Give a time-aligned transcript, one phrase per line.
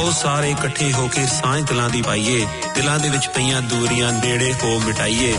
[0.00, 4.52] ਆਓ ਸਾਰੇ ਇਕੱਠੇ ਹੋ ਕੇ ਸਾਂਝ ਦਿਲਾਂ ਦੀ ਪਾਈਏ। ਦਿਲਾਂ ਦੇ ਵਿੱਚ ਪਈਆਂ ਦੂਰੀਆਂ ਨੇੜੇ
[4.62, 5.34] ਹੋ ਮਿਟਾਈਏ।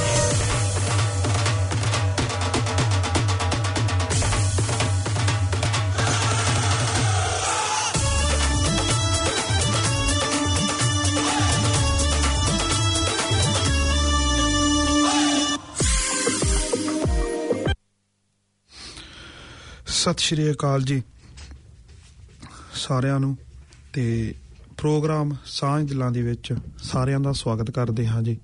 [19.87, 21.03] ਸਤਿ ਸ਼੍ਰੀ ਅਕਾਲ ਜੀ।
[22.75, 23.37] ਸਾਰਿਆਂ ਨੂੰ
[23.93, 24.03] ਤੇ
[24.81, 26.53] ਪ੍ਰੋਗਰਾਮ ਸਾਂਝ ਦਿਲਾਂ ਦੇ ਵਿੱਚ
[26.83, 28.37] ਸਾਰਿਆਂ ਦਾ ਸਵਾਗਤ ਕਰਦੇ ਹਾਂ ਜੀ।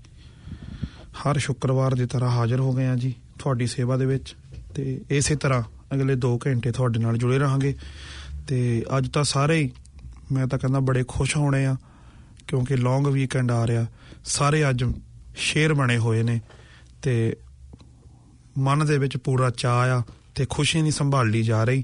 [0.93, 4.35] ਹਰ ਸ਼ੁੱਕਰਵਾਰ ਦੀ ਤਰ੍ਹਾਂ ਹਾਜ਼ਰ ਹੋ ਗਏ ਹਾਂ ਜੀ ਤੁਹਾਡੀ ਸੇਵਾ ਦੇ ਵਿੱਚ
[4.75, 5.63] ਤੇ ਇਸੇ ਤਰ੍ਹਾਂ
[5.93, 7.75] ਅਗਲੇ 2 ਘੰਟੇ ਤੁਹਾਡੇ ਨਾਲ ਜੁੜੇ ਰਹਾਂਗੇ।
[8.47, 9.71] ਤੇ ਅੱਜ ਤਾਂ ਸਾਰੇ ਹੀ
[10.31, 11.75] ਮੈਂ ਤਾਂ ਕਹਿੰਦਾ ਬੜੇ ਖੁਸ਼ ਹੋਣੇ ਆ
[12.47, 13.85] ਕਿਉਂਕਿ ਲੌਂਗ ਵੀਕਐਂਡ ਆ ਰਿਹਾ।
[14.25, 14.83] ਸਾਰੇ ਅੱਜ
[15.35, 16.41] ਸ਼ੇਰ ਬਣੇ ਹੋਏ ਨੇ
[17.01, 17.37] ਤੇ
[18.57, 20.03] ਮਨ ਦੇ ਵਿੱਚ ਪੂਰਾ ਚਾਹ ਆ
[20.35, 21.83] ਤੇ ਖੁਸ਼ੀ ਨਹੀਂ ਸੰਭਾਲੀ ਜਾ ਰਹੀ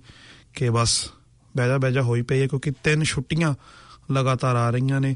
[0.53, 1.11] ਕਿ ਬਸ
[1.57, 3.55] ਬੈਜਾ ਬੈਜਾ ਹੋਈ ਪਈ ਹੈ ਕਿਉਂਕਿ ਤਿੰਨ ਛੁੱਟੀਆਂ
[4.11, 5.15] ਲਗਾਤਾਰ ਆ ਰਹੀਆਂ ਨੇ।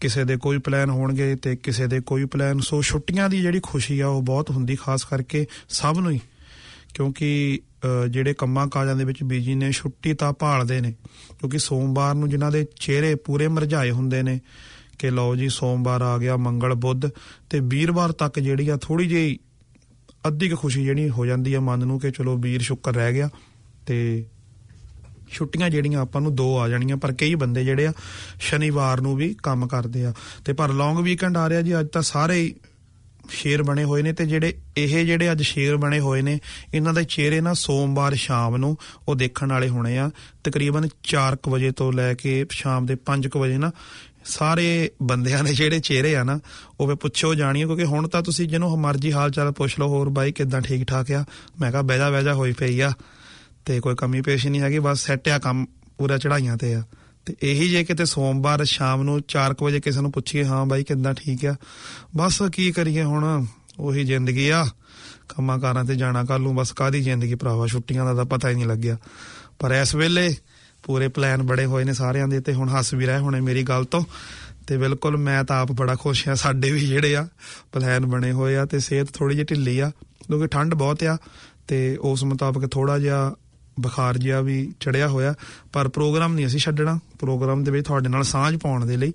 [0.00, 4.00] ਕਿਸੇ ਦੇ ਕੋਈ ਪਲਾਨ ਹੋਣਗੇ ਤੇ ਕਿਸੇ ਦੇ ਕੋਈ ਪਲਾਨ ਸੋ ਛੁੱਟੀਆਂ ਦੀ ਜਿਹੜੀ ਖੁਸ਼ੀ
[4.00, 6.20] ਆ, ਉਹ ਬਹੁਤ ਹੁੰਦੀ, ਖਾਸ ਕਰਕੇ ਸਭ ਨੂੰ ਹੀ।
[6.94, 7.60] ਕਿਉਂਕਿ
[8.10, 10.92] ਜਿਹੜੇ ਕੰਮਾਂ ਕਾਜਾਂ ਦੇ ਵਿੱਚ ਬੀਜੀ ਨੇ, ਛੁੱਟੀ ਤਾਂ ਭਾਲਦੇ ਨੇ।
[11.38, 14.40] ਕਿਉਂਕਿ ਸੋਮਵਾਰ ਨੂੰ ਜਿਨ੍ਹਾਂ ਦੇ ਚਿਹਰੇ ਪੂਰੇ ਮਰਝਾਏ ਹੁੰਦੇ ਨੇ,
[14.98, 17.08] ਕਿ ਲਓ ਜੀ, ਸੋਮਵਾਰ ਆ ਗਿਆ, ਮੰਗਲ, ਬੁੱਧ,
[17.50, 19.38] ਤੇ ਵੀਰਵਾਰ ਤੱਕ ਜਿਹੜੀ ਆ ਥੋੜੀ ਜਿਹੀ
[20.26, 23.28] ਅੱਧੀ ਕੁ ਖੁਸ਼ੀ ਜਿਹੜੀ ਹੋ ਜਾਂਦੀ ਹੈ ਮਨ ਨੂੰ, ਕਿ ਚਲੋ ਵੀਰ ਸ਼ੁੱਕਰ ਰਹਿ ਗਿਆ
[23.86, 24.26] ਤੇ
[25.32, 27.92] ਛੁੱਟੀਆਂ ਜਿਹੜੀਆਂ ਆਪਾਂ ਨੂੰ ਦੋ ਆ ਜਾਣੀਆਂ, ਪਰ ਕਈ ਬੰਦੇ ਜਿਹੜੇ ਆ
[28.40, 30.12] ਸ਼ਨੀਵਾਰ ਨੂੰ ਵੀ ਕੰਮ ਕਰਦੇ ਆ।
[30.44, 32.54] ਤੇ ਪਰ ਲੌਂਗ ਵੀਕਐਂਡ ਆ ਰਿਹਾ ਜੀ, ਅੱਜ ਤਾਂ ਸਾਰੇ
[33.30, 36.38] ਸ਼ੇਰ ਬਣੇ ਹੋਏ ਨੇ ਤੇ ਜਿਹੜੇ, ਇਹ ਜਿਹੜੇ ਅੱਜ ਸ਼ੇਰ ਬਣੇ ਹੋਏ ਨੇ,
[36.74, 38.76] ਇਹਨਾਂ ਦੇ ਚਿਹਰੇ ਨਾ ਸੋਮਵਾਰ ਸ਼ਾਮ ਨੂੰ
[39.08, 40.10] ਉਹ ਦੇਖਣ ਵਾਲੇ ਹੋਣੇ ਆ।
[40.44, 43.70] ਤਕਰੀਬਨ 4:00 ਵਜੇ ਤੋਂ ਲੈ ਕੇ ਸ਼ਾਮ ਦੇ 5:00 ਵਜੇ ਨਾ
[44.24, 46.38] ਸਾਰੇ ਬੰਦਿਆਂ ਦੇ ਜਿਹੜੇ ਚਿਹਰੇ ਆ ਨਾ,
[46.80, 50.08] ਉਹ ਵੇ ਪੁੱਛੋ ਜਾਣੀਏ, ਕਿਉਂਕਿ ਹੁਣ ਤਾਂ ਤੁਸੀਂ ਜਿਹਨੂੰ ਮਰਜ਼ੀ ਹਾਲ ਚਾਲ ਪੁੱਛ ਲਓ, ਹੋਰ
[50.08, 51.24] ਬਾਈ ਕਿਦਾਂ ਠੀਕ ਠਾਕ ਆ?
[51.60, 52.92] ਮੈਂ ਕਿਹਾ ਬੈਜਾ ਬੈਜਾ ਹੋਈ ਪਈ ਆ।
[53.70, 55.66] ਤੇ ਕੋਈ ਕਮੀ ਪੇਸ਼ ਨਹੀਂ ਹੈਗੀ, ਬਸ ਸੈੱਟ ਆ ਕੰਮ
[55.98, 56.82] ਪੂਰਾ ਚੜਾਈਆਂ ਤੇ ਆ।
[57.26, 61.14] ਤੇ ਇਹੀ ਜੇ ਕਿਤੇ ਸੋਮਵਾਰ ਸ਼ਾਮ ਨੂੰ 4 ਵਜੇ ਕਿਸੇ ਨੂੰ ਪੁੱਛੀਏ, ਹਾਂ ਬਾਈ, ਕਿਦਾਂ
[61.14, 61.54] ਠੀਕ ਆ?
[62.16, 63.46] ਬਸ ਕੀ ਕਰੀਏ ਹੁਣ?
[63.78, 64.66] ਉਹੀ ਜ਼ਿੰਦਗੀ ਆ।
[65.28, 67.66] ਕੰਮਾਂ ਕਾਰਾਂ ਤੇ ਜਾਣਾ ਕੱਲ ਨੂੰ, ਬਸ ਕਾਦੀ ਜ਼ਿੰਦਗੀ ਭਰਾਵਾ?
[67.66, 68.96] ਛੁੱਟੀਆਂ ਦਾ ਤਾਂ ਪਤਾ ਹੀ ਨਹੀਂ ਲੱਗਿਆ।
[69.58, 70.36] ਪਰ ਇਸ ਵੇਲੇ
[70.82, 73.84] ਪੂਰੇ ਪਲਾਨ ਬੜੇ ਹੋਏ ਨੇ ਸਾਰਿਆਂ ਦੇ ਤੇ ਹੁਣ ਹੱਸ ਵੀ ਰਹੇ ਹੋਣੇ ਮੇਰੀ ਗੱਲ
[73.84, 74.04] ਤੋਂ।
[74.66, 77.28] ਤੇ ਬਿਲਕੁਲ ਮੈਂ ਤਾਂ ਆਪ ਬੜਾ ਖੁਸ਼ ਆ ਸਾਡੇ ਵੀ ਜਿਹੜੇ ਆ
[77.72, 79.90] ਪਲਾਨ ਬਣੇ ਹੋਏ ਆ ਤੇ ਸਿਹਤ ਥੋੜੀ ਜਿਹੀ ਢਿੱਲੀ ਆ,
[80.26, 81.18] ਕਿਉਂਕਿ ਠੰਡ ਬਹੁਤ ਆ
[81.68, 83.34] ਤੇ ਉਸ ਮੁਤਾਬਕ ਥੋੜਾ ਜਿਹਾ
[83.80, 85.34] ਬੁਖਾਰ ਜਿਹਾ ਵੀ ਚੜਿਆ ਹੋਇਆ,
[85.72, 89.12] ਪਰ ਪ੍ਰੋਗਰਾਮ ਨਹੀਂ ਅਸੀਂ ਛੱਡਣਾ। ਪ੍ਰੋਗਰਾਮ ਦੇ ਵਿੱਚ ਤੁਹਾਡੇ ਨਾਲ ਸਾਂਝ ਪਾਉਣ ਦੇ ਲਈ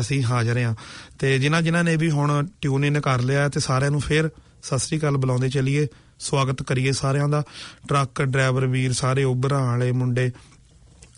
[0.00, 0.74] ਅਸੀਂ ਹਾਜ਼ਰ ਹਾਂ।
[1.18, 4.28] ਤੇ ਜਿਨ੍ਹਾਂ ਜਿਨ੍ਹਾਂ ਨੇ ਵੀ ਹੁਣ ਟਿਊਨ ਇਨ ਕਰ ਲਿਆ ਤੇ ਸਾਰਿਆਂ ਨੂੰ ਫੇਰ
[4.62, 5.86] ਸਤਿ ਸ੍ਰੀ ਅਕਾਲ ਬੁਲਾਉਂਦੇ ਚੱਲੀਏ।
[6.18, 7.42] ਸਵਾਗਤ ਕਰੀਏ ਸਾਰਿਆਂ ਦਾ।
[7.88, 10.30] ਟਰੱਕ ਡਰਾਈਵਰ ਵੀਰ ਸਾਰੇ, ਉਬਰਾਂ ਵਾਲੇ ਮੁੰਡੇ,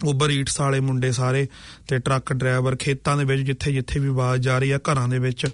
[0.04, 1.46] ਉਬਰ ਈਟਸ ਵਾਲੇ ਮੁੰਡੇ ਸਾਰੇ
[1.88, 5.18] ਤੇ ਟਰੱਕ ਡਰਾਈਵਰ ਖੇਤਾਂ ਦੇ ਵਿੱਚ ਜਿੱਥੇ ਜਿੱਥੇ ਵੀ ਆਵਾਜ਼ ਜਾ ਰਹੀ ਆ, ਘਰਾਂ ਦੇ
[5.18, 5.46] ਵਿੱਚ।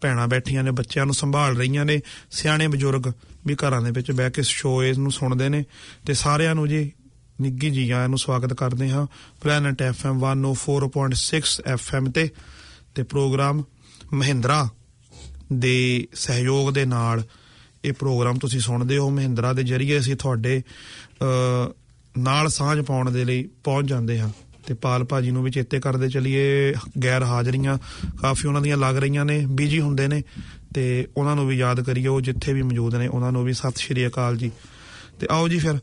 [0.00, 3.12] ਭੈਣਾਂ ਬੈਠੀਆਂ ਨੇ, ਬੱਚਿਆਂ ਨੂੰ ਸੰਭਾਲ ਰਹੀਆਂ ਨੇ। ਸਿਆਣੇ ਬਜ਼ੁਰਗ
[3.46, 5.64] ਵੀ ਘਰਾਂ ਦੇ ਵਿੱਚ ਬਹਿ ਕੇ ਸ਼ੋਅ ਨੂੰ ਸੁਣਦੇ ਨੇ।
[6.06, 6.92] ਤੇ ਸਾਰਿਆਂ ਨੂੰ ਜੀ
[7.40, 9.06] ਨਿੱਗੀ ਜੀ ਆਇਆਂ ਨੂੰ ਸਵਾਗਤ ਕਰਦੇ ਹਾਂ।
[9.40, 12.30] ਪਲੈਨਟ FM 104.6 FM ਤੇ
[12.94, 13.62] ਤੇ ਪ੍ਰੋਗਰਾਮ
[14.12, 14.68] ਮਹਿੰਦਰਾ
[15.52, 17.22] ਦੇ ਸਹਿਯੋਗ ਦੇ ਨਾਲ
[17.84, 20.62] ਇਹ ਪ੍ਰੋਗਰਾਮ ਤੁਸੀਂ ਸੁਣਦੇ ਹੋ। ਮਹਿੰਦਰਾ ਦੇ ਜਰੀਏ ਅਸੀਂ ਤੁਹਾਡੇ
[22.18, 24.30] ਨਾਲ ਸਾਂਝ ਪਾਉਣ ਦੇ ਲਈ ਪਹੁੰਚ ਜਾਂਦੇ ਹਾਂ।
[24.66, 27.78] ਤੇ ਪਾਲ ਭਾਜੀ ਨੂੰ ਵੀ ਚੇਤੇ ਕਰਦੇ ਚਲੀਏ। ਗੈਰ ਹਾਜ਼ਰੀਆਂ
[28.20, 30.22] ਕਾਫੀ ਉਹਨਾਂ ਦੀਆਂ ਲੱਗ ਰਹੀਆਂ ਨੇ ਬੀਜੀ ਹੁੰਦੇ ਨੇ
[30.74, 33.72] ਤੇ ਉਹਨਾਂ ਨੂੰ ਵੀ ਯਾਦ ਕਰੀਏ, ਉਹ ਜਿੱਥੇ ਵੀ ਮੌਜੂਦ ਨੇ, ਉਹਨਾਂ ਨੂੰ ਵੀ ਸਤਿ
[33.76, 34.50] ਸ਼੍ਰੀ ਅਕਾਲ ਜੀ।
[35.20, 35.78] ਤੇ ਆਓ ਜੀ ਫਿਰ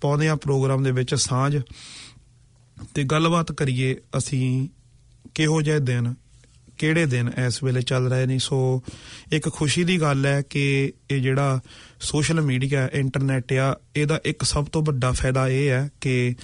[0.00, 1.60] ਪਾਉਂਦੇ ਆ ਪ੍ਰੋਗਰਾਮ ਦੇ ਵਿੱਚ ਸਾਂਝ।
[2.94, 4.68] ਤੇ ਗੱਲਬਾਤ ਕਰੀਏ ਅਸੀਂ
[5.34, 6.14] ਕਿਹੋ ਜਿਹੇ ਦਿਨ,
[6.78, 8.82] ਕਿਹੜੇ ਦਿਨ ਇਸ ਵੇਲੇ ਚੱਲ ਰਹੇ ਨੇ। ਸੋ
[9.32, 11.60] ਇੱਕ ਖੁਸ਼ੀ ਦੀ ਗੱਲ ਹੈ ਕਿ ਇਹ ਜਿਹੜਾ
[12.00, 16.34] ਸੋਸ਼ਲ ਮੀਡੀਆ, ਇੰਟਰਨੈਟ ਆ, ਇਹਦਾ ਇੱਕ ਸਭ ਤੋਂ ਵੱਡਾ ਫਾਇਦਾ ਇਹ ਹੈ ਕਿ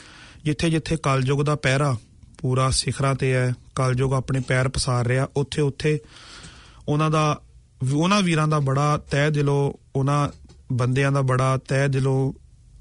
[0.45, 1.97] ਜਿੱਥੇ ਜਿੱਥੇ ਕਲਯੁਗ ਦਾ ਪਹਿਰਾ
[2.39, 5.99] ਪੂਰਾ ਸਿਖਰਾਂ ਤੇ ਹੈ, ਕਲਯੁਗ ਆਪਣੇ ਪੈਰ ਪਸਾਰ ਰਿਹਾ ਉੱਥੇ ਉੱਥੇ
[6.89, 7.43] ਉਹਨਾਂ ਦਾ
[7.93, 10.29] ਉਹਨਾਂ ਵੀਰਾਂ ਦਾ ਬੜਾ ਤਹਿ ਦਿਲੋਂ, ਉਹਨਾਂ
[10.73, 12.33] ਬੰਦਿਆਂ ਦਾ ਬੜਾ ਤਹਿ ਦਿਲੋਂ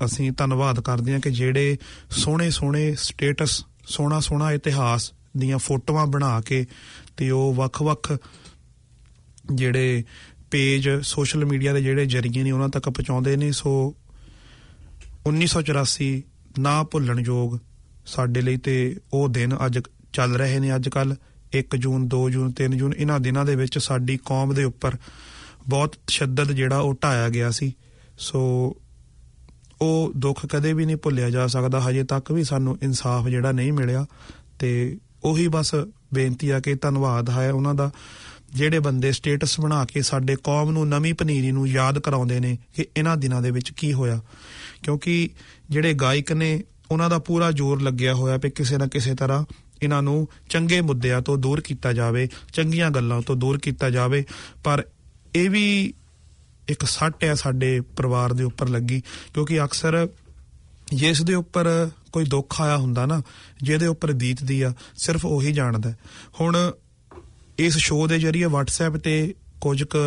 [0.06, 1.78] ਅਸੀਂ ਧੰਨਵਾਦ ਕਰਦੇ ਹਾਂ ਕਿ ਜਿਹੜੇ
[2.10, 6.66] ਸੋਹਣੇ ਸੋਹਣੇ ਸਟੇਟਸ ਸੋਹਣਾ ਸੋਹਣਾ ਇਤਿਹਾਸ ਦੀਆਂ ਫੋਟੋਆਂ ਬਣਾ ਕੇ
[7.18, 8.18] ਤੇ ਉਹ ਵੱਖ-ਵੱਖ
[9.54, 10.04] ਜਿਹੜੇ
[10.52, 13.96] ਪੇਜ, ਸੋਸ਼ਲ ਮੀਡੀਆ ਦੇ ਜਿਹੜੇ ਜਰੀਏ ਨੇ, ਉਹਨਾਂ ਤੱਕ ਪਹੁੰਚਾਉਂਦੇ ਨੇ। ਸੋ
[15.28, 16.24] 1984
[16.60, 17.58] ਨਾ ਭੁੱਲਣ ਯੋਗ।
[18.06, 19.80] ਸਾਡੇ ਲਈ ਤੇ ਉਹ ਦਿਨ ਅੱਜ
[20.14, 21.16] ਚੱਲ ਰਹੇ ਨੇ ਅੱਜ ਕੱਲ
[21.54, 24.98] 1 ਜੂਨ 2 ਜੂਨ 3 ਜੂਨ, ਇਹਨਾਂ ਦਿਨਾਂ ਦੇ ਵਿੱਚ ਸਾਡੀ ਕੌਮ ਦੇ ਉੱਪਰ
[25.68, 27.74] ਬਹੁਤ ਤਸ਼ੱਦਦ ਜਿਹੜਾ ਉਹ ਢਾਇਆ ਗਿਆ ਸੀ।
[28.18, 28.40] ਸੋ
[29.82, 33.74] ਉਹ ਦੁੱਖ ਕਦੇ ਵੀ ਨਹੀਂ ਭੁੱਲਿਆ ਜਾ ਸਕਦਾ। ਹਜੇ ਤੱਕ ਵੀ ਸਾਨੂੰ ਇਨਸਾਫ ਜਿਹੜਾ ਨਹੀਂ
[33.74, 34.06] ਮਿਲਿਆ।
[34.60, 35.76] ਤੇ ਉਹੀ ਬਸ
[36.14, 37.92] ਬੇਨਤੀ ਆ ਕਿ ਧੰਨਵਾਦ ਹੈ ਉਹਨਾਂ ਦਾ,
[38.54, 42.86] ਜਿਹੜੇ ਬੰਦੇ ਸਟੇਟਸ ਬਣਾ ਕੇ ਸਾਡੇ ਕੌਮ ਨੂੰ ਨਵੀਂ ਪਨੀਰੀ ਨੂੰ ਯਾਦ ਕਰਾਉਂਦੇ ਨੇ ਕਿ
[42.98, 44.22] ਇਹਨਾਂ ਦਿਨਾਂ ਦੇ ਵਿੱਚ ਕੀ ਹੋਇਆ।
[44.84, 45.30] ਕਿਉਂਕਿ
[45.70, 49.46] ਜਿਹੜੇ ਗਾਇਕ ਨੇ, ਉਹਨਾਂ ਦਾ ਪੂਰਾ ਜ਼ੋਰ ਲੱਗਿਆ ਹੋਇਆ ਕਿ ਕਿਸੇ ਨਾ ਕਿਸੇ ਤਰ੍ਹਾਂ
[49.84, 54.26] ਇਹਨਾਂ ਨੂੰ ਚੰਗੇ ਮੁੱਦਿਆਂ ਤੋਂ ਦੂਰ ਕੀਤਾ ਜਾਵੇ, ਚੰਗੀਆਂ ਗੱਲਾਂ ਤੋਂ ਦੂਰ ਕੀਤਾ ਜਾਵੇ
[54.64, 54.86] ਪਰ
[55.36, 55.94] ਇਹ ਵੀ
[56.68, 59.02] ਇੱਕ ਸੱਟ ਹੈ ਸਾਡੇ ਪਰਿਵਾਰ ਦੇ ਉੱਪਰ ਲੱਗੀ,
[59.34, 60.08] ਕਿਉਂਕਿ ਅਕਸਰ
[60.94, 63.22] ਜਿਸ ਦੇ ਉੱਪਰ ਕੋਈ ਦੁੱਖ ਆਇਆ ਹੁੰਦਾ ਨਾ
[63.64, 65.98] ਜਿਹਦੇ ਉੱਪਰ ਬੀਤਦੀ ਆ, ਸਿਰਫ ਉਹੀ ਜਾਣਦਾ ਹੈ।
[66.40, 66.72] ਹੁਣ
[67.58, 69.98] ਇਸ ਸ਼ੋਅ ਦੇ ਜਰੀਏ WhatsApp ਤੇ ਕੁਝ ਕੁ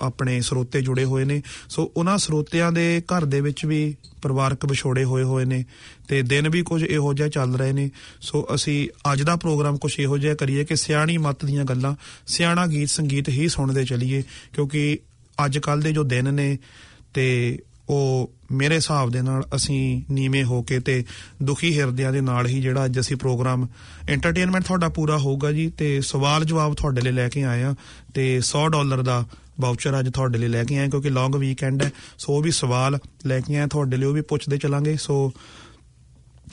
[0.00, 5.04] ਆਪਣੇ ਸਰੋਤੇ ਜੁੜੇ ਹੋਏ ਨੇ। ਸੋ ਉਹਨਾਂ ਸਰੋਤਿਆਂ ਦੇ ਘਰ ਦੇ ਵਿੱਚ ਵੀ ਪਰਿਵਾਰਕ ਵਿਛੋੜੇ
[5.04, 5.64] ਹੋਏ ਹੋਏ ਨੇ
[6.08, 7.90] ਤੇ ਦਿਨ ਵੀ ਕੁਝ ਇਹੋ ਜਿਹਾ ਚੱਲ ਰਹੇ ਨੇ।
[8.20, 11.94] ਸੋ ਅਸੀਂ ਅੱਜ ਦਾ ਪ੍ਰੋਗਰਾਮ ਕੁਝ ਇਹੋ ਜਿਹਾ ਕਰੀਏ ਕਿ ਸਿਆਣੀ ਮੱਤ ਦੀਆਂ ਗੱਲਾਂ
[12.26, 14.22] ਸਿਆਣਾ ਗੀਤ ਸੰਗੀਤ ਹੀ ਸੁਣਦੇ ਚੱਲੀਏ,
[14.52, 14.98] ਕਿਉਂਕਿ
[15.44, 16.58] ਅੱਜ ਕੱਲ ਦੇ ਜੋ ਦਿਨ ਨੇ
[17.14, 17.58] ਤੇ
[17.88, 21.04] ਉਹ ਮੇਰੇ ਹਿਸਾਬ ਦੇ ਨਾਲ ਅਸੀਂ ਨੀਵੇਂ ਹੋ ਕੇ ਤੇ
[21.42, 23.66] ਦੁਖੀ ਹਿਰਦਿਆਂ ਦੇ ਨਾਲ ਹੀ ਜਿਹੜਾ ਅੱਜ ਅਸੀਂ ਪ੍ਰੋਗਰਾਮ
[24.08, 27.74] ਐਂਟਰਟੇਨਮੈਂਟ ਤੁਹਾਡਾ ਪੂਰਾ ਹੋਊਗਾ ਜੀ ਤੇ ਸਵਾਲ ਜਵਾਬ ਤੁਹਾਡੇ ਲਈ ਲੈ ਕੇ ਆਏ ਆ
[28.14, 29.24] ਤੇ 100 ਡਾਲਰ ਦਾ
[29.60, 32.98] ਵਾਊਚਰ ਅੱਜ ਤੁਹਾਡੇ ਲਈ ਲੈ ਕੇ ਆਏ, ਕਿਉਂਕਿ ਲੌਂਗ ਵੀਕਐਂਡ ਹੈ, ਸੋ ਉਹ ਵੀ ਸਵਾਲ
[33.26, 35.32] ਲੈ ਕੇ ਆਏ, ਤੁਹਾਡੇ ਲਈ ਉਹ ਵੀ ਪੁੱਛਦੇ ਚਲਾਂਗੇ। ਸੋ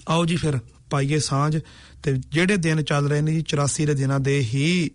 [0.10, 0.60] ਆਓ ਜੀ ਫਿਰ
[0.90, 1.60] ਪਾਈਏ ਸਾਂਝ,
[2.04, 4.92] ਤੇ ਜਿਹੜੇ ਦਿਨ ਚੱਲ ਰਹੇ ਨੇ ਜੀ 84 ਦੇ ਦਿਨਾਂ ਦੇ ਹੀ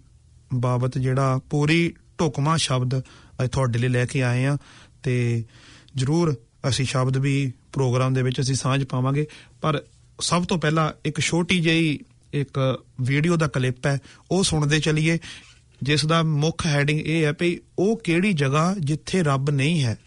[0.55, 2.99] ਬਾਬਤ ਜਿਹੜਾ ਪੂਰੀ ਢੁਕਮਾ ਸ਼ਬਦ
[3.43, 4.57] ਅੱਜ ਤੁਹਾਡੇ ਲਈ ਲੈ ਕੇ ਆਏ ਆ,
[5.03, 5.45] ਤੇ
[5.97, 6.35] ਜਰੂਰ
[6.69, 9.27] ਅਸੀਂ ਸ਼ਬਦ ਵੀ ਪ੍ਰੋਗਰਾਮ ਦੇ ਵਿੱਚ ਅਸੀਂ ਸਾਂਝ ਪਾਵਾਂਗੇ।
[9.61, 9.83] ਪਰ
[10.21, 11.99] ਸਭ ਤੋਂ ਪਹਿਲਾਂ ਇੱਕ ਛੋਟੀ ਜਿਹੀ
[12.33, 13.99] ਇੱਕ ਵੀਡੀਓ ਦਾ ਕਲਿੱਪ ਹੈ,
[14.31, 15.19] ਉਹ ਸੁਣਦੇ ਚਲੀਏ।
[15.83, 19.99] ਜਿਸ ਦਾ ਮੁੱਖ ਹੈਡਿੰਗ ਇਹ ਹੈ ਵੀ ਉਹ ਕਿਹੜੀ ਜਗ੍ਹਾ ਜਿੱਥੇ ਰੱਬ ਨਹੀਂ ਹੈ।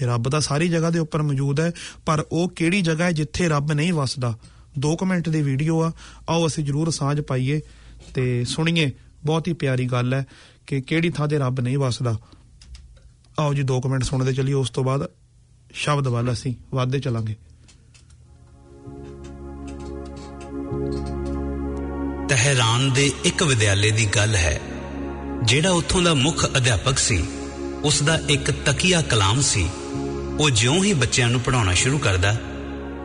[0.00, 1.72] ਵੀ ਰੱਬ ਤਾਂ ਸਾਰੀ ਜਗ੍ਹਾ ਦੇ ਉੱਪਰ ਮੌਜੂਦ ਹੈ,
[2.06, 4.38] ਪਰ ਉਹ ਕਿਹੜੀ ਜਗ੍ਹਾ ਹੈ ਜਿੱਥੇ ਰੱਬ ਨਹੀਂ ਵਸਦਾ।
[4.78, 5.92] 2 ਮਿੰਟ ਦੀ ਵੀਡੀਓ ਆ,
[6.28, 7.60] ਆਓ ਅਸੀਂ ਜਰੂਰ ਸਾਂਝ ਪਾਈਏ
[8.14, 8.90] ਤੇ ਸੁਣੀਏ।
[9.24, 10.26] ਬਹੁਤ ਹੀ ਪਿਆਰੀ ਗੱਲ ਹੈ
[10.66, 12.18] ਕਿ ਕਿਹੜੀ ਥਾਂ ਤੇ ਰੱਬ ਨਹੀਂ ਵਸਦਾ।
[13.38, 15.10] ਆਓ ਜੀ 2 ਮਿੰਟ ਸੁਣਦੇ ਚੱਲੀਏ, ਉਸ ਤੋਂ ਬਾਅਦ
[15.72, 17.36] ਸ਼ਬਦ ਵੱਲ ਅਸੀਂ ਵਧਦੇ ਚੱਲਾਂਗੇ।
[22.28, 24.60] ਤਹਿਰਾਨ ਦੇ ਇੱਕ ਵਿਦਿਆਲੇ ਦੀ ਗੱਲ ਹੈ।
[25.42, 27.24] ਜਿਹੜਾ ਉੱਥੋਂ ਦਾ ਮੁੱਖ ਅਧਿਆਪਕ ਸੀ,
[27.84, 29.68] ਉਸ ਦਾ ਇੱਕ ਤਕੀਆ ਕਲਾਮ ਸੀ।
[30.40, 32.36] ਉਹ ਜਿਉਂ ਹੀ ਬੱਚਿਆਂ ਨੂੰ ਪੜਾਉਣਾ ਸ਼ੁਰੂ ਕਰਦਾ,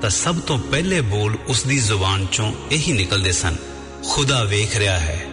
[0.01, 3.55] ਤਾਂ ਸਭ ਤੋਂ ਪਹਿਲੇ ਬੋਲ ਉਸ ਦੀ ਜ਼ੁਬਾਨ ਚੋਂ ਇਹੀ ਨਿਕਲਦੇ ਸਨ,
[4.09, 5.25] ਖੁਦਾ ਵੇਖ ਰਿਹਾ ਹੈ,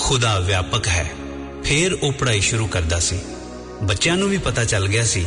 [0.00, 1.10] ਖੁਦਾ ਵਿਆਪਕ ਹੈ।
[1.64, 3.18] ਫੇਰ ਉਹ ਪੜਾਈ ਸ਼ੁਰੂ ਕਰਦਾ ਸੀ।
[3.82, 5.26] ਬੱਚਿਆਂ ਨੂੰ ਵੀ ਪਤਾ ਚੱਲ ਗਿਆ ਸੀ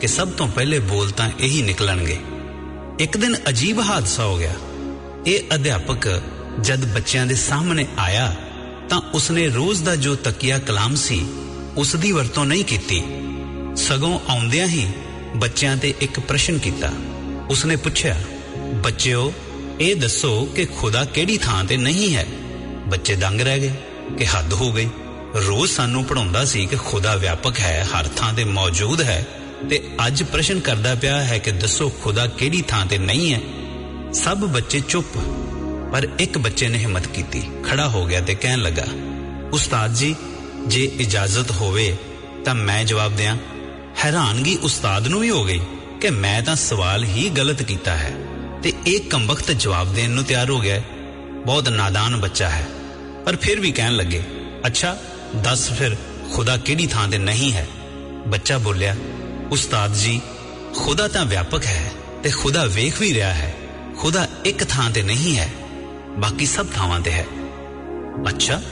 [0.00, 2.18] ਕਿ ਸਭ ਤੋਂ ਪਹਿਲੇ ਬੋਲ ਤਾਂ ਇਹੀ ਨਿਕਲਣਗੇ।
[3.00, 4.54] ਇੱਕ ਦਿਨ ਅਜੀਬ ਹਾਦਸਾ ਹੋ ਗਿਆ।
[5.26, 6.22] ਇਹ ਅਧਿਆਪਕ
[6.60, 8.36] ਜਦ ਬੱਚਿਆਂ ਦੇ ਸਾਹਮਣੇ ਆਇਆ
[8.90, 11.26] ਤਾਂ ਉਸਨੇ ਰੋਜ਼ ਦਾ ਜੋ ਤਕੀਆ ਕਲਾਮ ਸੀ
[11.76, 13.02] ਉਸ ਦੀ ਵਰਤੋਂ ਨਹੀਂ ਕੀਤੀ।
[13.76, 14.86] ਸਗੋਂ ਆਉਂਦਿਆਂ ਹੀ
[15.36, 16.90] ਬੱਚਿਆਂ ਤੇ ਇੱਕ ਪ੍ਰਸ਼ਨ ਕੀਤਾ।
[17.50, 18.22] ਉਸਨੇ ਪੁੱਛਿਆ,
[18.56, 19.32] ਬੱਚਿਓ,
[19.80, 22.26] ਇਹ ਦੱਸੋ ਕਿ ਖੁਦਾ ਕਿਹੜੀ ਥਾਂ ਤੇ ਨਹੀਂ ਹੈ?
[22.86, 23.72] ਬੱਚੇ ਦੰਗ ਰਹਿ ਗਏ
[24.18, 24.88] ਕਿ ਹੱਦ ਹੋ ਗਈ।
[25.46, 29.26] ਰੋਜ਼ ਸਾਨੂੰ ਪੜਾਉਂਦਾ ਸੀ ਕਿ ਖੁਦਾ ਵਿਆਪਕ ਹੈ, ਹਰ ਥਾਂ ਤੇ ਮੌਜੂਦ ਹੈ
[29.70, 33.40] ਤੇ ਅੱਜ ਪ੍ਰਸ਼ਨ ਕਰਦਾ ਪਿਆ ਹੈ ਕਿ ਦੱਸੋ ਖੁਦਾ ਕਿਹੜੀ ਥਾਂ ਤੇ ਨਹੀਂ ਹੈ?
[34.12, 35.18] ਸਭ ਬੱਚੇ ਚੁੱਪ।
[35.92, 38.86] ਪਰ ਇੱਕ ਬੱਚੇ ਨੇ ਹਿੰਮਤ ਕੀਤੀ, ਖੜਾ ਹੋ ਗਿਆ ਤੇ ਕਹਿਣ ਲੱਗਾ,
[39.52, 40.16] ਉਸਤਾਦ ਜੀ,
[40.66, 41.96] ਜੇ ਇਜਾਜ਼ਤ ਹੋਵੇ
[42.44, 43.36] ਤਾਂ ਮੈਂ ਜਵਾਬ ਦਿਆਂ,
[44.04, 45.60] ਹੈਰਾਨਗੀ ਉਸਤਾਦ ਨੂੰ ਵੀ ਹੋ ਗਈ
[46.00, 48.12] ਕਿ ਮੈਂ ਤਾਂ ਸਵਾਲ ਹੀ ਗਲਤ ਕੀਤਾ ਹੈ
[48.62, 50.84] ਤੇ ਇਹ ਕੰਬਖਤ ਜਵਾਬ ਦੇਣ ਨੂੰ ਤਿਆਰ ਹੋ ਗਿਆ ਹੈ।
[51.46, 52.66] ਬਹੁਤ ਨਾਦਾਨ ਬੱਚਾ ਹੈ।
[53.24, 54.22] ਪਰ ਫਿਰ ਵੀ ਕਹਿਣ ਲੱਗੇ,
[54.66, 54.98] ਅੱਛਾ,
[55.36, 55.96] ਦੱਸ ਫਿਰ,
[56.32, 57.66] ਖੁਦਾ ਕਿਹੜੀ ਥਾਂ ਤੇ ਨਹੀਂ ਹੈ?
[58.26, 58.96] ਬੱਚਾ ਬੋਲਿਆ,
[59.50, 60.20] ਉਸਤਾਦ ਜੀ,
[60.76, 63.54] ਖੁਦਾ ਤਾਂ ਵਿਆਪਕ ਹੈ ਤੇ ਖੁਦਾ ਵੇਖ ਵੀ ਰਿਹਾ ਹੈ।
[63.98, 65.48] ਖੁਦਾ ਇੱਕ ਥਾਂ ਤੇ ਨਹੀਂ ਹੈ
[66.18, 67.26] ਬਾਕੀ ਸਭ ਥਾਵਾਂ ਤੇ ਹੈ।
[68.28, 68.62] ਅੱਛਾ,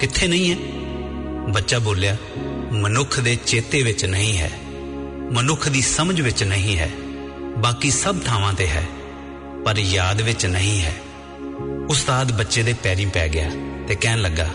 [0.00, 0.56] ਕਿੱਥੇ ਨਹੀਂ ਹੈ?
[1.52, 2.16] ਬੱਚਾ ਬੋਲਿਆ,
[2.72, 4.50] ਮਨੁੱਖ ਦੇ ਚੇਤੇ ਵਿੱਚ ਨਹੀਂ ਹੈ।
[5.32, 6.90] ਮਨੁੱਖ ਦੀ ਸਮਝ ਵਿੱਚ ਨਹੀਂ ਹੈ।
[7.58, 8.82] ਬਾਕੀ ਸਭ ਥਾਵਾਂ ਤੇ ਹੈ,
[9.64, 10.92] ਪਰ ਯਾਦ ਵਿੱਚ ਨਹੀਂ ਹੈ।
[11.90, 13.50] ਉਸਤਾਦ ਬੱਚੇ ਦੇ ਪੈਰੀਂ ਪੈ ਗਿਆ
[13.88, 14.48] ਤੇ ਕਹਿਣ ਲੱਗਾ,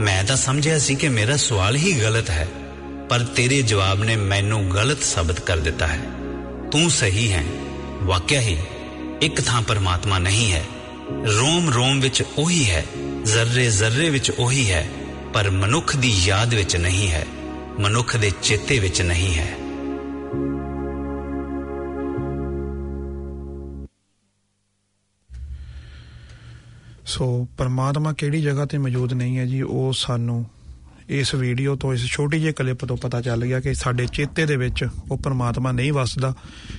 [0.00, 2.48] ਮੈਂ ਤਾਂ ਸਮਝਿਆ ਸੀ ਕਿ ਮੇਰਾ ਸਵਾਲ ਹੀ ਗਲਤ ਹੈ,
[3.10, 6.00] ਪਰ ਤੇਰੇ ਜਵਾਬ ਨੇ ਮੈਨੂੰ ਗਲਤ ਸਾਬਤ ਕਰ ਦਿੱਤਾ ਹੈ।
[6.72, 7.44] ਤੂੰ ਸਹੀ ਹੈ,
[8.02, 8.58] ਵਾਕਿਆ ਹੀ
[9.22, 10.64] ਇੱਕ ਥਾਂ ਪਰਮਾਤਮਾ ਨਹੀਂ ਹੈ।
[11.10, 12.84] ਰੋਮ ਰੋਮ ਵਿੱਚ ਉਹੀ ਹੈ,
[13.24, 14.88] ਜ਼ਰਰੇ ਜ਼ਰਰੇ ਵਿੱਚ ਉਹੀ ਹੈ,
[15.34, 17.26] ਪਰ ਮਨੁੱਖ ਦੀ ਯਾਦ ਵਿੱਚ ਨਹੀਂ ਹੈ,
[17.80, 19.56] ਮਨੁੱਖ ਦੇ ਚੇਤੇ ਵਿੱਚ ਨਹੀਂ ਹੈ।
[27.06, 30.44] ਸੋ ਪਰਮਾਤਮਾ ਕਿਹੜੀ ਜਗ੍ਹਾ ਤੇ ਮੌਜੂਦ ਨਹੀਂ ਹੈ ਜੀ, ਉਹ ਸਾਨੂੰ
[31.08, 34.56] ਇਸ ਵੀਡੀਓ ਤੋਂ, ਇਸ ਛੋਟੀ ਜਿਹੀ ਕਲਿੱਪ ਤੋਂ ਪਤਾ ਚੱਲ ਗਿਆ ਕਿ ਸਾਡੇ ਚੇਤੇ ਦੇ
[34.56, 36.34] ਵਿੱਚ ਉਹ ਪਰਮਾਤਮਾ ਨਹੀਂ ਵਸਦਾ,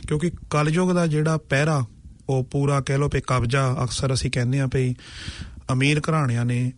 [0.07, 1.85] ਕਿਉਂਕਿ ਕਲਯੁਗ ਦਾ ਜਿਹੜਾ ਪਹਿਰਾ
[2.29, 4.93] ਉਹ ਪੂਰਾ ਕਹਿ ਲੋ ਪੇ ਕਬਜ਼ਾ ਅਕਸਰ ਅਸੀਂ ਕਹਿੰਦੇ ਆ ਭਈ
[5.71, 6.71] ਅਮੀਰ ਘਰਾਣਿਆਂ ਨੇ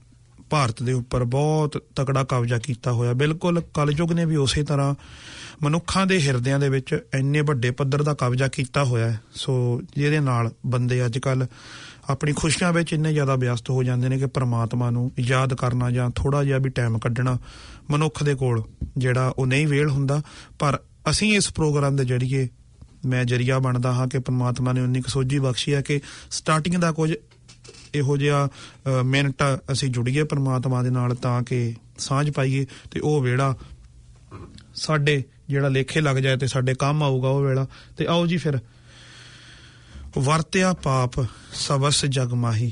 [0.50, 4.96] ਭਾਰਤ ਦੇ ਉੱਪਰ ਬਹੁਤ ਤਕੜਾ ਕਬਜ਼ਾ ਕੀਤਾ ਹੋਇਆ। ਬਿਲਕੁਲ ਕਲਯੁਗ ਨੇ ਵੀ ਉਸੇ ਤਰ੍ਹਾਂ
[5.64, 10.20] ਮਨੁੱਖਾਂ ਦੇ ਹਿਰਦਿਆਂ ਦੇ ਵਿੱਚ ਇੰਨੇ ਵੱਡੇ ਪੱਧਰ ਦਾ ਕਬਜ਼ਾ ਕੀਤਾ ਹੋਇਆ ਹੈ। ਸੋ ਜਿਹਦੇ
[10.20, 11.48] ਨਾਲ ਬੰਦੇ ਅੱਜ ਕੱਲ
[12.10, 16.10] ਆਪਣੀ ਖੁਸ਼ੀਆਂ ਵਿੱਚ ਇੰਨੇ ਜ਼ਿਆਦਾ ਵਿਅਸਤ ਹੋ ਜਾਂਦੇ ਨੇ ਕਿ ਪ੍ਰਮਾਤਮਾ ਨੂੰ ਯਾਦ ਕਰਨਾ ਜਾਂ
[16.10, 17.38] ਥੋੜਾ ਜਿਹਾ ਵੀ ਟਾਈਮ ਕੱਢਣਾ
[17.92, 18.64] ਮਨੁੱਖ ਦੇ ਕੋਲ
[18.98, 20.22] ਜਿਹੜਾ ਉਹ ਨਹੀਂ ਵੇਲ ਹੁੰਦਾ।
[20.60, 22.48] ਪਰ ਅਸੀਂ ਇਸ ਪ੍ਰੋਗਰਾਮ ਦੇ ਜਰੀਏ
[23.06, 26.00] ਮੈਂ ਜਰੀਆ ਬਣਦਾ ਹਾਂ ਕਿ ਪ੍ਰਮਾਤਮਾ ਨੇ ਉਨੀ ਕੁ ਸੋਝੀ ਬਖਸ਼ੀ ਹੈ ਕਿ
[26.32, 27.14] ਸਟਾਰਟਿੰਗ ਦਾ ਕੁਝ
[27.96, 33.22] ਇਹੋ ਜਿਹਾ ਅ, ਮਿੰਟ ਅਸੀਂ ਜੁੜੀਏ ਪ੍ਰਮਾਤਮਾ ਦੇ ਨਾਲ ਤਾਂ ਕਿ ਸਾਂਝ ਪਾਈਏ ਤੇ ਉਹ
[33.22, 33.56] ਵੇੜਾ
[34.76, 38.60] ਸਾਡੇ ਜਿਹੜਾ ਲੇਖੇ ਲੱਗ ਜਾਏ ਤੇ ਸਾਡੇ ਕੰਮ ਆਊਗਾ ਉਹ ਵੇਲਾ। ਤੇ ਆਓ ਜੀ ਫਿਰ।
[40.18, 41.12] ਵਰਤਿਆ ਪਾਪ
[41.54, 42.72] ਸਵਸ ਜਗ ਮਾਹੀ।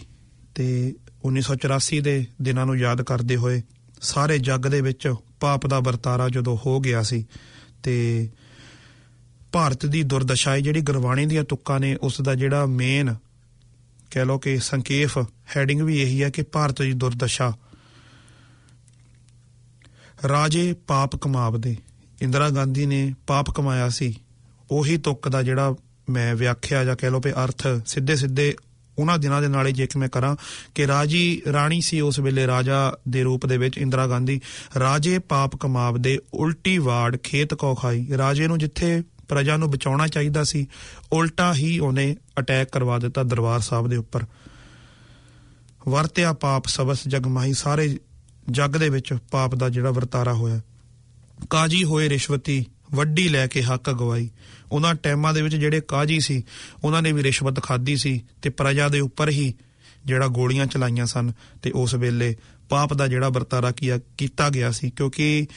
[0.55, 0.95] ਤੇ
[1.27, 3.61] 1984 ਦੇ ਦਿਨਾਂ ਨੂੰ ਯਾਦ ਕਰਦੇ ਹੋਏ
[4.01, 7.25] ਸਾਰੇ ਜੱਗ ਦੇ ਵਿੱਚ ਪਾਪ ਦਾ ਵਰਤਾਰਾ ਜਦੋਂ ਹੋ ਗਿਆ ਸੀ
[7.83, 8.29] ਤੇ
[9.55, 13.15] ਭਾਰਤ ਦੀ ਦੁਰਦਸ਼ਾ ਹੈ ਜਿਹੜੀ ਗੁਰਬਾਣੀ ਦੀਆਂ ਤੁਕਾਂ ਨੇ ਉਸ ਦਾ ਜਿਹੜਾ ਮੇਨ
[14.11, 15.17] ਕਹਿ ਲਓ ਕਿ ਸੰਕੇਫ
[15.57, 17.53] ਹੈਡਿੰਗ ਵੀ ਇਹੀ ਹੈ ਕਿ ਭਾਰਤ ਦੀ ਦੁਰਦਸ਼ਾ।
[20.27, 21.77] ਰਾਜੇ ਪਾਪ ਕਮਾਵਦੇ।
[22.21, 24.19] ਇੰਦਰਾ ਗਾਂਧੀ ਨੇ ਪਾਪ ਕਮਾਇਆ ਸੀ।
[24.71, 25.75] ਉਹੀ ਤੁਕ ਦਾ ਜਿਹੜਾ
[26.09, 28.55] ਮੈਂ ਵਿਆਖਿਆ ਜਾਂ ਕਹਿ ਲਓ ਕਿ ਅਰਥ ਸਿੱਧੇ ਸਿੱਧੇ
[28.97, 30.35] ਉਹਨਾਂ ਦਿਨਾਂ ਦੇ ਨਾਲੇ ਜੇ ਕਿ ਮੈਂ ਕਰਾਂ
[30.75, 34.41] ਕਿ ਰਾਜੀ ਰਾਣੀ ਸੀ ਉਸ ਵੇਲੇ ਰਾਜਾ ਦੇ ਰੂਪ ਦੇ ਵਿੱਚ ਇੰਦਰਾ ਗਾਂਧੀ।
[34.79, 40.43] ਰਾਜੇ ਪਾਪ ਕਮਾਵਦੇ, ਉਲਟੀ ਵਾੜ, ਖੇਤ ਕੋ ਖਾਈ। ਰਾਜੇ ਨੂੰ ਜਿੱਥੇ ਪ੍ਰਜਾ ਨੂੰ ਬਚਾਉਣਾ ਚਾਹੀਦਾ
[40.43, 40.67] ਸੀ।
[41.11, 44.23] ਉਲਟਾ ਹੀ ਉਹਨੇ ਅਟੈਕ ਕਰਵਾ ਦਿੱਤਾ ਦਰਬਾਰ ਸਾਹਿਬ ਦੇ ਉੱਪਰ।
[45.87, 47.97] ਵਰਤਿਆ ਪਾਪ ਸਬਸ ਜਗਮਾਈ ਸਾਰੇ
[48.49, 50.61] ਜੱਗ ਦੇ ਵਿੱਚ ਪਾਪ ਦਾ ਜਿਹੜਾ ਵਰਤਾਰਾ ਹੋਇਆ।
[51.49, 54.29] ਕਾਜੀ ਹੋਏ ਰਿਸ਼ਵਤੀ, ਵੱਡੀ ਲੈ ਕੇ ਹੱਕ ਗਵਾਈ।
[54.71, 56.43] ਉਹਨਾਂ ਟਾਈਮਾਂ ਦੇ ਵਿੱਚ ਜਿਹੜੇ ਕਾਜੀ ਸੀ,
[56.83, 59.53] ਉਹਨਾਂ ਨੇ ਵੀ ਰਿਸ਼ਵਤ ਖਾਧੀ ਸੀ ਤੇ ਪ੍ਰਜਾ ਦੇ ਉੱਪਰ ਹੀ
[60.05, 62.35] ਜਿਹੜਾ ਗੋਲੀਆਂ ਚਲਾਈਆਂ ਸਨ ਤੇ ਉਸ ਵੇਲੇ
[62.69, 65.47] ਪਾਪ ਦਾ ਜਿਹੜਾ ਵਰਤਾਰਾ ਕੀਆ, ਕੀਤਾ ਗਿਆ ਸੀ, ਕਿਉਂਕਿ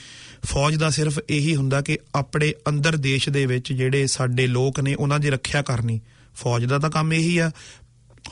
[0.45, 4.95] ਫੌਜ ਦਾ ਸਿਰਫ ਇਹੀ ਹੁੰਦਾ ਕਿ ਆਪਣੇ ਅੰਦਰ ਦੇਸ਼ ਦੇ ਵਿੱਚ ਜਿਹੜੇ ਸਾਡੇ ਲੋਕ ਨੇ,
[4.95, 6.01] ਉਹਨਾਂ ਦੀ ਰੱਖਿਆ ਕਰਨੀ।
[6.35, 7.51] ਫੌਜ ਦਾ ਤਾਂ ਕੰਮ ਇਹੀ ਆ।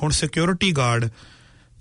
[0.03, 1.09] ਹੁਣ ਸਿਕਿਉਰਿਟੀ ਗਾਰਡ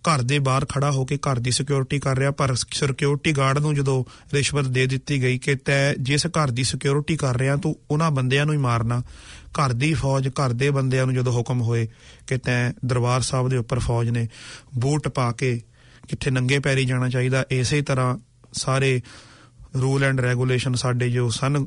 [0.06, 3.74] ਘਰ ਦੇ ਬਾਹਰ ਖੜਾ ਹੋ ਕੇ ਘਰ ਦੀ ਸਿਕਿਉਰਿਟੀ ਕਰ ਰਿਹਾ, ਪਰ ਸਿਕਿਉਰਿਟੀ ਗਾਰਡ ਨੂੰ
[3.74, 8.10] ਜਦੋਂ ਰਿਸ਼ਵਤ ਦੇ ਦਿੱਤੀ ਗਈ ਕਿ ਤੈ ਜਿਸ ਘਰ ਦੀ ਸਿਕਿਉਰਿਟੀ ਕਰ ਰਿਹਾ, ਤੂੰ ਉਹਨਾਂ
[8.10, 9.02] ਬੰਦਿਆਂ ਨੂੰ ਹੀ ਮਾਰਨਾ।
[9.46, 11.88] ਘਰ ਦੀ ਫੌਜ, ਘਰ ਦੇ ਬੰਦਿਆਂ ਨੂੰ ਜਦੋਂ ਹੁਕਮ ਹੋਏ
[12.26, 14.28] ਕਿ ਤੈ ਦਰਬਾਰ ਸਾਹਿਬ ਦੇ ਉੱਪਰ ਫੌਜ ਨੇ
[14.74, 15.62] ਬੂਟ ਪਾ ਕੇ
[16.08, 18.18] ਕਿੱਥੇ ਨੰਗੇ ਪੈਰੀ ਜਾਣਾ ਚਾਹੀਦਾ, ਇਸੇ ਤਰ੍ਹਾਂ
[18.52, 19.02] ਸਾਰੇ
[19.80, 21.66] ਰੂਲ ਐਂਡ ਰੈਗੂਲੇਸ਼ਨ ਸਾਡੇ ਜੋ ਸਨ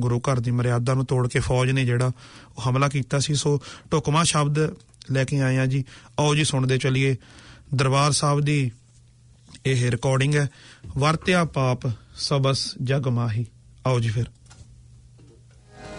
[0.00, 2.06] ਗੁਰੂ ਘਰ ਦੀ ਮਰਿਆਦਾ ਨੂੰ ਤੋੜ ਕੇ ਫੌਜ ਨੇ ਜਿਹੜਾ
[2.58, 4.74] ਉਹ ਹਮਲਾ ਕੀਤਾ ਸੀ। ਸੋ ਟੁਕਮਾ ਸ਼ਬਦ
[5.10, 5.84] ਲੈ ਕੇ ਆਏ ਆ ਜੀ।
[6.20, 7.16] ਆਓ ਜੀ, ਸੁਣਦੇ ਚੱਲੀਏ।
[7.74, 8.70] ਦਰਬਾਰ ਸਾਹਿਬ ਦੀ
[9.66, 10.48] ਇਹ ਰਿਕਾਰਡਿੰਗ ਹੈ,
[10.98, 11.78] ਵਰਤਿਆ ਪਾਪ
[12.16, 13.46] ਸਬਸ ਜਗ ਮਾਹੀ।
[13.86, 14.24] ਆਓ ਜੀ ਫਿਰ।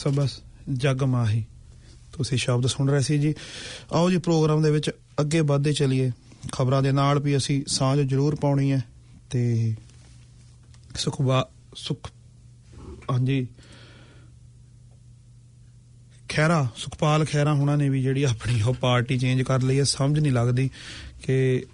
[0.00, 0.40] ਸਬਸ
[0.72, 1.44] ਜਗ ਮਾਹੀ।
[2.12, 3.34] ਤੁਸੀਂ ਸ਼ਬਦ ਸੁਣ ਰਹੇ ਸੀ ਜੀ।
[3.92, 6.12] ਆਓ ਜੀ ਪ੍ਰੋਗਰਾਮ ਦੇ ਵਿੱਚ ਅੱਗੇ ਵਧਦੇ ਚਲੀਏ।
[6.52, 8.84] ਖਬਰਾਂ ਦੇ ਨਾਲ ਵੀ ਅਸੀਂ ਸਾਂਝ ਜ਼ਰੂਰ ਪਾਉਣੀ ਹੈ
[9.30, 9.74] ਤੇ
[10.96, 12.10] ਸੁਖਵਾ ਸੁਖ,
[13.10, 13.46] ਹਾਂਜੀ।
[16.28, 20.18] ਖੈਰਾ ਸੁਖਪਾਲ ਖੈਰਾ ਹੁਣਾਂ ਨੇ ਵੀ ਜਿਹੜੀ ਆਪਣੀ ਉਹ ਪਾਰਟੀ ਚੇਂਜ ਕਰ ਲਈ ਹੈ। ਸਮਝ
[20.18, 20.70] ਨਹੀਂ ਲੱਗਦੀ
[21.26, 21.64] ਕਿ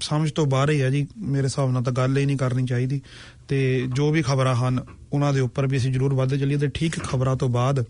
[0.00, 3.00] ਸਮਝ ਤੋਂ ਬਾਹਰ ਹੀ ਹੈ ਜੀ। ਮੇਰੇ ਹਿਸਾਬ ਨਾਲ ਤਾਂ ਗੱਲ ਹੀ ਨਹੀਂ ਕਰਨੀ ਚਾਹੀਦੀ।
[3.48, 4.80] ਤੇ ਜੋ ਵੀ ਖਬਰਾਂ ਹਨ,
[5.12, 7.84] ਉਹਨਾਂ ਦੇ ਉੱਪਰ ਵੀ ਅਸੀਂ ਜ਼ਰੂਰ ਵੱਧਦੇ ਚੱਲੀਏ ਤੇ ਠੀਕ ਖਬਰਾਂ ਤੋਂ ਬਾਅਦ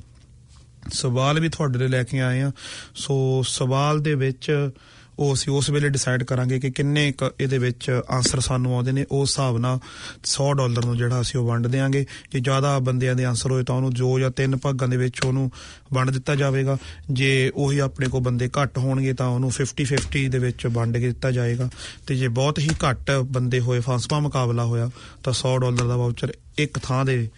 [0.92, 2.52] ਸਵਾਲ ਵੀ ਤੁਹਾਡੇ ਲਈ ਲੈ ਕੇ ਆਏ ਆ
[2.94, 4.70] ਸੋ ਸਵਾਲ ਦੇ ਵਿੱਚ
[5.18, 9.06] ਉਹ ਅਸੀਂ ਉਸ ਵੇਲੇ ਡਿਸਾਈਡ ਕਰਾਂਗੇ ਕਿ ਕਿੰਨੇ ਕੁ ਇਹਦੇ ਵਿੱਚ ਆਨਸਰ ਸਾਨੂੰ ਆਉਂਦੇ ਨੇ,
[9.10, 9.78] ਉਸ ਹਿਸਾਬ ਨਾਲ
[10.24, 13.74] 100 ਡਾਲਰ ਨੂੰ ਜਿਹੜਾ ਅਸੀਂ ਉਹ ਵੰਡ ਦੇਾਂਗੇ ਜੇ ਜ਼ਿਆਦਾ ਬੰਦਿਆਂ ਦੇ ਆਨਸਰ ਹੋਏ ਤਾਂ
[13.74, 15.50] ਉਹਨੂੰ ਦੋ ਜਾਂ ਤਿੰਨ ਭਾਗਾਂ ਦੇ ਵਿੱਚ ਉਹਨੂੰ
[15.92, 16.76] ਵੰਡ ਦਿੱਤਾ ਜਾਵੇਗਾ।
[17.10, 21.06] ਜੇ ਉਹੀ ਆਪਣੇ ਕੋਲ ਬੰਦੇ ਘੱਟ ਹੋਣਗੇ ਤਾਂ ਉਹਨੂੰ 50 50 ਦੇ ਵਿੱਚ ਵੰਡ ਕੇ
[21.06, 21.70] ਦਿੱਤਾ ਜਾਏਗਾ।
[22.06, 24.90] ਤੇ ਜੇ ਬਹੁਤ ਹੀ ਘੱਟ ਬੰਦੇ ਹੋਏ ਫਾਂਸਪਾ ਮੁਕਾਬਲਾ ਹੋਇਆ,
[25.24, 27.30] ਤਾਂ 100 ਡਾਲਰ ਦਾ ਵਾਊਚਰ ਇੱਕ ਥਾਂ ਦੇ,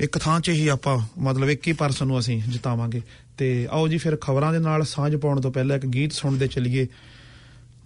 [0.00, 3.02] ਇੱਕ ਥਾਂ 'ਚ ਹੀ ਆਪਾਂ ਮਤਲਬ ਇੱਕ ਹੀ ਪਰਸਨ ਨੂੰ ਅਸੀਂ ਜਿਤਾਵਾਂਗੇ।
[3.38, 6.86] ਤੇ ਆਓ ਜੀ ਫਿਰ ਖਬਰਾਂ ਦੇ ਨਾਲ ਸਾਂਝ ਪਾਉਣ ਤੋਂ ਪਹਿਲਾਂ ਇੱਕ ਗੀਤ ਸੁਣਦੇ ਚੱਲੀਏ।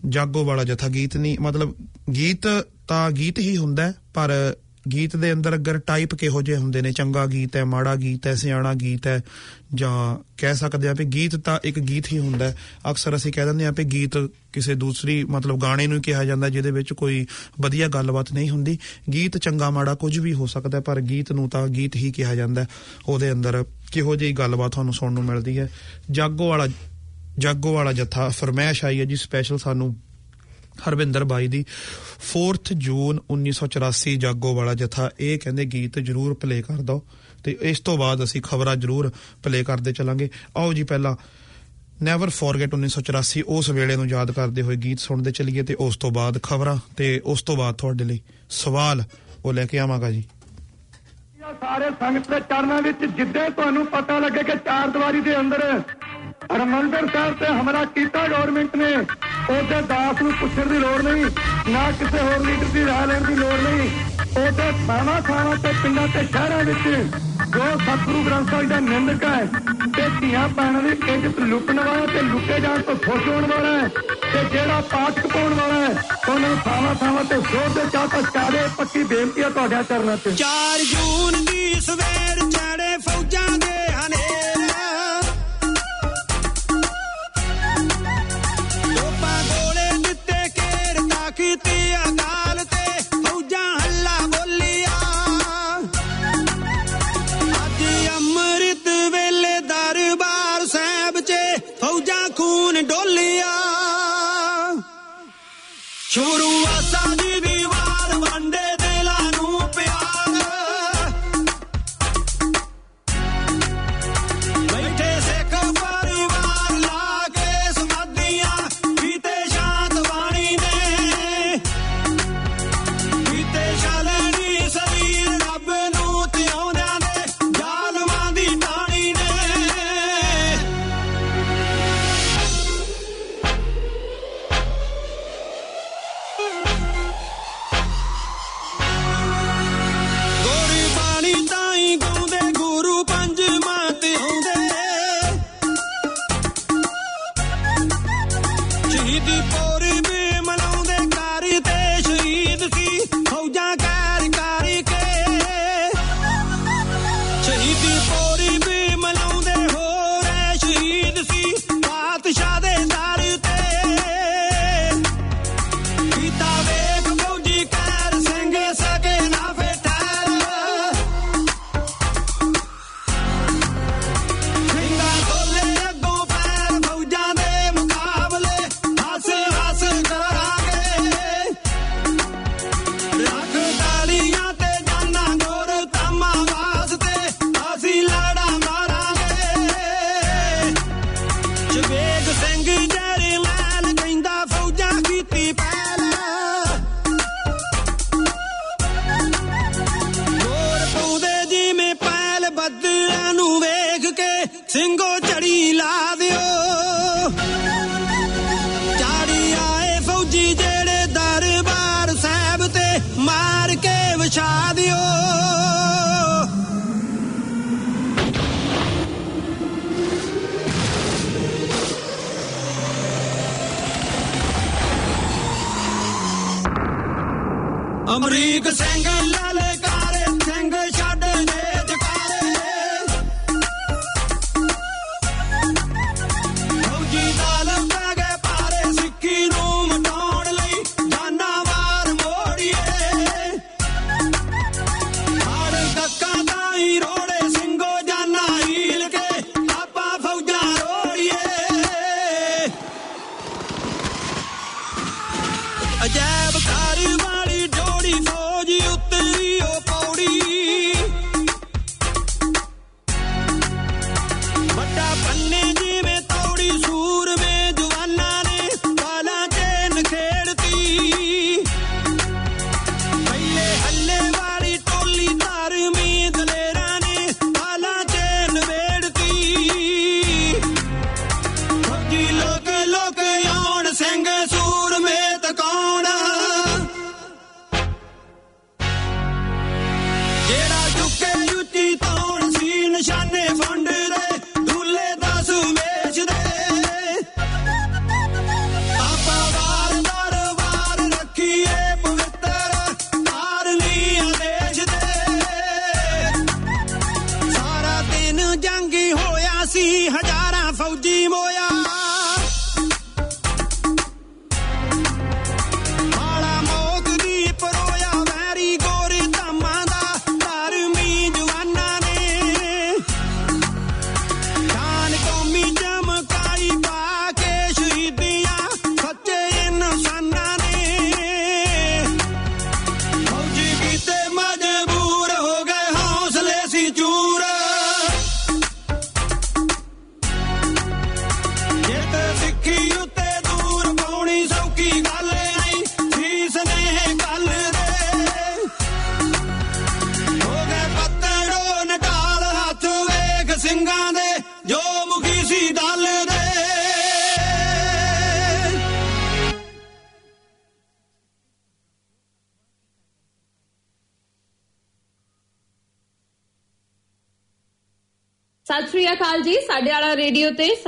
[0.08, 1.74] ਜਾਗੋ ਵਾਲਾ ਜਥਾ ਗੀਤ ਨਹੀਂ ਮਤਲਬ
[2.14, 2.46] ਗੀਤ
[2.88, 4.54] ਤਾਂ ਗੀਤ ਹੀ ਹੁੰਦਾ ਹੈ, ਪਰ
[4.92, 8.34] ਗੀਤ ਦੇ ਅੰਦਰ ਅਗਰ ਟਾਈਪ ਕਿਹੋ ਜਿਹੇ ਹੁੰਦੇ ਨੇ ਚੰਗਾ ਗੀਤ ਹੈ ਮਾੜਾ ਗੀਤ ਹੈ
[8.34, 9.20] ਸਿਆਣਾ ਗੀਤ ਹੈ
[9.74, 12.56] ਜਾਂ ਕਹਿ ਸਕਦੇ ਆ ਵੀ ਗੀਤ ਤਾਂ ਇੱਕ ਗੀਤ ਹੀ ਹੁੰਦਾ ਹੈ।
[12.90, 14.18] ਅਕਸਰ ਅਸੀਂ ਕਹਿ ਦਿੰਦੇ ਆ ਵੀ ਗੀਤ
[14.52, 17.26] ਕਿਸੇ ਦੂਸਰੀ ਮਤਲਬ ਗਾਣੇ ਨੂੰ ਹੀ ਕਿਹਾ ਜਾਂਦਾ ਜਿਹਦੇ ਵਿੱਚ ਕੋਈ
[17.60, 18.78] ਵਧੀਆ ਗੱਲਬਾਤ ਨਹੀਂ ਹੁੰਦੀ।
[19.12, 22.34] ਗੀਤ ਚੰਗਾ ਮਾੜਾ ਕੁਝ ਵੀ ਹੋ ਸਕਦਾ ਹੈ, ਪਰ ਗੀਤ ਨੂੰ ਤਾਂ ਗੀਤ ਹੀ ਕਿਹਾ
[22.34, 22.68] ਜਾਂਦਾ ਹੈ।
[23.06, 25.68] ਉਹਦੇ ਅੰਦਰ ਕਿਹੋ ਜਿਹੀ ਗੱਲਬਾਤ ਤੁਹਾਨੂੰ ਸੁਣਨ ਨੂੰ ਮਿਲਦੀ ਹੈ?
[26.10, 26.68] ਜਾਗੋ ਵਾਲਾ
[27.38, 29.96] ਜਾਗੋ ਵਾਲਾ ਜੱਥਾ ਫਰਮਾਇਸ਼ ਆਈ ਹੈ ਜੀ ਸਪੈਸ਼ਲ ਸਾਨੂੰ
[30.88, 31.64] ਹਰਵਿੰਦਰ ਬਾਈ ਦੀ।
[32.32, 37.02] 4th ਜੂਨ 1984 ਜਾਗੋ ਵਾਲਾ ਜਥਾ, ਇਹ ਕਹਿੰਦੇ ਗੀਤ ਜਰੂਰ ਪਲੇ ਕਰ ਦਿਓ।
[37.44, 41.16] ਤੇ ਇਸ ਤੋਂ ਬਾਅਦ ਅਸੀਂ ਖਬਰਾਂ ਜਰੂਰ ਪਲੇ ਕਰਦੇ ਚੱਲਾਂਗੇ। ਆਓ ਜੀ ਪਹਿਲਾਂ
[42.02, 46.10] ਨੈਵਰ ਫੋਰਗੇਟ 1984 ਉਸ ਵੇਲੇ ਨੂੰ ਯਾਦ ਕਰਦੇ ਹੋਏ ਗੀਤ ਸੁਣਦੇ ਚੱਲੀਏ ਤੇ ਉਸ ਤੋਂ
[46.10, 49.04] ਬਾਅਦ ਖਬਰਾਂ ਤੇ ਉਸ ਤੋਂ ਬਾਅਦ ਤੁਹਾਡੇ ਲਈ ਸਵਾਲ
[49.44, 50.41] ਉਹ ਲੈ ਕੇ ਆਵਾਂਗਾ ਜੀ। ਇਹ
[51.62, 55.62] ਸਾਰੇ ਸੰਗਤ ਦੇ ਚਰਨਾਂ ਵਿੱਚ ਜਿੱਦੇ ਤੁਹਾਨੂੰ ਪਤਾ ਲੱਗੇ ਕਿ ਚਾਰ ਦੀਵਾਰੀ ਦੇ ਅੰਦਰ
[56.52, 61.24] ਹਰਮੰਦਰ ਸਾਹਿਬ ਤੇ ਹਮਲਾ ਕੀਤਾ ਗਵਰਨਮੈਂਟ ਨੇ ਉਹਦੇ ਦਾਸ ਨੂੰ ਪੁੱਛਣ ਦੀ ਲੋੜ ਨਹੀਂ,
[61.68, 63.88] ਨਾ ਕਿਸੇ ਹੋਰ ਲੀਡਰ ਦੀ ਰਾਹ ਲੈਣ ਦੀ ਲੋੜ ਨਹੀਂ।
[64.38, 69.44] ਉਹਦੇ ਥਾਵਾਂ ਥਾਵਾਂ ਤੇ ਪਿੰਡਾਂ ਤੇ ਸ਼ਹਿਰਾਂ ਵਿੱਚ ਜੋ ਸਤਿਗੁਰੂ ਗ੍ਰੰਥ ਸਾਹਿਬ ਦਾ ਨਿੰਦਕ ਹੈ,
[69.96, 73.88] ਤੇ ਧੀਆਂ ਭੈਣਾਂ ਦੀ ਇੱਜ਼ਤ ਲੁੱਟਣ ਵਾਲਾ ਤੇ ਲੁੱਟੇ ਜਾਣ ਤੋਂ ਖੁਸ਼ ਹੋਣ ਵਾਲਾ ਹੈ,
[74.32, 78.22] ਤੇ ਜਿਹੜਾ ਪਾਠ ਪਾਉਣ ਵਾਲਾ ਹੈ, ਉਹਨਾਂ ਨੂੰ ਥਾਵਾਂ ਥਾਵਾਂ ਤੇ ਜ਼ੋਰ ਦੇ ਚਾਹ ਤਾਂ
[78.34, 83.81] ਚਾਰੇ ਪੱਕੀ ਬੇਨਤੀ ਹੈ ਤੁਹਾਡੇ ਚਰਨਾਂ ਤੇ 4 ਜੂਨ ਦੀ ਸਵੇਰ ਚੜੇ ਫੌਜਾਂ ਦੇ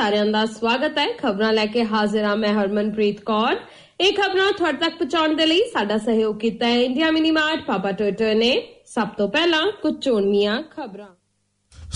[0.05, 3.57] ਸਾਰਿਆਂ ਦਾ ਸਵਾਗਤ ਹੈ। ਖਬਰਾਂ ਲੈ ਕੇ ਹਾਜ਼ਰ ਹਾਂ ਮੈਂ ਹਰਮਨਪ੍ਰੀਤ ਕੌਰ।
[4.01, 7.93] ਇਹ ਖਬਰਾਂ ਤੁਹਾਡੇ ਤੱਕ ਪਹੁੰਚਾਉਣ ਦੇ ਲਈ ਸਾਡਾ ਸਹਿਯੋਗ ਕੀਤਾ ਹੈ। ਇੰਡੀਆ ਮਿਨੀ ਮਾਰਟ ਪਾਪਾ
[7.93, 11.24] ਟੋਟੋ ਨੇ। ਸਭ ਤੋਂ ਪਹਿਲਾਂ ਕੁਝ ਚੋਣਵੀਆਂ ਖਬਰਾਂ।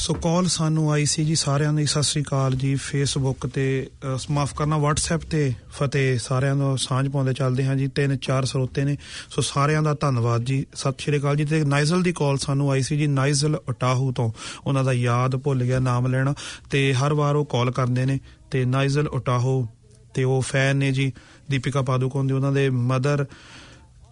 [0.08, 4.18] ਸੋ ਕਾਲ ਸਾਨੂੰ ਆਈ ਸੀ ਜੀ ਸਾਰਿਆਂ ਦੀ। ਸਤਿ ਸ੍ਰੀ ਅਕਾਲ ਜੀ। ਫੇਸਬੁੱਕ ਤੇ ਅਹ,
[4.30, 8.84] ਮਾਫ ਕਰਨਾ WhatsApp ਤੇ ਫਤਿਹ ਸਾਰਿਆਂ ਨੂੰ ਸਾਂਝ ਪਾਉਂਦੇ ਚੱਲਦੇ ਹਾਂ ਜੀ। ਤਿੰਨ ਚਾਰ ਸਰੋਤੇ
[8.84, 8.96] ਨੇ।
[9.30, 12.82] ਸੋ ਸਾਰਿਆਂ ਦਾ ਧੰਨਵਾਦ ਜੀ। ਸਤਿ ਸ੍ਰੀ ਅਕਾਲ ਜੀ। ਤੇ ਨਾਈਜ਼ਲ ਦੀ ਕਾਲ ਸਾਨੂੰ ਆਈ
[12.82, 14.30] ਸੀ ਜੀ। ਨਾਈਜ਼ਲ ਅਟਾਹੂ ਤੋਂ।
[14.66, 16.34] ਉਹਨਾਂ ਦਾ ਯਾਦ ਭੁੱਲ ਗਿਆ ਨਾਮ ਲੈਣਾ।
[16.70, 19.68] ਤੇ ਹਰ ਵਾਰ ਉਹ ਕਾਲ ਕਰਦੇ ਨੇ। ਤੇ ਨਾਈਜ਼ਲ ਅਟਾਹੂ
[20.14, 21.12] ਤੇ ਉਹ ਫੈਨ ਨੇ ਜੀ।
[21.50, 23.26] ਦੀਪਿਕਾ ਪਾਦੂਕੋਨ ਦੇ ਉਹਨਾਂ ਦੇ ਮਦਰ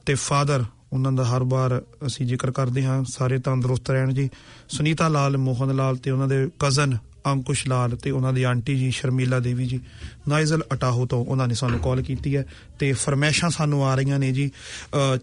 [0.07, 0.65] ਤੇ ਫਾਦਰ
[0.97, 4.31] ਉਹਨਾਂ ਦਾ ਹਰ ਵਾਰ ਅਸੀਂ ਜ਼ਿਕਰ ਕਰਦੇ ਹਾਂ ਸਾਰੇ ਤੰਦਰੁਸਤ ਰਹਿਣ ਜੀ।
[4.69, 8.91] ਸੁਨੀਤਾ ਲਾਲ ਮੋਹਨ ਲਾਲ ਤੇ ਉਹਨਾਂ ਦੇ ਕਜ਼ਨ ਅੰਕੁਸ਼ ਲਾਲ ਤੇ ਉਹਨਾਂ ਦੀ ਆਂਟੀ ਜੀ
[8.91, 9.81] ਸ਼ਰਮੀਲਾ ਦੇਵੀ ਜੀ।
[10.29, 12.47] ਨਾਈਜ਼ਲ ਅਟਾਹੋ ਤੋਂ ਉਹਨਾਂ ਨੇ ਸਾਨੂੰ ਕਾਲ ਕੀਤੀ ਹੈ
[12.79, 14.51] ਤੇ ਫਰਮੈਸ਼ਾਂ ਸਾਨੂੰ ਆ ਰਹੀਆਂ ਨੇ ਜੀ।
[15.17, 15.19] ਅ,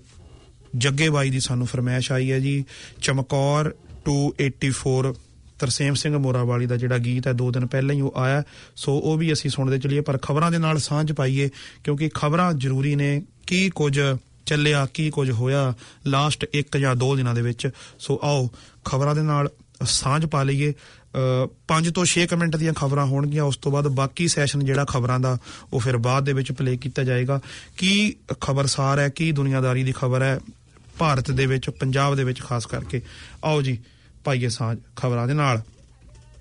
[0.77, 2.65] ਜੱਗੇ ਬਾਈ ਦੀ ਸਾਨੂੰ ਫਰਮੈਸ਼ ਆਈ ਹੈ ਜੀ।
[3.01, 5.13] ਚਮਕੌਰ 284
[5.59, 8.43] ਤਰਸੇਮ ਸਿੰਘ ਮੋਰਾਵਾਲੀ ਦਾ ਜਿਹੜਾ ਗੀਤ ਹੈ ਦੋ ਦਿਨ ਪਹਿਲਾਂ ਹੀ ਉਹ ਆਇਆ।
[8.75, 11.49] ਸੋ ਉਹ ਵੀ ਅਸੀਂ ਸੁਣਦੇ ਚੱਲੀਏ ਪਰ ਖਬਰਾਂ ਦੇ ਨਾਲ ਸਾਂਝ ਪਾਈਏ
[11.83, 13.99] ਕਿਉਂਕਿ ਖਬਰਾਂ ਜ਼ਰੂਰੀ ਨੇ। ਕੀ ਕੁਝ
[14.45, 15.73] ਚੱਲਿਆ, ਕੀ ਕੁਝ ਹੋਇਆ
[16.07, 18.49] ਲਾਸਟ 1 ਜਾਂ 2 ਦਿਨਾਂ ਦੇ ਵਿੱਚ। ਸੋ ਆਓ,
[18.85, 19.49] ਖਬਰਾਂ ਦੇ ਨਾਲ
[19.83, 20.73] ਸਾਂਝ ਪਾ ਲਈਏ।
[21.67, 25.37] 5 ਤੋਂ 6 ਮਿੰਟ ਦੀਆਂ ਖਬਰਾਂ ਹੋਣਗੀਆਂ, ਉਸ ਤੋਂ ਬਾਅਦ ਬਾਕੀ ਸੈਸ਼ਨ ਜਿਹੜਾ ਖਬਰਾਂ ਦਾ,
[25.73, 27.39] ਉਹ ਫਿਰ ਬਾਅਦ ਦੇ ਵਿੱਚ ਪਲੇ ਕੀਤਾ ਜਾਏਗਾ।
[27.77, 30.39] ਕੀ ਖਬਰਸਾਰ ਹੈ, ਕੀ ਦੁਨੀਆਦਾਰੀ ਦੀ ਖਬਰ ਹੈ,
[30.97, 33.01] ਭਾਰਤ ਦੇ ਵਿੱਚ, ਪੰਜਾਬ ਦੇ ਵਿੱਚ ਖਾਸ ਕਰਕੇ।
[33.43, 33.79] ਆਓ ਜੀ,
[34.23, 35.61] ਪਾਈਏ ਸਾਂਝ ਖਬਰਾਂ ਦੇ ਨਾਲ।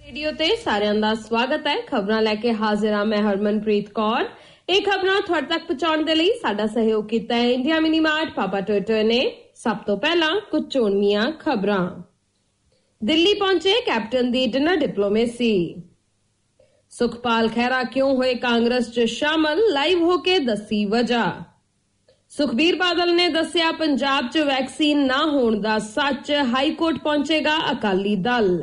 [0.06, 4.24] ਰੇਡੀਓ ਤੇ ਸਾਰਿਆਂ ਦਾ ਸਵਾਗਤ ਹੈ। ਖਬਰਾਂ ਲੈ ਕੇ ਹਾਜ਼ਰ ਹਾਂ ਮੈਂ ਹਰਮਨਪ੍ਰੀਤ ਕੌਰ।
[4.68, 8.60] ਇਹ ਖਬਰਾਂ ਤੁਹਾਡੇ ਤੱਕ ਪਹੁੰਚਾਉਣ ਦੇ ਲਈ ਸਾਡਾ ਸਹਿਯੋਗ ਕੀਤਾ ਹੈ। ਇੰਡੀਆ ਮਿਨੀ ਮਾਰਟ ਪਾਪਾ
[8.60, 9.20] ਟੋਟੋ ਨੇ
[9.54, 12.02] ਸਭ ਤੋਂ ਪਹਿਲਾਂ ਕੁਝ ਚੋਣਵੀਆਂ ਖਬਰਾਂ।
[13.04, 15.82] ਦਿੱਲੀ ਪਹੁੰਚੇ ਕੈਪਟਨ ਦੀ ਡਿਨਰ ਡਿਪਲੋਮੇਸੀ।
[16.90, 21.44] ਸੁਖਪਾਲ ਖਹਿਰਾ ਕਿਉਂ ਹੋਏ ਕਾਂਗਰਸ 'ਚ ਸ਼ਾਮਲ, ਲਾਈਵ ਹੋ ਕੇ ਦੱਸੀ ਵਜ੍ਹਾ।
[22.30, 28.16] ਸੁਖਬੀਰ ਬਾਦਲ ਨੇ ਦੱਸਿਆ, ਪੰਜਾਬ 'ਚ ਵੈਕਸੀਨ ਨਾ ਹੋਣ ਦਾ ਸੱਚ ਹਾਈ ਕੋਰਟ ਪਹੁੰਚੇਗਾ ਅਕਾਲੀ
[28.16, 28.62] ਦਲ।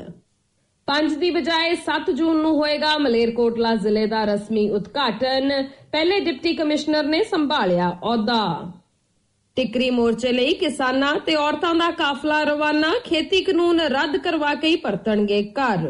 [0.90, 5.52] 5 ਦੀ ਬਜਾਏ 7 ਜੂਨ ਨੂੰ ਹੋਏਗਾ ਮਲੇਰਕੋਟਲਾ ਜ਼ਿਲ੍ਹੇ ਦਾ ਰਸਮੀ ਉਦਘਾਟਨ।
[5.92, 8.72] ਪਹਿਲੇ ਡਿਪਟੀ ਕਮਿਸ਼ਨਰ ਨੇ ਸੰਭਾਲਿਆ ਅਹੁਦਾ।
[9.56, 14.76] ਟਿਕਰੀ ਮੋਰਚੇ ਲਈ ਕਿਸਾਨਾਂ ਤੇ ਔਰਤਾਂ ਦਾ ਕਾਫਲਾ ਰਵਾਨਾ, ਖੇਤੀ ਕਾਨੂੰਨ ਰੱਦ ਕਰਵਾ ਕੇ ਹੀ
[14.76, 15.86] ਪਰਤਣਗੇ ਘਰ।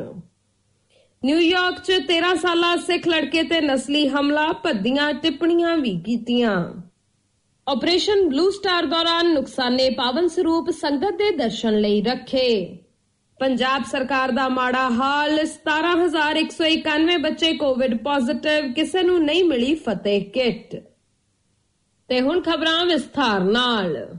[1.24, 6.58] ਨਿਊਯਾਰਕ 'ਚ 13 ਸਾਲਾ ਸਿੱਖ ਲੜਕੇ ਤੇ ਨਸਲੀ ਹਮਲਾ, ਭੱਦੀਆਂ ਟਿੱਪਣੀਆਂ ਵੀ ਕੀਤੀਆਂ।
[7.68, 12.50] ਆਪਰੇਸ਼ਨ ਬਲੂ ਸਟਾਰ ਦੌਰਾਨ ਨੁਕਸਾਨੇ ਪਾਵਨ ਸਰੂਪ ਸੰਗਤ ਦੇ ਦਰਸ਼ਨ ਲਈ ਰੱਖੇ।
[13.40, 20.76] ਪੰਜਾਬ ਸਰਕਾਰ ਦਾ ਮਾੜਾ ਹਾਲ 17191 ਬੱਚੇ ਕੋਵਿਡ ਪੋਜ਼ਿਟਿਵ ਕਿਸੇ ਨੂੰ ਨਹੀਂ ਮਿਲੀ ਫਤਿਹ ਕਿੱਟ।
[22.10, 24.16] ਤੇ ਹੁਣ ਖਬਰਾਂ ਵਿਸਥਾਰ ਨਾਲ।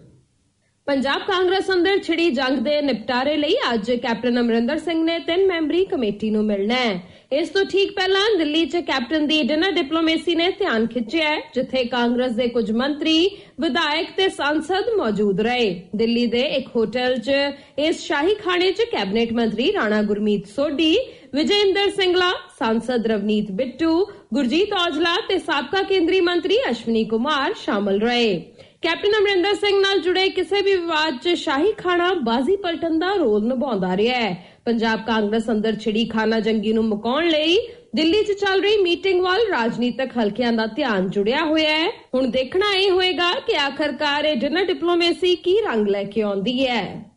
[0.86, 5.84] ਪੰਜਾਬ ਕਾਂਗਰਸ ਅੰਦਰ ਛਿੜੀ ਜੰਗ ਦੇ ਨਿਪਟਾਰੇ ਲਈ ਅੱਜ ਕੈਪਟਨ ਅਮਰਿੰਦਰ ਸਿੰਘ ਨੇ ਤਿੰਨ ਮੈਂਬਰੀ
[5.84, 10.48] ਕਮੇਟੀ ਨੂੰ ਮਿਲਣਾ ਹੈ। ਇਸ ਤੋਂ ਠੀਕ ਪਹਿਲਾਂ ਦਿੱਲੀ 'ਚ ਕੈਪਟਨ ਦੀ ਡਿਨਰ ਡਿਪਲੋਮੇਸੀ ਨੇ
[10.50, 13.28] ਧਿਆਨ ਖਿੱਚਿਆ ਹੈ, ਜਿੱਥੇ ਕਾਂਗਰਸ ਦੇ ਕੁਝ ਮੰਤਰੀ
[13.60, 17.30] ਵਿਧਾਇਕ ਤੇ ਸੰਸਦ ਮੌਜੂਦ ਰਹੇ। ਦਿੱਲੀ ਦੇ ਇੱਕ ਹੋਟਲ 'ਚ
[17.78, 20.94] ਇਸ ਸ਼ਾਹੀ ਖਾਣੇ 'ਚ ਕੈਬਨਿਟ ਮੰਤਰੀ ਰਾਣਾ ਗੁਰਮੀਤ ਸੋਢੀ
[21.34, 28.34] ਵਿਜੇਂਦਰ ਸਿੰਗਲਾ ਸੰਸਦ ਰਵਨੀਤ ਬਿੱਟੂ ਗੁਰਜੀਤ ਔਜਲਾ ਤੇ ਸਾਬਕਾ ਕੇਂਦਰੀ ਮੰਤਰੀ ਅਸ਼ਵਨੀ ਕੁਮਾਰ ਸ਼ਾਮਲ ਰਹੇ।
[28.82, 33.42] ਕੈਪਟਨ ਅਮਰਿੰਦਰ ਸਿੰਘ ਨਾਲ ਜੁੜੇ ਕਿਸੇ ਵੀ ਵਿਵਾਦ 'ਚ ਸ਼ਾਹੀ ਖਾਣਾ ਬਾਜ਼ੀ ਪਲਟਣ ਦਾ ਰੋਲ
[33.44, 37.58] ਨਿਭਾਉਂਦਾ ਰਿਹਾ ਹੈ। ਪੰਜਾਬ ਕਾਂਗਰਸ ਅੰਦਰ ਛਿੜੀ ਖਾਨਾ ਜੰਗੀ ਨੂੰ ਮੁਕਾਉਣ ਲਈ
[37.94, 42.72] ਦਿੱਲੀ 'ਚ ਚੱਲ ਰਹੀ ਮੀਟਿੰਗ ਵੱਲ ਰਾਜਨੀਤਿਕ ਹਲਕਿਆਂ ਦਾ ਧਿਆਨ ਜੁੜਿਆ ਹੋਇਆ ਹੈ। ਹੁਣ ਦੇਖਣਾ
[42.74, 47.10] ਇਹ ਹੋਏਗਾ ਕਿ ਆਖਰਕਾਰ ਇਹ ਡਿਨਰ ਡਿਪਲੋਮੇਸੀ ਕੀ ਰੰਗ ਲੈ ਕੇ ਆਉਂਦੀ ਹੈ।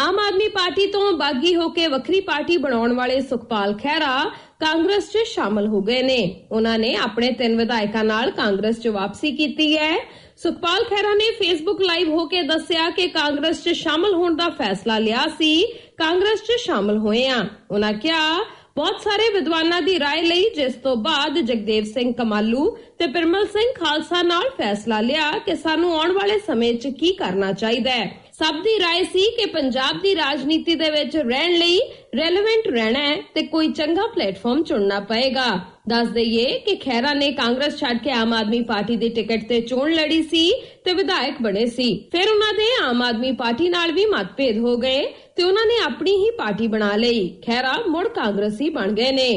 [0.00, 4.24] ਆਮ ਆਦਮੀ ਪਾਰਟੀ ਤੋਂ ਬਾਗੀ ਹੋ ਕੇ ਵੱਖਰੀ ਪਾਰਟੀ ਬਣਾਉਣ ਵਾਲੇ ਸੁਖਪਾਲ ਖਹਿਰਾ
[4.60, 9.32] ਕਾਂਗਰਸ 'ਚ ਸ਼ਾਮਲ ਹੋ ਗਏ ਨੇ। ਉਹਨਾਂ ਨੇ ਆਪਣੇ ਤਿੰਨ ਵਿਧਾਇਕਾਂ ਨਾਲ ਕਾਂਗਰਸ 'ਚ ਵਾਪਸੀ
[9.32, 9.96] ਕੀਤੀ ਹੈ।
[10.37, 14.97] ਸੁਖਪਾਲ ਖਹਿਰਾ ਨੇ ਫੇਸਬੁੱਕ ਲਾਈਵ ਹੋ ਕੇ ਦੱਸਿਆ ਕਿ ਕਾਂਗਰਸ 'ਚ ਸ਼ਾਮਲ ਹੋਣ ਦਾ ਫੈਸਲਾ
[14.99, 15.61] ਲਿਆ ਸੀ
[15.97, 18.39] ਕਾਂਗਰਸ 'ਚ ਸ਼ਾਮਲ ਹੋਏ ਆ ਉਹਨਾਂ ਕਿਹਾ
[18.75, 23.65] ਬਹੁਤ ਸਾਰੇ ਵਿਦਵਾਨਾਂ ਦੀ رائے ਲਈ ਜਿਸ ਤੋਂ ਬਾਅਦ ਜਗਦੇਵ ਸਿੰਘ ਕਮਾਲੂ ਤੇ ਪਿਰਮਲ ਸਿੰਘ
[23.75, 28.61] ਖਾਲਸਾ ਨਾਲ ਫੈਸਲਾ ਲਿਆ ਕਿ ਸਾਨੂੰ ਆਉਣ ਵਾਲੇ ਸਮੇਂ 'ਚ ਕੀ ਕਰਨਾ ਚਾਹੀਦਾ ਹੈ ਸਭ
[28.63, 31.79] ਦੀ رائے ਸੀ ਕਿ ਪੰਜਾਬ ਦੀ ਰਾਜਨੀਤੀ ਦੇ ਵਿੱਚ ਰਹਿਣ ਲਈ
[32.15, 35.49] ਰੈਲੇਵੈਂਟ ਰਹਿਣਾ ਹੈ ਤੇ ਕੋਈ ਚੰਗਾ ਪਲੇਟਫਾਰਮ ਚੁਣਨਾ ਪਏਗਾ
[35.88, 39.92] ਦੱਸ ਦਈਏ ਕਿ ਖੈਰਾ ਨੇ ਕਾਂਗਰਸ ਛੱਡ ਕੇ ਆਮ ਆਦਮੀ ਪਾਰਟੀ ਦੀ ਟਿਕਟ ਤੇ ਚੋਣ
[39.92, 40.50] ਲੜੀ ਸੀ
[40.84, 45.04] ਤੇ ਵਿਧਾਇਕ ਬਣੇ ਸੀ। ਫਿਰ ਉਹਨਾਂ ਦੇ ਆਮ ਆਦਮੀ ਪਾਰਟੀ ਨਾਲ ਵੀ ਮਤਭੇਦ ਹੋ ਗਏ
[45.36, 49.30] ਤੇ ਉਹਨਾਂ ਨੇ ਆਪਣੀ ਹੀ ਪਾਰਟੀ ਬਣਾ ਲਈ। ਖੈਰਾ ਮੁੜ ਕਾਂਗਰਸੀ ਬਣ ਗਏ ਨੇ।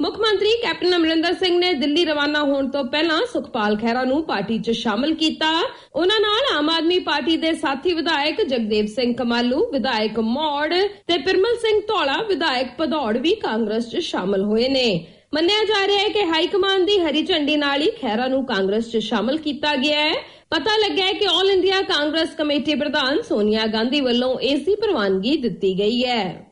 [0.00, 4.58] ਮੁੱਖ ਮੰਤਰੀ ਕੈਪਟਨ ਅਮਰਿੰਦਰ ਸਿੰਘ ਨੇ ਦਿੱਲੀ ਰਵਾਨਾ ਹੋਣ ਤੋਂ ਪਹਿਲਾਂ ਸੁਖਪਾਲ ਖਹਿਰਾ ਨੂੰ ਪਾਰਟੀ
[4.58, 5.50] 'ਚ ਸ਼ਾਮਲ ਕੀਤਾ।
[5.94, 10.74] ਉਹਨਾਂ ਨਾਲ ਆਮ ਆਦਮੀ ਪਾਰਟੀ ਦੇ ਸਾਥੀ ਵਿਧਾਇਕ ਜਗਦੇਵ ਸਿੰਘ ਕਮਾਲੂ, ਵਿਧਾਇਕ ਮੌੜ
[11.06, 15.98] ਤੇ ਪਿਰਮਲ ਸਿੰਘ ਧੌਲਾ, ਵਿਧਾਇਕ ਭਦੌੜ ਵੀ ਕਾਂਗਰਸ 'ਚ ਸ਼ਾਮਲ ਹੋਏ ਨੇ। ਮੰਨਿਆ ਜਾ ਰਿਹਾ
[15.98, 19.74] ਹੈ ਕਿ ਹਾਈ ਕਮਾਂਡ ਦੀ ਹਰੀ ਝੰਡੀ ਨਾਲ ਹੀ ਖਹਿਰਾ ਨੂੰ ਕਾਂਗਰਸ 'ਚ ਸ਼ਾਮਲ ਕੀਤਾ
[19.76, 20.12] ਗਿਆ ਹੈ।
[20.50, 25.36] ਪਤਾ ਲੱਗਾ ਹੈ ਕਿ ਆਲ ਇੰਡੀਆ ਕਾਂਗਰਸ ਕਮੇਟੀ ਪ੍ਰਧਾਨ ਸੋਨੀਆ ਗਾਂਧੀ ਵੱਲੋਂ ਇਸ ਦੀ ਪ੍ਰਵਾਨਗੀ
[25.36, 26.43] ਦਿੱਤੀ ਗਈ ਹੈ।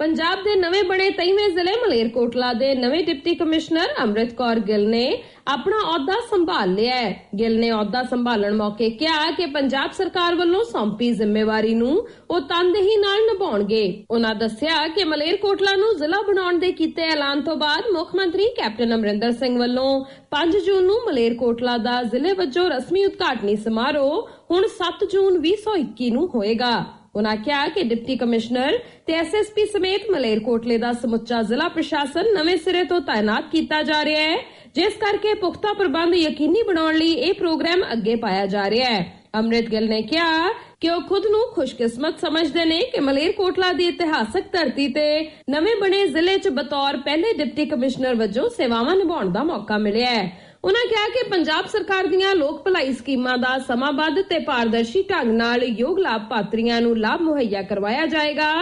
[0.00, 5.02] ਪੰਜਾਬ ਦੇ ਨਵੇਂ ਬਣੇ 23ਵੇਂ ਜ਼ਿਲ੍ਹੇ ਮਲੇਰਕੋਟਲਾ ਦੇ ਨਵੇਂ ਡਿਪਟੀ ਕਮਿਸ਼ਨਰ ਅੰਮ੍ਰਿਤ ਕੌਰ ਗਿੱਲ ਨੇ
[5.48, 10.62] ਆਪਣਾ ਅਹੁਦਾ ਸੰਭਾਲ ਲਿਆ ਹੈ। ਗਿੱਲ ਨੇ ਅਹੁਦਾ ਸੰਭਾਲਣ ਮੌਕੇ ਕਿਹਾ ਕਿ ਪੰਜਾਬ ਸਰਕਾਰ ਵੱਲੋਂ
[10.64, 11.92] ਸੌਂਪੀ ਜ਼ਿੰਮੇਵਾਰੀ ਨੂੰ
[12.30, 17.56] ਉਹ ਤਨਦੇਹੀ ਨਾਲ ਨਿਭਾਉਣਗੇ। ਉਹਨਾਂ ਦੱਸਿਆ ਕਿ ਮਲੇਰਕੋਟਲਾ ਨੂੰ ਜ਼ਿਲ੍ਹਾ ਬਣਾਉਣ ਦੇ ਕੀਤੇ ਐਲਾਨ ਤੋਂ
[17.56, 19.88] ਬਾਅਦ ਮੁੱਖ ਮੰਤਰੀ ਕੈਪਟਨ ਅਮਰਿੰਦਰ ਸਿੰਘ ਵੱਲੋਂ
[20.30, 26.28] 5 ਜੂਨ ਨੂੰ ਮਲੇਰਕੋਟਲਾ ਦਾ ਜ਼ਿਲ੍ਹੇ ਵਜੋਂ ਰਸਮੀ ਉਦਘਾਟਨੀ ਸਮਾਰੋਹ ਹੁਣ 7 ਜੂਨ 2021 ਨੂੰ
[26.34, 26.72] ਹੋਏਗਾ।
[27.14, 32.82] ਉਨ੍ਹਾਂ ਕਿਹਾ ਕਿ ਡਿਪਟੀ ਕਮਿਸ਼ਨਰ ਤੇ ਐਸਐਸਪੀ ਸਮੇਤ ਮਲੇਰਕੋਟਲੇ ਦਾ ਸਮੁੱਚਾ ਜ਼ਿਲ੍ਹਾ ਪ੍ਰਸ਼ਾਸਨ ਨਵੇਂ ਸਿਰੇ
[32.84, 34.36] ਤੋਂ ਤਾਇਨਾਤ ਕੀਤਾ ਜਾ ਰਿਹਾ ਹੈ,
[34.74, 39.68] ਜਿਸ ਕਰਕੇ ਪੁਖਤਾ ਪ੍ਰਬੰਧ ਯਕੀਨੀ ਬਣਾਉਣ ਲਈ ਇਹ ਪ੍ਰੋਗਰਾਮ ਅੱਗੇ ਪਾਇਆ ਜਾ ਰਿਹਾ ਹੈ। ਅੰਮ੍ਰਿਤ
[39.70, 40.48] ਗਿੱਲ ਨੇ ਕਿਹਾ
[40.80, 45.04] ਕਿ ਉਹ ਖੁਦ ਨੂੰ ਖੁਸ਼ਕਿਸਮਤ ਸਮਝਦੇ ਨੇ ਕਿ ਮਲੇਰਕੋਟਲਾ ਦੀ ਇਤਿਹਾਸਕ ਧਰਤੀ ਤੇ
[45.50, 50.49] ਨਵੇਂ ਬਣੇ ਜ਼ਿਲ੍ਹੇ 'ਚ ਬਤੌਰ ਪਹਿਲੇ ਡਿਪਟੀ ਕਮਿਸ਼ਨਰ ਵਜੋਂ ਸੇਵਾਵਾਂ ਨਿਭਾਉਣ ਦਾ ਮੌਕਾ ਮਿਲਿਆ ਹੈ।
[50.64, 55.62] ਉਨ੍ਹਾਂ ਕਿਹਾ ਕਿ ਪੰਜਾਬ ਸਰਕਾਰ ਦੀਆਂ ਲੋਕ ਭਲਾਈ ਸਕੀਮਾਂ ਦਾ ਸਮਾਬੱਧ ਤੇ ਪਾਰਦਰਸ਼ੀ ਢੰਗ ਨਾਲ
[55.64, 58.52] ਯੋਗ ਲਾਭਪਾਤਰੀਆਂ ਨੂੰ ਲਾਭ ਮੁਹੱਈਆ ਕਰਵਾਇਆ ਜਾਏਗਾ।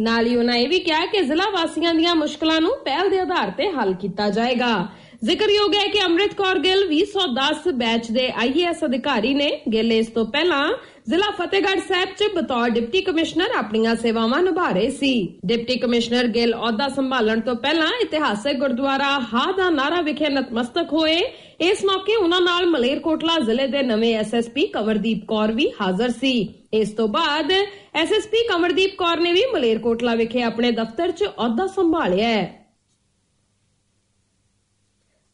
[0.00, 3.50] ਨਾਲ ਹੀ ਉਨ੍ਹਾਂ ਇਹ ਵੀ ਕਿਹਾ ਕਿ ਜ਼ਿਲ੍ਹਾ ਵਾਸੀਆਂ ਦੀਆਂ ਮੁਸ਼ਕਲਾਂ ਨੂੰ ਪਹਿਲ ਦੇ ਆਧਾਰ
[3.50, 4.88] ਤੇ ਹੱਲ ਕੀਤਾ ਜਾਏਗਾ।
[5.24, 10.24] ਜ਼ਿਕਰਯੋਗ ਹੈ ਕਿ ਅੰਮ੍ਰਿਤ ਕੌਰ ਗਿੱਲ 2010 ਬੈਚ ਦੇ ਆਈਏਐਸ ਅਧਿਕਾਰੀ ਨੇ ਗਿੱਲ ਇਸ ਤੋਂ
[10.26, 10.68] ਪਹਿਲਾਂ
[11.08, 15.12] ਜ਼ਿਲ੍ਹਾ ਫਤਿਹਗੜ੍ਹ ਸਾਹਿਬ 'ਚ ਬਤੌਰ ਡਿਪਟੀ ਕਮਿਸ਼ਨਰ ਆਪਣੀਆਂ ਸੇਵਾਵਾਂ ਨਿਭਾ ਰਹੇ ਸੀ।
[15.46, 21.16] ਡਿਪਟੀ ਕਮਿਸ਼ਨਰ ਗਿੱਲ ਅਹੁਦਾ ਸੰਭਾਲਣ ਤੋਂ ਪਹਿਲਾਂ ਇਤਿਹਾਸਕ ਗੁਰਦੁਆਰਾ ਹਾ ਦਾ ਨਾਰਾ ਵਿਖੇ ਨਤਮਸਤਕ ਹੋਏ।
[21.60, 26.36] ਇਸ ਮੌਕੇ ਉਹਨਾਂ ਨਾਲ ਮਲੇਰਕੋਟਲਾ ਜ਼ਿਲ੍ਹੇ ਦੇ ਨਵੇਂ ਐਸਐਸਪੀ ਕਵਰਦੀਪ ਕੌਰ ਵੀ ਹਾਜ਼ਰ ਸੀ।
[26.72, 27.52] ਇਸ ਤੋਂ ਬਾਅਦ
[27.94, 32.67] ਐਸਐਸਪੀ ਕਵਰਦੀਪ ਕੌਰ ਨੇ ਵੀ ਮਲੇਰਕੋਟਲਾ ਵਿਖੇ ਆਪਣੇ ਦਫ਼ਤਰ 'ਚ ਅਹੁਦਾ ਸੰਭਾਲਿਆ ਹੈ।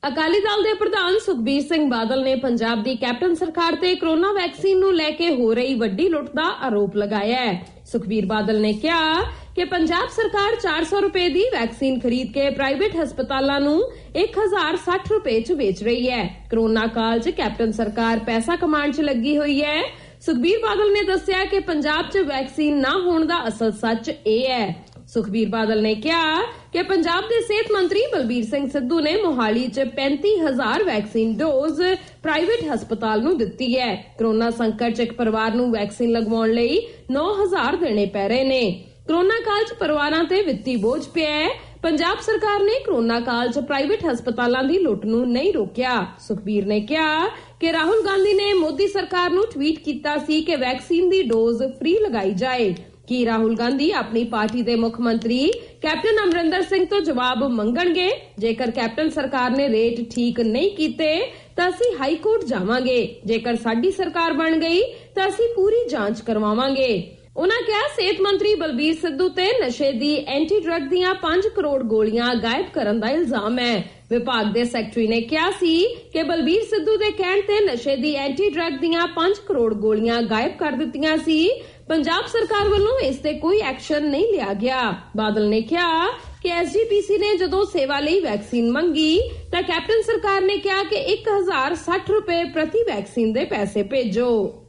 [0.08, 4.78] ਅਕਾਲੀ ਦਲ ਦੇ ਪ੍ਰਧਾਨ ਸੁਖਬੀਰ ਸਿੰਘ ਬਾਦਲ ਨੇ ਪੰਜਾਬ ਦੀ ਕੈਪਟਨ ਸਰਕਾਰ ਤੇ ਕਰੋਨਾ ਵੈਕਸੀਨ
[4.78, 7.54] ਨੂੰ ਲੈ ਕੇ ਹੋ ਰਹੀ ਵੱਡੀ ਲੁੱਟ ਦਾ ਆਰੋਪ ਲਗਾਇਆ ਹੈ।
[7.92, 9.14] ਸੁਖਬੀਰ ਬਾਦਲ ਨੇ ਕਿਹਾ
[9.56, 13.80] ਕਿ ਪੰਜਾਬ ਸਰਕਾਰ 400 ਰੁਪਏ ਦੀ ਵੈਕਸੀਨ ਖਰੀਦ ਕੇ ਪ੍ਰਾਈਵੇਟ ਹਸਪਤਾਲਾਂ ਨੂੰ
[14.16, 19.36] 1060 ਰੁਪਏ 'ਚ ਵੇਚ ਰਹੀ ਹੈ। ਕਰੋਨਾ ਕਾਲ 'ਚ ਕੈਪਟਨ ਸਰਕਾਰ ਪੈਸਾ ਕਮਾਉਣ 'ਚ ਲੱਗੀ
[19.38, 19.82] ਹੋਈ ਹੈ।
[20.20, 24.84] ਸੁਖਬੀਰ ਬਾਦਲ ਨੇ ਦੱਸਿਆ ਕਿ ਪੰਜਾਬ 'ਚ ਵੈਕਸੀਨ ਨਾ ਹੋਣ ਦਾ ਅਸਲ ਸੱਚ ਇਹ ਹੈ।
[25.14, 26.42] ਸੁਖਬੀਰ ਬਾਦਲ ਨੇ ਕਿਹਾ
[26.72, 31.82] ਕਿ ਪੰਜਾਬ ਦੇ ਸਿਹਤ ਮੰਤਰੀ ਬਲਬੀਰ ਸਿੰਘ ਸਿੱਧੂ ਨੇ ਮੋਹਾਲੀ 'ਚ 35000 ਵੈਕਸੀਨ ਡੋਜ਼
[32.22, 37.76] ਪ੍ਰਾਈਵੇਟ ਹਸਪਤਾਲ ਨੂੰ ਦਿੱਤੀ ਹੈ। ਕਰੋਨਾ ਸੰਕਟ 'ਚ ਇੱਕ ਪਰਿਵਾਰ ਨੂੰ ਵੈਕਸੀਨ ਲਗਵਾਉਣ ਲਈ 9000
[37.76, 38.62] ਦੇਣੇ ਪੈ ਰਹੇ ਨੇ।
[39.08, 41.48] ਕਰੋਨਾ ਕਾਲ 'ਚ ਪਰਿਵਾਰਾਂ ਤੇ ਵਿੱਤੀ ਬੋਝ ਪਿਆ ਹੈ।
[41.82, 45.94] ਪੰਜਾਬ ਸਰਕਾਰ ਨੇ ਕਰੋਨਾ ਕਾਲ 'ਚ ਪ੍ਰਾਈਵੇਟ ਹਸਪਤਾਲਾਂ ਦੀ ਲੁੱਟ ਨੂੰ ਨਹੀਂ ਰੋਕਿਆ।
[46.28, 47.26] ਸੁਖਬੀਰ ਨੇ ਕਿਹਾ
[47.60, 51.96] ਕਿ ਰਾਹੁਲ ਗਾਂਧੀ ਨੇ ਮੋਦੀ ਸਰਕਾਰ ਨੂੰ ਟਵੀਟ ਕੀਤਾ ਸੀ ਕਿ ਵੈਕਸੀਨ ਦੀ ਡੋਜ਼ ਫ੍ਰੀ
[51.98, 52.74] ਲਗਾਈ ਜਾਏ।
[53.06, 55.50] ਕੀ ਰਾਹੁਲ ਗਾਂਧੀ ਆਪਣੀ ਪਾਰਟੀ ਦੇ ਮੁੱਖ ਮੰਤਰੀ
[55.82, 58.10] ਕੈਪਟਨ ਅਮਰਿੰਦਰ ਸਿੰਘ ਤੋਂ ਜਵਾਬ ਮੰਗਣਗੇ?
[58.38, 63.90] ਜੇਕਰ ਕੈਪਟਨ ਸਰਕਾਰ ਨੇ ਰੇਟ ਠੀਕ ਨਹੀਂ ਕੀਤੇ, ਤਾਂ ਅਸੀਂ ਹਾਈ ਕੋਰਟ ਜਾਵਾਂਗੇ। ਜੇਕਰ ਸਾਡੀ
[63.90, 64.80] ਸਰਕਾਰ ਬਣ ਗਈ,
[65.14, 70.60] ਤਾਂ ਅਸੀਂ ਪੂਰੀ ਜਾਂਚ ਕਰਵਾਵਾਂਗੇ। ਉਨ੍ਹਾਂ ਕਿਹਾ, ਸਿਹਤ ਮੰਤਰੀ ਬਲਬੀਰ ਸਿੱਧੂ ਤੇ ਨਸ਼ੇ ਦੀ ਐਂਟੀ
[70.60, 75.50] ਡਰੱਗ ਦੀਆਂ 5 ਕਰੋੜ ਗੋਲੀਆਂ ਗਾਇਬ ਕਰਨ ਦਾ ਇਲਜ਼ਾਮ ਹੈ। ਵਿਭਾਗ ਦੇ ਸੈਕਟਰੀ ਨੇ ਕਿਹਾ
[75.50, 80.22] ਸੀ ਕਿ ਬਲਬੀਰ ਸਿੱਧੂ ਦੇ ਕਹਿਣ ਤੇ ਨਸ਼ੇ ਦੀ ਐਂਟੀ ਡਰੱਗ ਦੀਆਂ 5 ਕਰੋੜ ਗੋਲੀਆਂ
[80.22, 81.48] ਗਾਇਬ ਕਰ ਦਿੱਤੀਆਂ ਸੀ।
[81.88, 86.06] ਪੰਜਾਬ ਸਰਕਾਰ ਵੱਲੋਂ ਇਸ ਤੇ ਕੋਈ ਐਕਸ਼ਨ ਨਹੀਂ ਲਿਆ ਗਿਆ। ਬਾਦਲ ਨੇ ਕਿਹਾ
[86.42, 89.20] ਕਿ ਐਸਜੀਪੀਸੀ ਨੇ ਜਦੋਂ ਸੇਵਾ ਲਈ ਵੈਕਸੀਨ ਮੰਗੀ,
[89.52, 94.63] ਤਾਂ ਕੈਪਟਨ ਸਰਕਾਰ ਨੇ ਕਿਹਾ ਕਿ 1060 ਰੁਪਏ ਪ੍ਰਤੀ ਵੈਕਸੀਨ ਦੇ ਪੈਸੇ ਭੇਜੋ।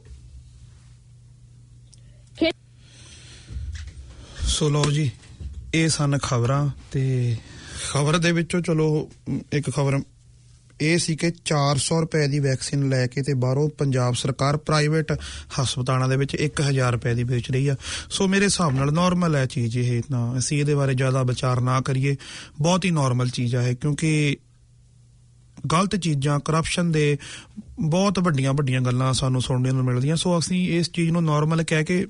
[4.56, 5.10] ਸੋ ਲਓ ਜੀ
[5.74, 7.36] ਇਹ ਸਨ ਖਬਰਾਂ ਤੇ
[7.90, 10.00] ਖਬਰ ਦੇ ਵਿੱਚੋਂ ਚਲੋ ਅਮ, ਇੱਕ ਖਬਰ
[10.80, 15.12] ਇਹ ਸੀ ਕਿ 400 ਰੁਪਏ ਦੀ ਵੈਕਸੀਨ ਲੈ ਕੇ ਤੇ ਬਾਹਰੋਂ ਪੰਜਾਬ ਸਰਕਾਰ ਪ੍ਰਾਈਵੇਟ
[15.62, 17.76] ਹਸਪਤਾਲਾਂ ਦੇ ਵਿੱਚ 1000 ਰੁਪਏ ਦੀ ਵੇਚ ਰਹੀ ਆ।
[18.10, 21.80] ਸੋ ਮੇਰੇ ਹਿਸਾਬ ਨਾਲ ਨਾਰਮਲ ਹੈ ਚੀਜ਼ ਇਹ ਤਾਂ ਅਸੀਂ ਇਹਦੇ ਬਾਰੇ ਜ਼ਿਆਦਾ ਵਿਚਾਰ ਨਾ
[21.80, 22.16] ਕਰੀਏ।
[22.60, 24.36] ਬਹੁਤ ਹੀ ਨਾਰਮਲ ਚੀਜ਼ ਆ ਇਹ ਕਿਉਂਕਿ
[25.72, 27.18] ਗਲਤ ਚੀਜ਼ਾਂ ਕਰਪਸ਼ਨ ਦੇ
[27.80, 31.84] ਬਹੁਤ ਵੱਡੀਆਂ ਵੱਡੀਆਂ ਗੱਲਾਂ ਸਾਨੂੰ ਸੁਣਨ ਨੂੰ ਮਿਲਦੀਆਂ। ਸੋ ਅਸੀਂ ਇਸ ਚੀਜ਼ ਨੂੰ ਨਾਰਮਲ ਕਹਿ
[31.84, 32.06] ਕੇ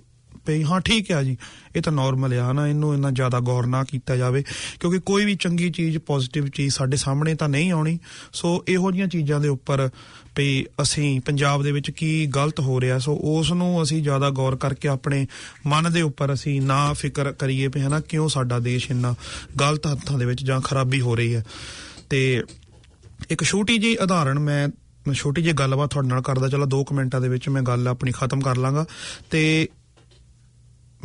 [0.55, 1.37] ਵੀ ਹਾਂ। ਠੀਕ ਹੈ ਜੀ।
[1.77, 4.45] ਇਹ ਤਾਂ ਨਾਰਮਲ ਆ ਨਾ, ਇਹਨੂੰ ਇੰਨਾ ਜ਼ਿਆਦਾ ਗੌਰ ਨਾ ਕੀਤਾ ਜਾਵੇ,
[4.81, 7.99] ਕਿਉਂਕਿ ਕੋਈ ਵੀ ਚੰਗੀ ਚੀਜ਼ ਪੋਜ਼ਿਟਿਵ ਚੀਜ਼ ਸਾਡੇ ਸਾਹਮਣੇ ਤਾਂ ਨਹੀਂ ਆਉਣੀ।
[8.33, 9.91] ਸੋ ਇਹੋ ਜਿਹੀਆਂ ਚੀਜ਼ਾਂ ਦੇ ਉੱਪਰ
[10.37, 14.57] ਵੀ ਅਸੀਂ ਪੰਜਾਬ ਦੇ ਵਿੱਚ ਕੀ ਗਲਤ ਹੋ ਰਿਹਾ, ਸੋ ਉਸ ਨੂੰ ਅਸੀਂ ਜ਼ਿਆਦਾ ਗੌਰ
[14.57, 15.27] ਕਰਕੇ ਆਪਣੇ
[15.67, 19.15] ਮਨ ਦੇ ਉੱਪਰ ਅਸੀਂ ਨਾ ਫਿਕਰ ਕਰੀਏ ਵੀ ਹਨਾ, ਕਿਉਂ ਸਾਡਾ ਦੇਸ਼ ਇੰਨਾ
[19.61, 21.45] ਗਲਤ ਹੱਥਾਂ ਦੇ ਵਿੱਚ ਜਾਂ ਖਰਾਬੀ ਹੋ ਰਹੀ ਹੈ।
[22.11, 22.43] ਤੇ
[23.31, 24.69] ਇੱਕ ਛੋਟੀ ਜਿਹੀ ਉਦਾਹਰਣ ਮੈਂ
[25.07, 28.13] ਮੈਂ ਛੋਟੀ ਜਿਹੀ ਗੱਲਬਾਤ ਤੁਹਾਡੇ ਨਾਲ ਕਰਦਾ, ਚਲਾ 2 ਮਿੰਟਾਂ ਦੇ ਵਿੱਚ ਮੈਂ ਗੱਲ ਆਪਣੀ
[28.13, 28.87] ਖਤਮ ਕਰ ਲਾਂਗਾ।
[29.31, 29.69] ਤੇ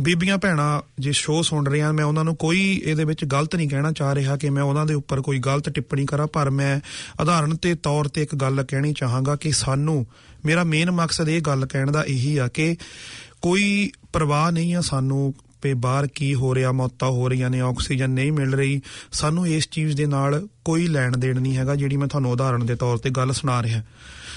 [0.01, 3.91] ਬੀਬੀਆਂ ਭੈਣਾਂ ਜੇ ਸ਼ੋਅ ਸੁਣ ਰਹੀਆਂ, ਮੈਂ ਉਹਨਾਂ ਨੂੰ ਕੋਈ ਇਹਦੇ ਵਿੱਚ ਗਲਤ ਨਹੀਂ ਕਹਿਣਾ
[3.91, 6.79] ਚਾਹ ਰਿਹਾ ਕਿ ਮੈਂ ਉਹਨਾਂ ਦੇ ਉੱਪਰ ਕੋਈ ਗਲਤ ਟਿੱਪਣੀ ਕਰਾਂ, ਪਰ ਮੈਂ
[7.21, 10.05] ਉਦਾਹਰਣ ਤੇ ਤੌਰ ਤੇ ਇੱਕ ਗੱਲ ਕਹਿਣੀ ਚਾਹਾਂਗਾ ਕਿ ਸਾਨੂੰ,
[10.45, 12.75] ਮੇਰਾ ਮੇਨ ਮਕਸਦ ਇਹ ਗੱਲ ਕਹਿਣ ਦਾ ਇਹੀ ਆ ਕਿ
[13.41, 18.09] ਕੋਈ ਪਰਵਾਹ ਨਹੀਂ ਆ ਸਾਨੂੰ ਪੇ ਬਾਹਰ ਕੀ ਹੋ ਰਿਹਾ, ਮੌਤਾਂ ਹੋ ਰਹੀਆਂ ਨੇ, ਆਕਸੀਜਨ
[18.09, 18.81] ਨਹੀਂ ਮਿਲ ਰਹੀ।
[19.11, 22.75] ਸਾਨੂੰ ਇਸ ਚੀਜ਼ ਦੇ ਨਾਲ ਕੋਈ ਲੈਣ ਦੇਣ ਨਹੀਂ ਹੈਗਾ, ਜਿਹੜੀ ਮੈਂ ਤੁਹਾਨੂੰ ਉਦਾਹਰਣ ਦੇ
[22.75, 23.83] ਤੌਰ ਤੇ ਗੱਲ ਸੁਣਾ ਰਿਹਾ।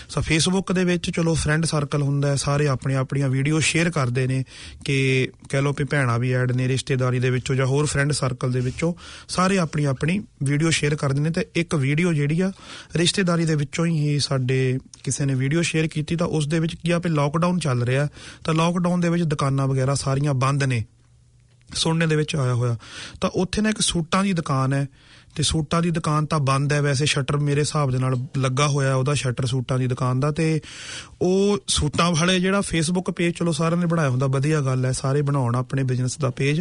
[0.09, 4.27] ਸੋ ਫੇਸਬੁੱਕ ਦੇ ਵਿੱਚ ਚਲੋ ਫਰੈਂਡ ਸਰਕਲ ਹੁੰਦਾ ਹੈ, ਸਾਰੇ ਆਪਣੀ ਆਪਣੀਆਂ ਵੀਡੀਓ ਸ਼ੇਅਰ ਕਰਦੇ
[4.27, 4.45] ਨੇ
[4.85, 8.53] ਕਿ ਕਹਿ ਲਓ ਵੀ ਭੈਣਾਂ ਵੀ ਐਡ ਨੇ, ਰਿਸ਼ਤੇਦਾਰੀ ਦੇ ਵਿੱਚੋਂ ਜਾਂ ਹੋਰ ਫਰੈਂਡ ਸਰਕਲ
[8.53, 8.95] ਦੇ ਵਿੱਚੋਂ
[9.29, 12.53] ਸਾਰੇ ਆਪਣੀ ਆਪਣੀ ਵੀਡੀਓ ਸ਼ੇਅਰ ਕਰਦੇ ਨੇ ਤੇ ਇੱਕ ਵੀਡੀਓ ਜਿਹੜੀ ਆ
[12.97, 16.91] ਰਿਸ਼ਤੇਦਾਰੀ ਦੇ ਵਿੱਚੋਂ ਹੀ ਸਾਡੇ ਕਿਸੇ ਨੇ ਵੀਡੀਓ ਸ਼ੇਅਰ ਕੀਤੀ ਤਾਂ ਉਸ ਦੇ ਵਿੱਚ ਕੀ
[16.91, 18.09] ਆ ਵੀ ਲੋਕਡਾਊਨ ਚੱਲ ਰਿਹਾ
[18.45, 20.85] ਤਾਂ ਲੋਕਡਾਊਨ ਦੇ ਵਿੱਚ ਦੁਕਾਨਾਂ ਵਗੈਰਾ ਸਾਰੀਆਂ ਬੰਦ ਨੇ।
[21.75, 22.77] ਸੁਣਨੇ ਦੇ ਵਿੱਚ ਆਇਆ ਹੋਇਆ।
[23.21, 24.87] ਤਾਂ ਉੱਥੇ ਨਾ ਇੱਕ ਸੂਟਾਂ ਦੀ ਦੁਕਾਨ ਹੈ।
[25.35, 28.95] ਤੇ ਸੂਟਾਂ ਦੀ ਦੁਕਾਨ ਤਾਂ ਬੰਦ ਹੈ, ਵੈਸੇ ਸ਼ਟਰ ਮੇਰੇ ਹਿਸਾਬ ਦੇ ਨਾਲ ਲੱਗਾ ਹੋਇਆ
[28.95, 30.61] ਉਹਦਾ ਸ਼ਟਰ ਸੂਟਾਂ ਦੀ ਦੁਕਾਨ ਦਾ ਤੇ
[31.22, 35.22] ਉਹ ਸੂਟਾਂ ਵਾਲੇ ਜਿਹੜਾ ਫੇਸਬੁੱਕ ਪੇਜ ਚਲੋ ਸਾਰਿਆਂ ਨੇ ਬਣਾਇਆ ਹੁੰਦਾ, ਵਧੀਆ ਗੱਲ ਹੈ, ਸਾਰੇ
[35.22, 36.61] ਬਣਾਉਣ ਆਪਣੇ ਬਿਜ਼ਨਸ ਦਾ ਪੇਜ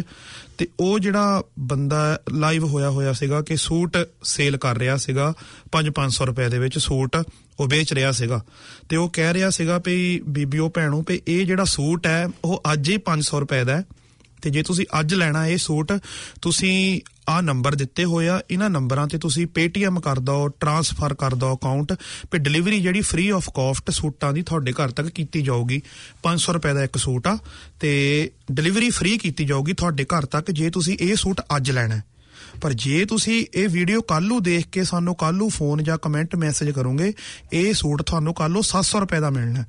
[0.58, 5.32] ਤੇ ਉਹ ਜਿਹੜਾ ਬੰਦਾ ਲਾਈਵ ਹੋਇਆ ਹੋਇਆ ਸੀਗਾ ਕਿ ਸੂਟ ਸੇਲ ਕਰ ਰਿਹਾ ਸੀਗਾ
[5.72, 7.16] 5-500 ਰੁਪਏ ਦੇ ਵਿੱਚ ਸੂਟ
[7.60, 8.44] ਉਹ ਵੇਚ ਰਿਹਾ ਸੀਗਾ
[8.88, 12.90] ਤੇ ਉਹ ਕਹਿ ਰਿਹਾ ਸੀਗਾ ਵੀ ਬੀਬੀਓ ਭੈਣੋ ਵੀ ਇਹ ਜਿਹੜਾ ਸੂਟ ਹੈ, ਉਹ ਅੱਜ
[12.90, 13.84] ਹੀ 500 ਰੁਪਏ ਦਾ ਹੈ
[14.42, 15.92] ਤੇ ਜੇ ਤੁਸੀਂ ਅੱਜ ਲੈਣਾ ਇਹ ਸੂਟ,
[16.42, 21.34] ਤੁਸੀਂ ਆ ਨੰਬਰ ਦਿੱਤੇ ਹੋਏ ਆ ਇਹਨਾਂ ਨੰਬਰਾਂ ਤੇ ਤੁਸੀਂ Paytm ਕਰ ਦਿਓ ਟ੍ਰਾਂਸਫਰ ਕਰ
[21.34, 21.92] ਦਿਓ ਅਕਾਊਂਟ
[22.30, 25.82] ਤੇ ਡਿਲੀਵਰੀ ਜਿਹੜੀ ਫ੍ਰੀ ਆਫ ਕਾਸਟ ਸੂਟਾਂ ਦੀ ਤੁਹਾਡੇ ਘਰ ਤੱਕ ਕੀਤੀ ਜਾਊਗੀ
[26.22, 27.38] 500 ਰੁਪਏ ਦਾ ਇੱਕ ਸੂਟ ਆ
[27.80, 32.04] ਤੇ ਡਿਲੀਵਰੀ ਫ੍ਰੀ ਕੀਤੀ ਜਾਊਗੀ ਤੁਹਾਡੇ ਘਰ ਤੱਕ ਜੇ ਤੁਸੀਂ ਇਹ ਸੂਟ ਅੱਜ ਲੈਣਾ ਹੈ।
[32.60, 36.36] ਪਰ ਜੇ ਤੁਸੀਂ ਇਹ ਵੀਡੀਓ ਕੱਲ ਨੂੰ ਦੇਖ ਕੇ ਸਾਨੂੰ ਕੱਲ ਨੂੰ ਫੋਨ ਜਾਂ ਕਮੈਂਟ
[36.36, 37.12] ਮੈਸੇਜ ਕਰੋਗੇ,
[37.52, 39.66] ਇਹ ਸੂਟ ਤੁਹਾਨੂੰ ਕੱਲ ਨੂੰ 700 ਰੁਪਏ ਦਾ ਮਿਲਣਾ ਹੈ।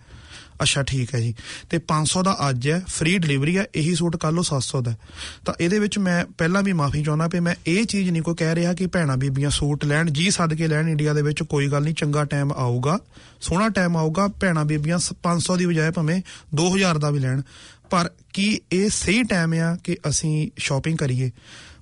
[0.61, 1.35] ਅੱਛਾ, ਠੀਕ ਹੈ ਜੀ।
[1.69, 4.97] ਤੇ 500 ਦਾ ਅੱਜ ਹੈ ਫ੍ਰੀ ਡਿਲੀਵਰੀ ਹੈ, ਇਹੀ ਸੂਟ ਕੱਲ ਨੂੰ 700 ਦਾ ਹੈ।
[5.45, 8.55] ਤਾਂ ਇਹਦੇ ਵਿੱਚ ਮੈਂ ਪਹਿਲਾਂ ਵੀ ਮਾਫੀ ਚਾਹੁੰਦਾ ਵੀ ਮੈਂ ਇਹ ਚੀਜ਼ ਨਹੀਂ ਕੋਈ ਕਹਿ
[8.55, 11.83] ਰਿਹਾ ਕਿ ਭੈਣਾ ਬੀਬੀਆਂ ਸੂਟ ਲੈਣ, ਜੀ ਸੱਦ ਕੇ ਲੈਣ ਇੰਡੀਆ ਦੇ ਵਿੱਚ ਕੋਈ ਗੱਲ
[11.83, 12.99] ਨਹੀਂ, ਚੰਗਾ ਟਾਈਮ ਆਊਗਾ,
[13.41, 16.21] ਸੋਹਣਾ ਟਾਈਮ ਆਊਗਾ, ਭੈਣਾ ਬੀਬੀਆਂ ਸ- 500 ਦੀ ਬਜਾਏ ਭਾਵੇਂ
[16.55, 17.41] 2000 ਦਾ ਵੀ ਲੈਣ।
[17.89, 21.31] ਪਰ ਕੀ ਇਹ ਸਹੀ ਟਾਈਮ ਆ ਕਿ ਅਸੀਂ ਸ਼ਾਪਿੰਗ ਕਰੀਏ?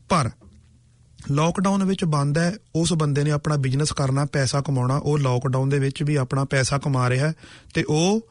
[0.09, 0.29] ਪਰ
[1.31, 5.79] ਲੋਕਡਾਊਨ ਵਿੱਚ ਬੰਦ ਹੈ, ਉਸ ਬੰਦੇ ਨੇ ਆਪਣਾ ਬਿਜ਼ਨਸ ਕਰਨਾ, ਪੈਸਾ ਕਮਾਉਣਾ, ਉਹ ਲੋਕਡਾਊਨ ਦੇ
[5.79, 7.33] ਵਿੱਚ ਵੀ ਆਪਣਾ ਪੈਸਾ ਕਮਾ ਰਿਹਾ ਹੈ
[7.73, 8.27] ਤੇ ਉਹ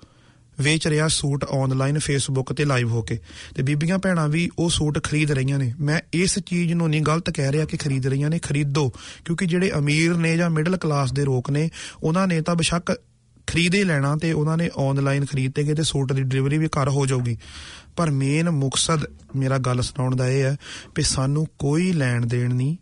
[0.60, 3.18] ਵੇਚ ਰਿਹਾ ਸੂਟ ਆਨਲਾਈਨ ਫੇਸਬੁੱਕ ਤੇ ਲਾਈਵ ਹੋ ਕੇ।
[3.54, 7.30] ਤੇ ਬੀਬੀਆਂ ਭੈਣਾਂ ਵੀ ਉਹ ਸੂਟ ਖਰੀਦ ਰਹੀਆਂ ਨੇ। ਮੈਂ ਇਸ ਚੀਜ਼ ਨੂੰ ਨਹੀਂ ਗਲਤ
[7.30, 8.92] ਕਹਿ ਰਿਹਾ ਕਿ ਖਰੀਦ ਰਹੀਆਂ ਨੇ, ਖਰੀਦੋ।
[9.24, 11.70] ਕਿਉਂਕਿ ਜਿਹੜੇ ਅਮੀਰ ਨੇ ਜਾਂ ਮਿਡਲ ਕਲਾਸ ਦੇ ਲੋਕ ਨੇ,
[12.02, 13.00] ਉਹਨਾਂ ਨੇ ਤਾਂ ਬੇਸ਼ੱਕ
[13.46, 16.88] ਖਰੀਦੇ ਲੈਣਾ ਤੇ ਉਹਨਾਂ ਨੇ ਆਨਲਾਈਨ ਖਰੀਦ ਤੇ ਗਏ ਤੇ ਸੂਟ ਦੀ ਡਿਲੀਵਰੀ ਵੀ ਘਰ
[16.88, 17.38] ਹੋ ਜਾਊਗੀ।
[17.96, 19.00] ਪਰ ਮੇਨ ਮਕਸਦ
[19.36, 20.56] ਮੇਰਾ ਗੱਲ ਸੁਣਾਉਣ ਦਾ ਇਹ ਹੈ
[20.94, 22.76] ਕਿ ਸਾਨੂੰ ਕੋਈ ਲੈਣ ਦੇਣ ਨਹੀਂ,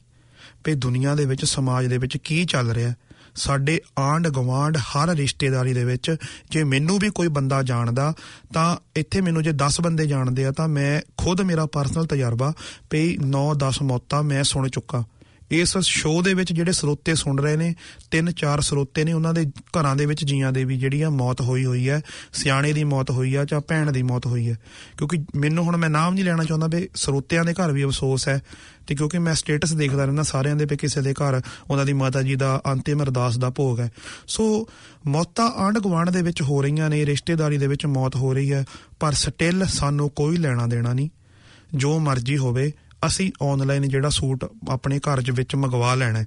[0.65, 2.95] ਵੀ ਦੁਨੀਆ ਦੇ ਵਿੱਚ, ਸਮਾਜ ਦੇ ਵਿੱਚ ਕੀ ਚੱਲ ਰਿਹਾ।
[3.35, 6.17] ਸਾਡੇ ਆਂਡ ਗਵਾਂਡ ਹਰ ਰਿਸ਼ਤੇਦਾਰੀ ਦੇ ਵਿੱਚ
[6.51, 8.15] ਜੇ ਮੈਨੂੰ ਵੀ ਕੋਈ ਬੰਦਾ ਜਾਣਦਾ
[8.55, 12.53] ਤਾਂ ਇੱਥੇ ਮੈਨੂੰ ਜੇ 10 ਬੰਦੇ ਜਾਣਦੇ ਆ ਤਾਂ ਮੈਂ ਖੁਦ ਮੇਰਾ ਪਰਸਨਲ ਤਜਰਬਾ
[12.91, 15.05] ਵੀ 9-10 ਮੌਤਾਂ ਮੈਂ ਸੁਣ ਚੁੱਕਾ।
[15.51, 17.75] ਇਸ ਸ਼ੋਅ ਦੇ ਵਿੱਚ ਜਿਹੜੇ ਸਰੋਤੇ ਸੁਣ ਰਹੇ ਨੇ,
[18.11, 21.41] ਤਿੰਨ ਚਾਰ ਸਰੋਤੇ ਨੇ ਉਹਨਾਂ ਦੇ ਘਰਾਂ ਦੇ ਵਿੱਚ ਜੀਆਂ ਦੇ ਵੀ ਜਿਹੜੀ ਆ ਮੌਤ
[21.41, 22.01] ਹੋਈ ਹੋਈ ਹੈ,
[22.33, 24.59] ਸਿਆਣੇ ਦੀ ਮੌਤ ਹੋਈ ਆ ਜਾਂ ਭੈਣ ਦੀ ਮੌਤ ਹੋਈ ਹੈ।
[24.99, 28.43] ਕਿਉਂਕਿ ਮੈਨੂੰ ਹੁਣ ਮੈਂ ਨਾਮ ਨਹੀਂ ਲੈਣਾ ਚਾਹੁੰਦਾ ਵੀ ਸਰੋਤਿਆਂ ਦੇ ਘਰ ਵੀ ਅਫਸੋਸ ਹੈ
[28.87, 31.41] ਤੇ ਕਿਉਂਕਿ ਮੈਂ ਸਟੇਟਸ ਦੇਖਦਾ ਰਹਿੰਦਾ ਸਾਰਿਆਂ ਦੇ ਵੀ ਕਿਸੇ ਦੇ ਘਰ
[31.71, 33.91] ਉਹਨਾਂ ਦੀ ਮਾਤਾ ਜੀ ਦਾ ਅੰਤਿਮ ਅਰਦਾਸ ਦਾ ਭੋਗ ਹੈ।
[34.27, 34.69] ਸੋ
[35.07, 38.65] ਮੌਤਾਂ ਆਂਢ ਗੁਆਂਢ ਦੇ ਵਿੱਚ ਹੋ ਰਹੀਆਂ ਨੇ, ਰਿਸ਼ਤੇਦਾਰੀ ਦੇ ਵਿੱਚ ਮੌਤ ਹੋ ਰਹੀ ਹੈ,
[39.01, 41.09] ਪਰ ਸਟਿਲ ਸਾਨੂੰ ਕੋਈ ਲੈਣਾ ਦੇਣਾ ਨਹੀਂ।
[41.75, 42.73] ਜੋ ਮਰਜ਼ੀ ਹੋਵੇ
[43.07, 46.27] ਅਸੀਂ ਆਨਲਾਈਨ ਜਿਹੜਾ ਸੂਟ ਆਪਣੇ ਘਰ ਦੇ ਵਿੱਚ ਮੰਗਵਾ ਲੈਣਾ ਹੈ।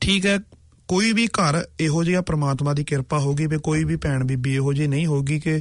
[0.00, 0.38] ਠੀਕ ਹੈ
[0.90, 4.72] ਕੋਈ ਵੀ ਘਰ ਇਹੋ ਜਿਹਾ ਪ੍ਰਮਾਤਮਾ ਦੀ ਕਿਰਪਾ ਹੋਗੀ ਵੀ ਕੋਈ ਵੀ ਭੈਣ ਬੀਬੀ ਇਹੋ
[4.72, 5.60] ਜਿਹੀ ਨਹੀਂ ਹੋਗੀ ਕਿ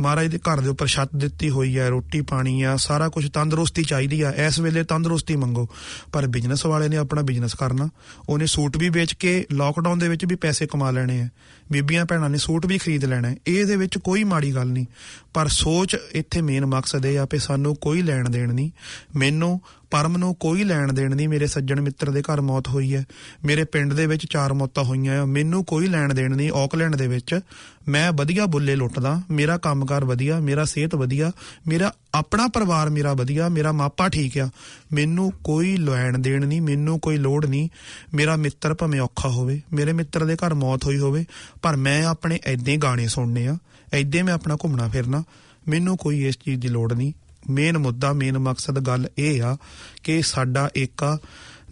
[0.00, 3.82] ਮਹਾਰਾਜ ਦੇ ਘਰ ਦੇ ਉੱਪਰ ਛੱਤ ਦਿੱਤੀ ਹੋਈ ਹੈ ਰੋਟੀ ਪਾਣੀ ਆ, ਸਾਰਾ ਕੁਝ ਤੰਦਰੁਸਤੀ
[3.82, 5.68] ਚਾਹੀਦੀ ਆ। ਇਸ ਵੇਲੇ ਤੰਦਰੁਸਤੀ ਮੰਗੋ,
[6.12, 7.88] ਪਰ ਬਿਜ਼ਨਸ ਵਾਲੇ ਨੇ ਆਪਣਾ ਬਿਜ਼ਨਸ ਕਰਨਾ।
[8.28, 11.28] ਉਹਨੇ ਸੂਟ ਵੀ ਵੇਚ ਕੇ ਲੋਕਡਾਊਨ ਦੇ ਵਿੱਚ ਵੀ ਪੈਸੇ ਕਮਾ ਲੈਣੇ ਆ।
[11.72, 14.86] ਬੀਬੀਆਂ ਭੈਣਾਂ ਨੇ ਸੂਟ ਵੀ ਖਰੀਦ ਲੈਣਾ। ਹੈ ਇਹਦੇ ਵਿੱਚ ਕੋਈ ਮਾੜੀ ਗੱਲ ਨਹੀਂ।
[15.34, 18.70] ਪਰ ਸੋਚ ਇੱਥੇ ਮੇਨ ਮਕਸਦ ਇਹ ਆ ਕਿ ਸਾਨੂੰ ਕੋਈ ਲੈਣ ਦੇਣ ਨਹੀਂ।
[19.16, 19.60] ਮੈਨੂੰ
[19.90, 23.04] ਪਰਮ ਨੂੰ ਕੋਈ ਲੈਣ ਦੇਣ ਨਹੀਂ, ਮੇਰੇ ਸੱਜਣ ਮਿੱਤਰ ਦੇ ਘਰ ਮੌਤ ਹੋਈ ਹੈ।
[23.44, 27.06] ਮੇਰੇ ਪਿੰਡ ਦੇ ਵਿੱਚ ਚਾਰ ਮੌਤਾਂ ਹੋਈਆਂ ਆ। ਮੈਨੂੰ ਕੋਈ ਲੈਣ ਦੇਣ ਨਹੀਂ ਆਕਲੈਂਡ ਦੇ
[27.06, 27.40] ਵਿੱਚ।
[27.88, 31.32] ਮੈਂ ਵਧੀਆ ਬੁੱਲੇ ਲੁੱਟਦਾ, ਮੇਰਾ ਕੰਮਕਾਰ ਵਧੀਆ, ਮੇਰਾ ਸਿਹਤ ਵਧੀਆ,
[31.68, 34.50] ਮੇਰਾ ਆਪਣਾ ਪਰਿਵਾਰ ਮੇਰਾ ਵਧੀਆ, ਮੇਰਾ ਮਾਪਾ ਠੀਕ ਆ।
[34.92, 37.68] ਮੈਨੂੰ ਕੋਈ ਲੈਣ ਦੇਣ ਨਹੀਂ, ਮੈਨੂੰ ਕੋਈ ਲੋੜ ਨਹੀਂ।
[38.14, 41.24] ਮੇਰਾ ਮਿੱਤਰ ਭਾਵੇਂ ਔਖਾ ਹੋਵੇ, ਮੇਰੇ ਮਿੱਤਰ ਦੇ ਘਰ ਮੌਤ ਹੋਈ ਹੋਵੇ,
[41.62, 43.58] ਪਰ ਮੈਂ ਆਪਣੇ ਐਦਾਂ ਹੀ ਗਾਣੇ ਸੁਣਨੇ ਆ।
[43.92, 45.24] ਐਦਾਂ ਮੈਂ ਆਪਣਾ ਘੁੰਮਣਾ ਫਿਰਨਾ।
[45.68, 47.12] ਮੈਨੂੰ ਕੋਈ ਇਸ ਚੀਜ਼ ਦੀ ਲੋੜ ਨਹੀਂ।
[47.50, 49.56] ਮੇਨ ਮੁੱਦਾ, ਮੇਨ ਮਕਸਦ ਗੱਲ ਇਹ ਆ
[50.02, 51.18] ਕਿ ਸਾਡਾ ਏਕਾ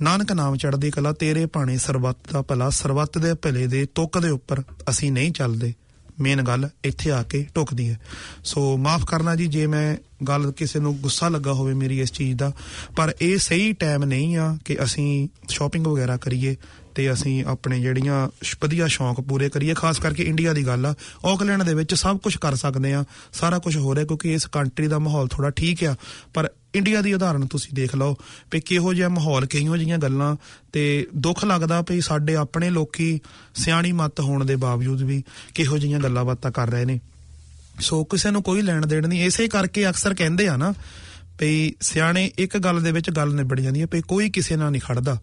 [0.03, 4.29] ਨਾਨਕ ਨਾਮ ਚੜ੍ਹਦੀ ਕਲਾ, ਤੇਰੇ ਭਾਣੇ ਸਰਬੱਤ ਦਾ ਭਲਾ, ਸਰਬੱਤ ਦੇ ਭਲੇ ਦੇ ਤੁਕ ਦੇ
[4.29, 5.75] ਉੱਪਰ ਅਸੀਂ ਨਹੀਂ ਚੱਲਦੇ।
[6.20, 8.01] ਮੇਨ ਗੱਲ ਇੱਥੇ ਆ ਕੇ ਟੁਕਦੀ ਹੈ।
[8.45, 12.39] ਸੋ ਮਾਫ ਕਰਨਾ ਜੀ, ਜੇ ਮੈਂ ਗੱਲ ਕਿਸੇ ਨੂੰ ਗੁੱਸਾ ਲੱਗਾ ਹੋਵੇ ਮੇਰੀ ਇਸ ਚੀਜ਼
[12.39, 12.53] ਦਾ,
[12.97, 16.57] ਪਰ ਇਹ ਸਹੀ ਟਾਈਮ ਨਹੀਂ ਆ ਕਿ ਅਸੀਂ ਸ਼ਾਪਿੰਗ ਵਗੈਰਾ ਕਰੀਏ
[16.95, 20.95] ਤੇ ਅਸੀਂ ਆਪਣੇ ਜਿਹੜੀਆਂ ਸ਼- ਵਧੀਆ ਸ਼ੌਂਕ ਪੂਰੇ ਕਰੀਏ, ਖਾਸ ਕਰਕੇ ਇੰਡੀਆ ਦੀ ਗੱਲ ਆ।
[21.24, 24.86] ਆਕਲੈਂਡ ਦੇ ਵਿੱਚ ਸਭ ਕੁਝ ਕਰ ਸਕਦੇ ਆ, ਸਾਰਾ ਕੁਝ ਹੋ ਰਿਹਾ ਕਿਉਂਕਿ ਇਸ ਕੰਟਰੀ
[24.86, 25.97] ਦਾ ਮਾਹੌਲ ਥੋੜਾ ਠੀਕ ਆ।
[26.34, 28.16] ਪਰ ਇੰਡੀਆ ਦੀ ਉਦਾਹਰਣ ਤੁਸੀਂ ਦੇਖ ਲਓ
[28.53, 30.36] ਵੀ ਕਿਹੋ ਜਿਹਾ ਮਾਹੌਲ ਕਿਹੋ ਜਿਹੀਆਂ ਗੱਲਾਂ
[30.72, 33.20] ਤੇ ਦੁੱਖ ਲੱਗਦਾ ਵੀ ਸਾਡੇ ਆਪਣੇ ਲੋਕੀ
[33.55, 35.22] ਸਿਆਣੀ ਮੱਤ ਹੋਣ ਦੇ ਬਾਵਜੂਦ ਵੀ
[35.55, 37.01] ਕਿਹੋ ਜਿਹੀਆਂ ਗੱਲਾਂ ਬਾਤਾਂ ਕਰ ਰਹੇ ਨੇ।
[37.80, 40.74] ਸੋ ਕਿਸੇ ਨੂੰ ਕੋਈ ਲੈਣ ਦੇਣ ਨਹੀਂ, ਇਸੇ ਕਰਕੇ ਅਕਸਰ ਕਹਿੰਦੇ ਆ ਨਾ
[41.40, 44.82] ਵੀ ਸਿਆਣੇ ਇੱਕ ਗੱਲ ਦੇ ਵਿੱਚ ਗੱਲ ਨਿਬੜ ਜਾਂਦੀ ਹੈ ਵੀ ਕੋਈ ਕਿਸੇ ਨਾਲ ਨਹੀਂ
[44.82, 45.20] ਖੜਦਾ।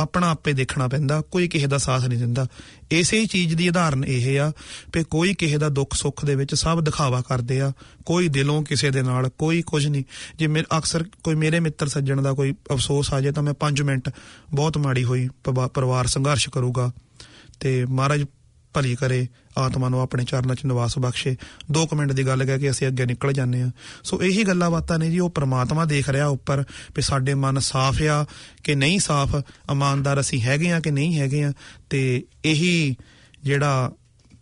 [0.00, 2.46] ਆਪਣਾ ਆਪੇ ਦੇਖਣਾ ਪੈਂਦਾ, ਕੋਈ ਕਿਸੇ ਦਾ ਸਾਥ ਨਹੀਂ ਦਿੰਦਾ।
[2.90, 4.52] ਇਸੇ ਹੀ ਚੀਜ਼ ਦੀ ਉਦਾਹਰਨ ਇਹ ਆ
[4.94, 7.72] ਵੀ ਕੋਈ ਕਿਸੇ ਦਾ ਦੁੱਖ ਸੁੱਖ ਦੇ ਵਿੱਚ ਸਭ ਦਿਖਾਵਾ ਕਰਦੇ ਆ,
[8.06, 10.04] ਕੋਈ ਦਿਲੋਂ ਕਿਸੇ ਦੇ ਨਾਲ, ਕੋਈ ਕੁਝ ਨਹੀਂ।
[10.38, 13.82] ਜੇ ਮੇਰੇ ਅਕਸਰ ਕੋਈ ਮੇਰੇ ਮਿੱਤਰ ਸੱਜਣ ਦਾ ਕੋਈ ਅਫਸੋਸ ਆ ਜਾਏ ਤਾਂ ਮੈਂ 5
[13.82, 14.10] ਮਿੰਟ
[14.54, 16.92] ਬਹੁਤ ਮਾੜੀ ਹੋਈ, ਪਰਿਵਾ- ਪਰਿਵਾਰ ਸੰਘਰਸ਼ ਕਰੂਗਾ।
[17.60, 18.24] ਤੇ ਮਹਾਰਾਜ
[18.74, 19.26] ਭਲੀ ਕਰੇ,
[19.58, 21.36] ਆਤਮਾ ਨੂੰ ਆਪਣੇ ਚਰਨਾਂ 'ਚ ਨਿਵਾਸ ਬਖਸ਼ੇ।
[21.72, 23.70] 2 ਮਿੰਟ ਦੀ ਗੱਲ ਕਹਿ ਕੇ ਅਸੀਂ ਅੱਗੇ ਨਿਕਲ ਜਾਂਦੇ ਆ
[24.04, 26.64] ਸੋ ਇਹੀ ਗੱਲਾਂ ਬਾਤਾਂ ਨੇ ਜੀ, ਉਹ ਪ੍ਰਮਾਤਮਾ ਦੇਖ ਰਿਹਾ ਉੱਪਰ
[26.96, 28.24] ਵੀ ਸਾਡੇ ਮਨ ਸਾਫ਼ ਆ
[28.64, 29.34] ਕਿ ਨਹੀਂ ਸਾਫ਼।
[29.72, 31.52] ਇਮਾਨਦਾਰ ਅਸੀਂ ਹੈਗੇ ਆ ਕਿ ਨਹੀਂ ਹੈਗੇ ਆ
[31.90, 32.96] ਤੇ ਇਹੀ
[33.44, 33.92] ਜਿਹੜਾ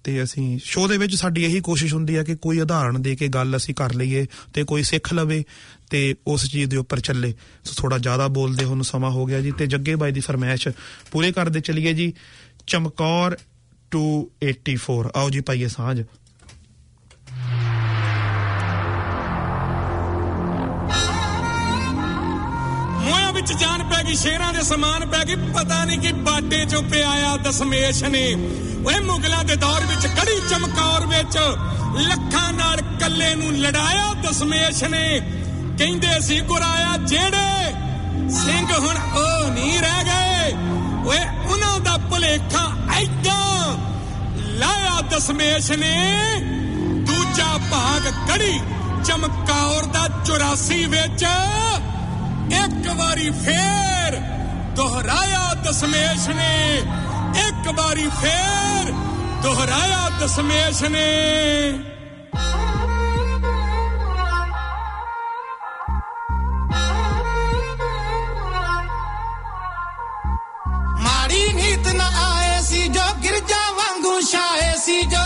[0.04, 3.28] ਤੇ ਅਸੀਂ ਸ਼ੋਅ ਦੇ ਵਿੱਚ ਸਾਡੀ ਇਹੀ ਕੋਸ਼ਿਸ਼ ਹੁੰਦੀ ਹੈ ਕਿ ਕੋਈ ਉਦਾਹਰਣ ਦੇ ਕੇ
[3.28, 5.44] ਗੱਲ ਅਸੀਂ ਕਰ ਲਈਏ ਤੇ ਕੋਈ ਸਿੱਖ ਲਵੇ
[5.90, 7.32] ਤੇ ਉਸ ਚੀਜ਼ ਦੇ ਉੱਪਰ ਚੱਲੇ।
[7.64, 10.68] ਸੋ ਥੋੜਾ ਜ਼ਿਆਦਾ ਬੋਲਦੇ ਹੁਣ ਸਮਾਂ ਹੋ ਗਿਆ ਜੀ ਤੇ ਜੱਗੇ ਬਾਈ ਦੀ ਫਰਮਾਇਸ਼
[11.10, 12.12] ਪੂਰੇ ਕਰਦੇ ਚਲੀਏ ਜੀ।
[12.66, 13.36] ਚਮਕੌਰ
[13.96, 16.02] 284 ਆਓ ਜੀ ਪਾਈਏ ਸਾਂਝ।
[23.34, 27.36] ਵਿੱਚ ਜਾਨ ਪੈ ਗਈ, ਸ਼ੇਰਾਂ ਦੇ ਸਮਾਨ ਪੈ ਗਈ ਪਤਾ ਨਹੀਂ ਕਿ ਬਾਟੇ ਚੋਂ ਪਿਆਇਆ
[27.36, 28.34] ਦਸਮੇਸ਼ ਨੇ।
[28.86, 31.38] ਓਏ ਮੁਗਲਾਂ ਦੇ ਦੌਰ ਵਿੱਚ ਕੜੀ ਚਮਕੌਰ ਵਿੱਚ
[31.96, 35.20] ਲੱਖਾਂ ਨਾਲ ਕੱਲੇ ਨੂੰ ਲੜਾਇਆ ਦਸਮੇਸ਼ ਨੇ।
[35.78, 37.72] ਕਹਿੰਦੇ ਸੀ ਗੁਰਾਇਆ ਜਿਹੜੇ
[38.30, 40.56] ਸਿੰਘ ਹੁਣ ਉਹ ਨਹੀਂ ਰਹਿ ਗਏ।
[41.06, 42.64] ਓਏ, ਉਹਨਾਂ ਦਾ ਭਲੇਖਾ
[42.98, 43.76] ਐਡਾ
[44.38, 46.14] ਲਾਇਆ ਦਸਮੇਸ਼ ਨੇ।
[47.06, 48.60] ਦੂਜਾ ਭਾਗ ਕੜੀ
[49.04, 51.26] ਚਮਕੌਰ ਦਾ 84 ਵਿੱਚ।
[52.54, 54.16] ਇੱਕ ਵਾਰੀ ਫੇਰ
[54.76, 56.82] ਦੁਹਰਾਇਆ ਦਸਮੇਸ਼ ਨੇ।
[57.48, 58.92] ਇੱਕ ਵਾਰੀ ਫੇਰ
[59.42, 61.08] ਦੁਹਰਾਇਆ ਦਸਮੇਸ਼ ਨੇ।
[71.92, 75.24] ਨਾ ਆਏ ਸੀ ਜੋ ਗਿਰਜਾ ਵਾਂਗੂ ਛਾਏ ਸੀ ਜੋ।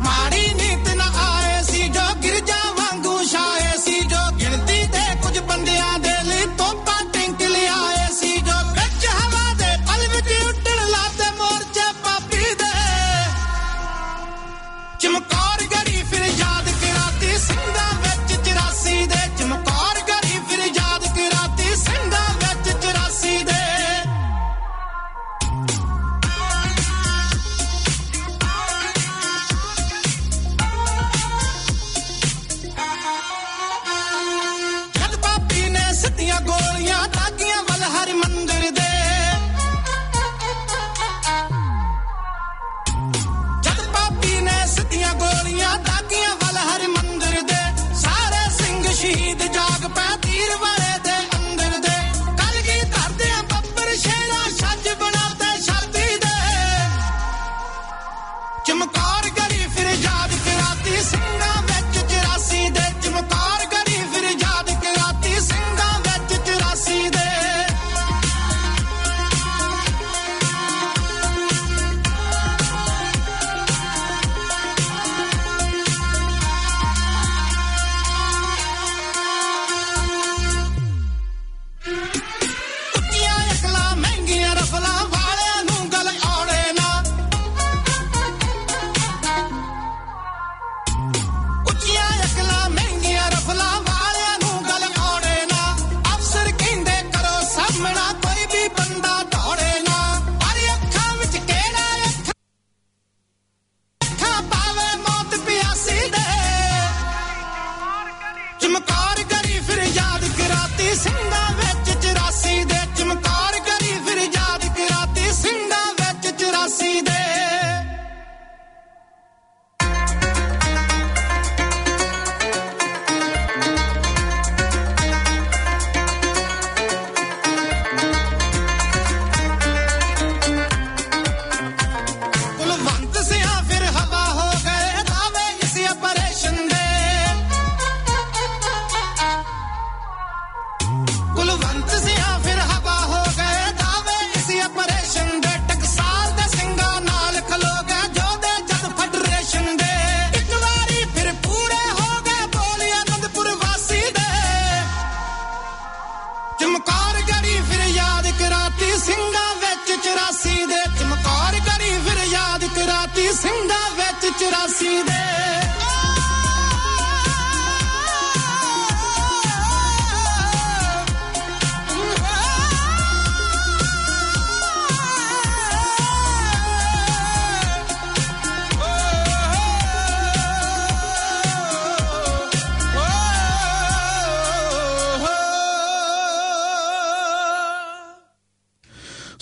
[0.00, 0.37] ਮਾੜੇ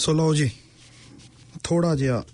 [0.07, 0.51] ਸੋ ਲਓ ਜੀ
[1.65, 2.25] ਥੋੜਾ ਜਿਹਾ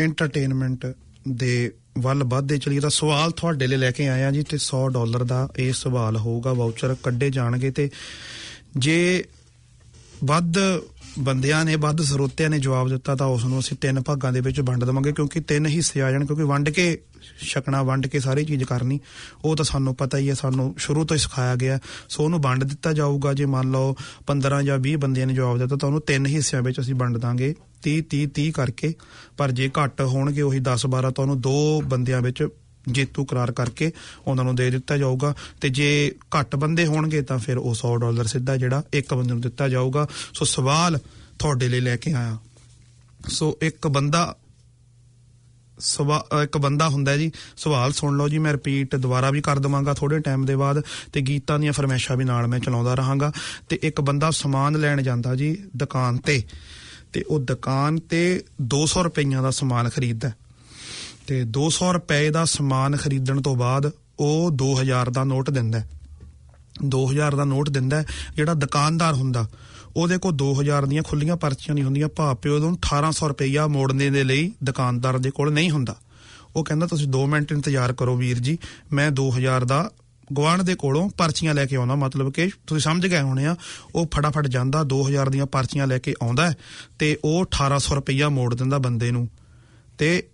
[0.00, 0.86] ਐਂਟਰਟੇਨਮੈਂਟ
[1.28, 5.24] ਦੇ ਵੱਲ ਵੱਧਦੇ ਚਲੀ ਤਾਂ ਸਵਾਲ ਤੁਹਾਡੇ ਲਈ ਲੈ ਕੇ ਆਇਆ ਜੀ ਤੇ 100 ਡਾਲਰ
[5.24, 7.88] ਦਾ ਇਹ ਸਵਾਲ ਹੋਊਗਾ ਵਾਊਚਰ ਕੱਢੇ ਜਾਣਗੇ ਤੇ
[8.78, 9.24] ਜੇ
[10.24, 10.58] ਵੱਧ
[11.18, 14.60] ਬੰਦਿਆਂ ਨੇ ਵੱਧ ਸਰੋਤਿਆਂ ਨੇ ਜਵਾਬ ਦਿੱਤਾ ਤਾਂ ਉਸ ਨੂੰ ਅਸੀਂ ਤਿੰਨ ਭਾਗਾਂ ਦੇ ਵਿੱਚ
[14.60, 16.98] ਵੰਡ ਦੇਵਾਂਗੇ ਕਿਉਂਕਿ ਤਿੰਨ ਹਿੱਸੇ ਆ ਜਾਣ ਕਿਉਂਕਿ ਵੰਡ ਕੇ
[17.42, 19.00] ਛਕਣਾ, ਵੰਡ ਕੇ ਸਾਰੀ ਚੀਜ਼ ਕਰਨੀ,
[19.44, 22.64] ਉਹ ਤਾਂ ਸਾਨੂੰ ਪਤਾ ਹੀ ਹੈ, ਸਾਨੂੰ ਸ਼ੁਰੂ ਤੋਂ ਹੀ ਸਿਖਾਇਆ ਗਿਆ ਸੋ ਉਹਨੂੰ ਵੰਡ
[22.64, 23.96] ਦਿੱਤਾ ਜਾਊਗਾ, ਜੇ ਮੰਨ ਲਓ
[24.26, 27.54] 15 ਜਾਂ 20 ਬੰਦਿਆਂ ਨੇ ਜਵਾਬ ਦਿੱਤਾ ਤਾਂ ਉਹਨੂੰ ਤਿੰਨ ਹਿੱਸਿਆਂ ਵਿੱਚ ਅਸੀਂ ਵੰਡ ਦਾਂਗੇ
[27.82, 28.94] 30 30 30 ਕਰਕੇ।
[29.36, 32.48] ਪਰ ਜੇ ਘੱਟ ਹੋਣਗੇ ਉਹੀ 10 12 ਤਾਂ ਉਹਨੂੰ ਦੋ ਬੰਦਿਆਂ ਵਿੱਚ
[32.88, 33.92] ਜੇਤੂ ਕਰਾਰ ਕਰਕੇ
[34.26, 38.24] ਉਹਨਾਂ ਨੂੰ ਦੇ ਦਿੱਤਾ ਜਾਊਗਾ ਤੇ ਜੇ ਘੱਟ ਬੰਦੇ ਹੋਣਗੇ ਤਾਂ ਫਿਰ ਉਹ 100 ਡਾਲਰ
[38.24, 40.98] ਸਿੱਧਾ ਜਿਹੜਾ ਇੱਕ ਬੰਦੇ ਨੂੰ ਦਿੱਤਾ ਜਾਊਗਾ। ਸੋ ਸਵਾਲ
[41.38, 42.38] ਤੁਹਾਡੇ ਲਈ ਲੈ ਕੇ ਆਇਆ।
[43.28, 44.36] ਸੋ ਇੱਕ ਬੰਦਾ
[45.78, 49.40] ਸਵਾ ਅ, ਇੱਕ ਬੰਦਾ ਹੁੰਦਾ ਹੈ ਜੀ ਸਵਾਲ ਸੁਣ ਲਓ ਜੀ ਮੈਂ ਰਿਪੀਟ ਦੁਬਾਰਾ ਵੀ
[49.40, 50.82] ਕਰ ਦਵਾਂਗਾ ਥੋੜੇ ਟਾਈਮ ਦੇ ਬਾਅਦ
[51.12, 53.32] ਤੇ ਗੀਤਾਂ ਦੀਆਂ ਫਰਮੈਸ਼ਾਂ ਵੀ ਨਾਲ ਮੈਂ ਚਲਾਉਂਦਾ ਰਹਾਂਗਾ।
[53.68, 56.42] ਤੇ ਇੱਕ ਬੰਦਾ ਸਮਾਨ ਲੈਣ ਜਾਂਦਾ ਜੀ ਦੁਕਾਨ ਤੇ
[57.12, 60.34] ਤੇ ਉਹ ਦੁਕਾਨ ਤੇ 200 ਰੁਪਈਆਂ ਦਾ ਸਮਾਨ ਖਰੀਦਦਾ। ਹੈ।
[61.26, 65.88] ਤੇ 200 ਰੁਪਏ ਦਾ ਸਮਾਨ ਖਰੀਦਣ ਤੋਂ ਬਾਅਦ ਉਹ 2000 ਦਾ ਨੋਟ ਦਿੰਦਾ ਹੈ।
[66.88, 68.06] 2000 ਦਾ ਨੋਟ ਦਿੰਦਾ ਹੈ।
[68.36, 69.48] ਜਿਹੜਾ ਦੁਕਾਨਦਾਰ ਹੁੰਦਾ,
[69.96, 74.52] ਉਹਦੇ ਕੋਲ 2000 ਦੀਆਂ ਖੁੱਲੀਆਂ ਪਰਚੀਆਂ ਨਹੀਂ ਹੁੰਦੀਆਂ ਭਾਪੇ ਉਹਨੂੰ 1800 ਰੁਪਈਆ ਮੋੜਨੇ ਦੇ ਲਈ
[74.64, 75.96] ਦੁਕਾਨਦਾਰ ਦੇ ਕੋਲ ਨਹੀਂ ਹੁੰਦਾ
[76.56, 78.58] ਉਹ ਕਹਿੰਦਾ, ਤੁਸੀਂ 2 ਮਿੰਟ ਇੰਤਜ਼ਾਰ ਕਰੋ ਵੀਰ ਜੀ,
[78.92, 79.90] ਮੈਂ 2000 ਦਾ
[80.36, 83.56] ਗਵਾਂਢ ਦੇ ਕੋਲੋਂ ਪਰਚੀਆਂ ਲੈ ਕੇ ਆਉਂਦਾ ਮਤਲਬ ਕਿ ਤੁਸੀਂ ਸਮਝ ਗਏ ਹੋਣੇ ਆ,
[83.94, 86.56] ਉਹ ਫਟਾਫਟ ਜਾਂਦਾ 2000 ਦੀਆਂ ਪਰਚੀਆਂ ਲੈ ਕੇ ਆਉਂਦਾ ਹੈ
[86.98, 89.28] ਤੇ ਉਹ 1800 ਰੁਪਈਆ ਮੋੜ ਦਿੰਦਾ ਬੰਦੇ ਨੂੰ
[89.98, 90.28] ਤੇ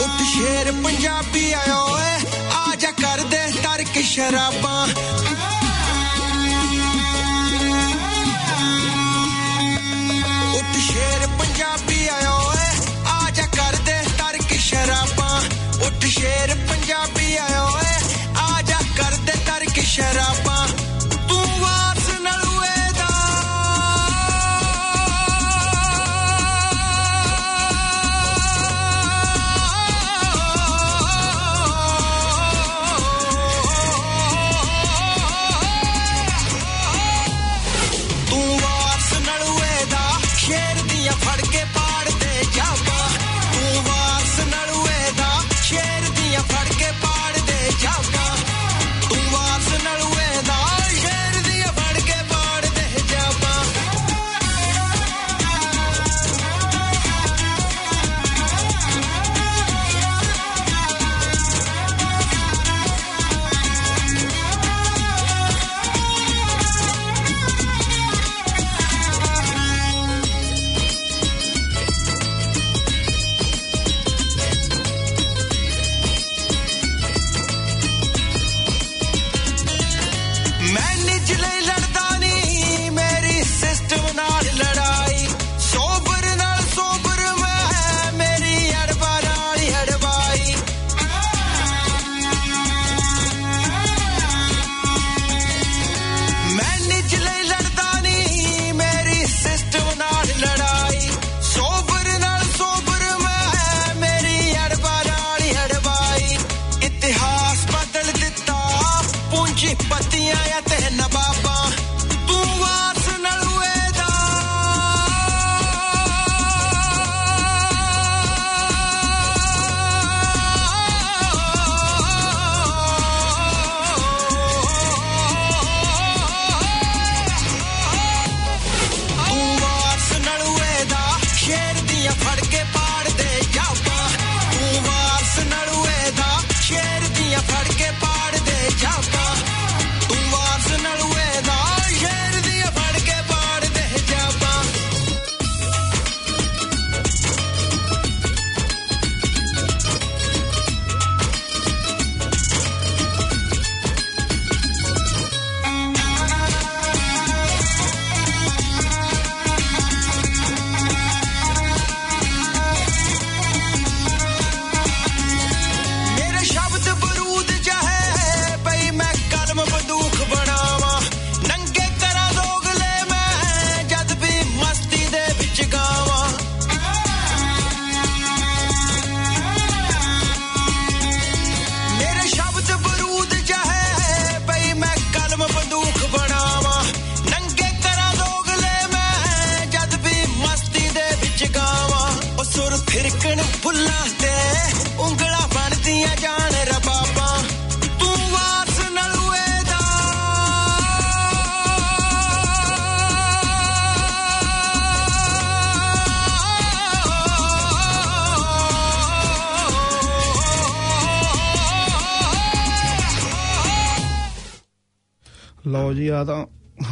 [0.00, 2.16] ਉੱਠ ਸ਼ੇਰ ਪੰਜਾਬੀ ਆਇਓ ਏ
[2.54, 4.88] ਆ ਜਾ ਕਰਦੇ ਤਰਕ ਸ਼ਰਾਬਾਂ।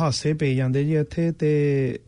[0.05, 2.01] ਹਾਸੇ ਪਈ ਜਾਂਦੇ ਜੀ ਇੱਥੇ ਤੇ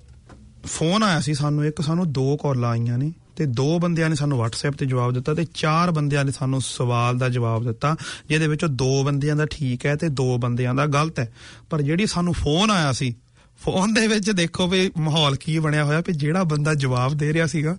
[0.67, 4.39] ਫੋਨ ਆਇਆ ਸੀ ਸਾਨੂੰ, ਇੱਕ ਸਾਨੂੰ ਦੋ ਕਾਲਾਂ ਆਈਆਂ ਨੇ ਤੇ ਦੋ ਬੰਦਿਆਂ ਨੇ ਸਾਨੂੰ
[4.39, 7.97] WhatsApp ਤੇ ਜਵਾਬ ਦਿੱਤਾ ਤੇ ਚਾਰ ਬੰਦਿਆਂ ਨੇ ਸਾਨੂੰ ਸਵਾਲ ਦਾ ਜਵਾਬ ਦਿੱਤਾ,
[8.29, 11.33] ਜਿਹਦੇ ਵਿੱਚੋਂ ਦੋ ਬੰਦਿਆਂ ਦਾ ਠੀਕ ਹੈ ਤੇ ਦੋ ਬੰਦਿਆਂ ਦਾ ਗਲਤ ਹੈ।
[11.71, 13.15] ਪਰ ਜਿਹੜੀ ਸਾਨੂੰ ਫੋਨ ਆਇਆ ਸੀ,
[13.63, 17.47] ਫੋਨ ਦੇ ਵਿੱਚ ਦੇਖੋ ਵੀ ਮਾਹੌਲ ਕੀ ਬਣਿਆ ਹੋਇਆ ਵੀ ਜਿਹੜਾ ਬੰਦਾ ਜਵਾਬ ਦੇ ਰਿਹਾ
[17.47, 17.79] ਸੀਗਾ,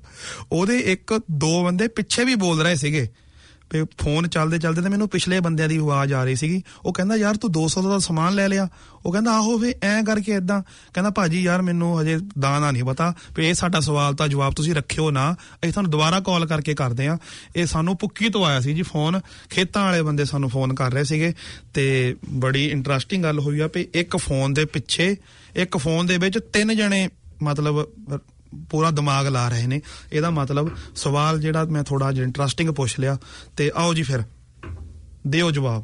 [0.51, 3.26] ਉਹਦੇ ਇੱਕ ਦੋ ਬੰਦੇ ਪਿੱਛੇ ਵੀ ਬੋਲ ਰਹੇ ਸੀਗੇ। ਵੀ
[3.75, 7.35] ਫੋਨ ਚੱਲਦੇ ਚੱਲਦੇ ਤੇ ਮੈਨੂੰ ਪਿਛਲੇ ਬੰਦਿਆਂ ਦੀ ਆਵਾਜ਼ ਆ ਰਹੀ ਸੀਗੀ। ਉਹ ਕਹਿੰਦਾ, ਯਾਰ
[7.35, 8.69] ਤੂੰ 200 ਦਾ ਸਮਾਨ ਲੈ ਲਿਆ।
[9.05, 10.63] ਉਹ ਕਹਿੰਦਾ, ਆਹੋ ਵੀ, ਐਂ ਕਰਕੇ ਇਦਾਂ
[10.93, 14.75] ਕਹਿੰਦਾ, ਭਾਜੀ ਯਾਰ ਮੈਨੂੰ ਹਜੇ ਦਾਣਾ ਨਹੀਂ ਪਤਾ, ਵੀ ਇਹ ਸਾਡਾ ਸਵਾਲ ਤਾਂ ਜਵਾਬ ਤੁਸੀਂ
[14.75, 17.17] ਰੱਖਿਓ ਨਾ। ਅਸੀਂ ਤੁਹਾਨੂੰ ਦੁਬਾਰਾ ਕਾਲ ਕਰਕੇ ਕਰਦੇ ਆ।
[17.55, 21.03] ਇਹ ਸਾਨੂੰ ਪੁੱਕੀ ਤੋਂ ਆਇਆ ਸੀ ਜੀ ਫੋਨ। ਖੇਤਾਂ ਵਾਲੇ ਬੰਦੇ ਸਾਨੂੰ ਫੋਨ ਕਰ ਰਹੇ
[21.03, 21.33] ਸੀਗੇ
[21.73, 25.17] ਤੇ ਬੜੀ ਇੰਟਰਸਟਿੰਗ ਗੱਲ ਹੋਈ ਆ ਵੀ ਇੱਕ ਫੋਨ ਦੇ ਪਿੱਛੇ,
[25.55, 27.09] ਇੱਕ ਫੋਨ ਦੇ ਵਿੱਚ ਤਿੰਨ ਜਣੇ
[27.43, 27.87] ਮਤਲਬ
[28.69, 29.81] ਪੂਰਾ ਦਿਮਾਗ ਲਾ ਰਹੇ ਨੇ।
[30.13, 33.17] ਇਹਦਾ ਮਤਲਬ ਸਵਾਲ ਜਿਹੜਾ ਮੈਂ ਥੋੜਾ ਜਿਹਾ ਇੰਟਰਸਟਿੰਗ ਪੁੱਛ ਲਿਆ
[33.57, 34.23] ਤੇ ਆਓ ਜੀ ਫਿਰ।
[35.27, 35.83] ਦਿਓ ਜਵਾਬ।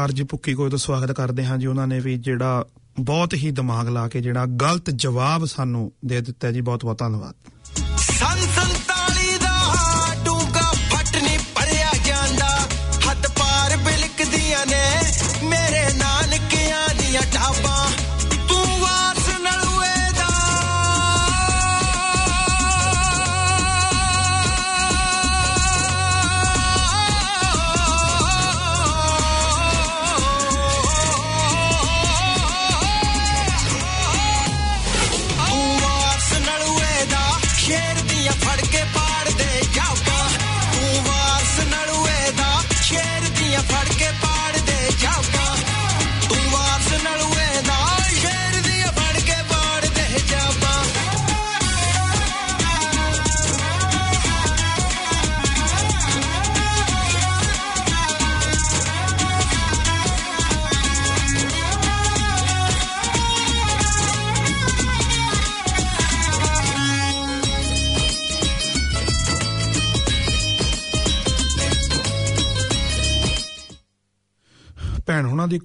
[0.00, 2.64] ਬਲਿਹਾਰ ਜੀ ਪੁੱਕੀ ਕੋਈ ਤੋਂ ਸਵਾਗਤ ਕਰਦੇ ਹਾਂ ਜੀ। ਉਹਨਾਂ ਨੇ ਵੀ ਜਿਹੜਾ
[3.00, 7.49] ਬਹੁਤ ਹੀ ਦਿਮਾਗ ਲਾ ਕੇ ਜਿਹੜਾ ਗਲਤ ਜਵਾਬ ਸਾਨੂੰ ਦੇ ਦਿੱਤਾ ਜੀ। ਬਹੁਤ ਬਹੁਤ ਧੰਨਵਾਦ।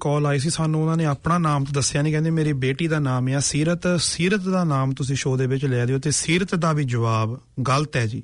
[0.00, 2.98] ਕਾਲ ਆਈ ਸੀ, ਸਾਨੂੰ ਉਹਨਾਂ ਨੇ ਆਪਣਾ ਨਾਮ ਤਾਂ ਦੱਸਿਆ ਨਹੀਂ ਕਹਿੰਦੇ ਮੇਰੀ ਬੇਟੀ ਦਾ
[2.98, 6.72] ਨਾਮ ਆ, ਸੀਰਤ ਸੀਰਤ ਦਾ ਨਾਮ ਤੁਸੀਂ ਸ਼ੋਅ ਦੇ ਵਿੱਚ ਲੈ ਦਿਓ ਤੇ ਸੀਰਤ ਦਾ
[6.72, 8.22] ਵੀ ਜਵਾਬ ਗਲਤ ਹੈ ਜੀ।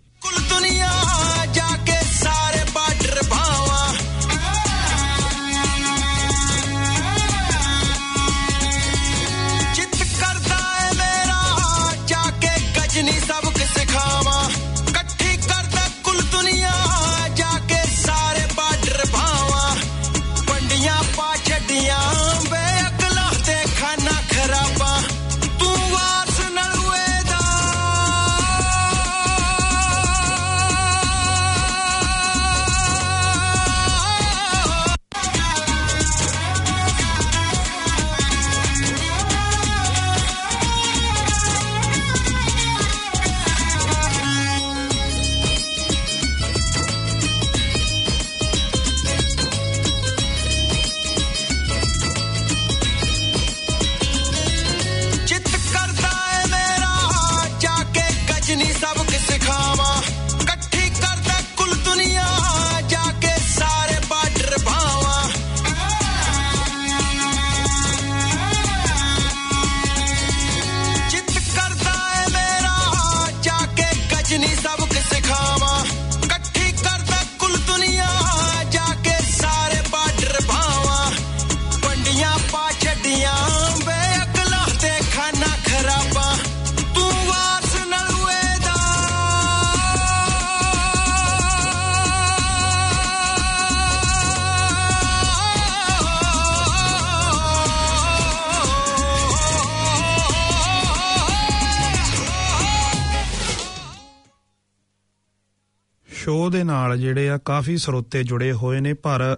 [106.63, 109.37] ਦੇ ਨਾਲ ਜਿਹੜੇ ਆ ਕਾਫੀ ਸਰੋਤੇ ਜੁੜੇ ਹੋਏ ਨੇ, ਪਰ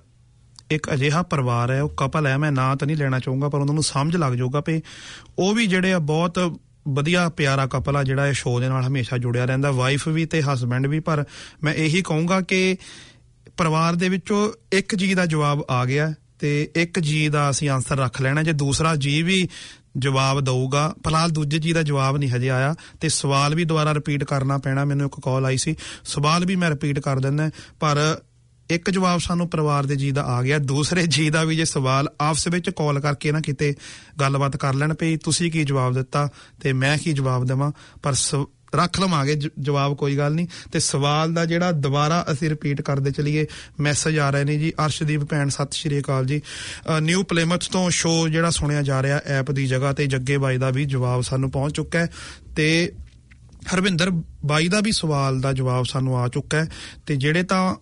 [0.71, 3.75] ਇੱਕ ਅਜਿਹਾ ਪਰਿਵਾਰ ਹੈ, ਉਹ ਕਪਲ ਹੈ, ਮੈਂ ਨਾਂ ਤਾਂ ਨਹੀਂ ਲੈਣਾ ਚਾਹੂੰਗਾ, ਪਰ ਉਹਨਾਂ
[3.75, 4.83] ਨੂੰ ਸਮਝ ਲੱਗ ਜਾਊਗਾ ਵੀ
[5.39, 6.59] ਉਹ ਵੀ ਜਿਹੜੇ ਆ ਬਹੁਤ
[6.89, 10.43] ਵਧੀਆ ਪਿਆਰਾ ਕਪਲ ਆ, ਜਿਹੜਾ ਇਹ ਸ਼ੋਅ ਦੇ ਨਾਲ ਹਮੇਸ਼ਾ ਜੁੜਿਆ ਰਹਿੰਦਾ ਵਾਈਫ ਵੀ ਤੇ
[10.43, 11.25] ਹਸਬੰਡ ਵੀ, ਪਰ
[11.63, 12.77] ਮੈਂ ਇਹੀ ਕਹੂੰਗਾ ਕਿ
[13.57, 17.97] ਪਰਿਵਾਰ ਦੇ ਵਿੱਚੋਂ ਇੱਕ ਜੀ ਦਾ ਜਵਾਬ ਆ ਗਿਆ, ਤੇ ਇੱਕ ਜੀ ਦਾ ਅਸੀਂ ਆਨਸਰ
[17.97, 19.49] ਰੱਖ ਲੈਣਾ, ਜੇ ਦੂਸਰਾ ਜੀ ਵੀ
[19.97, 24.25] ਜਵਾਬ ਦਊਗਾ। ਫਿਲਹਾਲ ਦੂਜੇ ਜੀ ਦਾ ਜਵਾਬ ਨਹੀਂ ਹਜੇ ਆਇਆ ਤੇ ਸਵਾਲ ਵੀ ਦੁਬਾਰਾ ਰਿਪੀਟ
[24.25, 28.21] ਕਰਨਾ ਪੈਣਾ। ਮੈਨੂੰ ਇੱਕ ਕਾਲ ਆਈ ਸੀ। ਸਵਾਲ ਵੀ ਮੈਂ ਰਿਪੀਟ ਕਰ ਦਿੰਦਾ, ਪਰ
[28.71, 32.09] ਇੱਕ ਜਵਾਬ ਸਾਨੂੰ ਪਰਿਵਾਰ ਦੇ ਜੀ ਦਾ ਆ ਗਿਆ। ਦੂਸਰੇ ਜੀ ਦਾ ਵੀ ਜੇ ਸਵਾਲ
[32.21, 33.75] ਆਪਸ ਵਿੱਚ ਕਾਲ ਕਰਕੇ ਨਾ ਕਿਤੇ
[34.21, 36.29] ਗੱਲਬਾਤ ਕਰ ਲੈਣ ਪਈ, ਤੁਸੀਂ ਕੀ ਜਵਾਬ ਦਿੱਤਾ
[36.61, 37.73] ਤੇ ਮੈਂ ਕੀ ਜਵਾਬ ਦੇਵਾਂ?
[38.03, 38.35] ਪਰ ਸ-
[38.75, 43.11] ਰੱਖ ਲਵਾਂਗੇ, ਜ- ਜਵਾਬ ਕੋਈ ਗੱਲ ਨਹੀਂ। ਤੇ ਸਵਾਲ ਦਾ ਜਿਹੜਾ ਦੁਬਾਰਾ ਅਸੀਂ ਰਿਪੀਟ ਕਰਦੇ
[43.11, 43.47] ਚਲੀਏ
[43.81, 46.43] ਮੈਸੇਜ ਆ ਰਹੇ ਨੇ ਜੀ, ਅਰਸ਼ਦੀਪ ਭੈਣ, ਸਤਿ ਸ਼੍ਰੀ ਅਕਾਲ ਜੀ।
[47.01, 50.71] ਨਿਊ ਪਲੇਮਥ ਤੋਂ ਸ਼ੋ ਜਿਹੜਾ ਸੁਣਿਆ ਜਾ ਰਿਹਾ ਐਪ ਦੀ ਜਗ੍ਹਾ ਤੇ ਜੱਗੇ ਬਾਈ ਦਾ
[50.71, 52.11] ਵੀ ਜਵਾਬ ਸਾਨੂੰ ਪਹੁੰਚ ਚੁੱਕਾ ਹੈ।
[52.57, 52.93] ਤੇ
[53.75, 54.11] ਹਰਵਿੰਦਰ
[54.47, 56.69] ਬਾਈ ਦਾ ਵੀ ਸਵਾਲ ਦਾ ਜਵਾਬ ਸਾਨੂੰ ਆ ਚੁੱਕਾ ਹੈ।
[57.07, 57.75] ਤੇ ਜਿਹੜੇ ਤਾਂ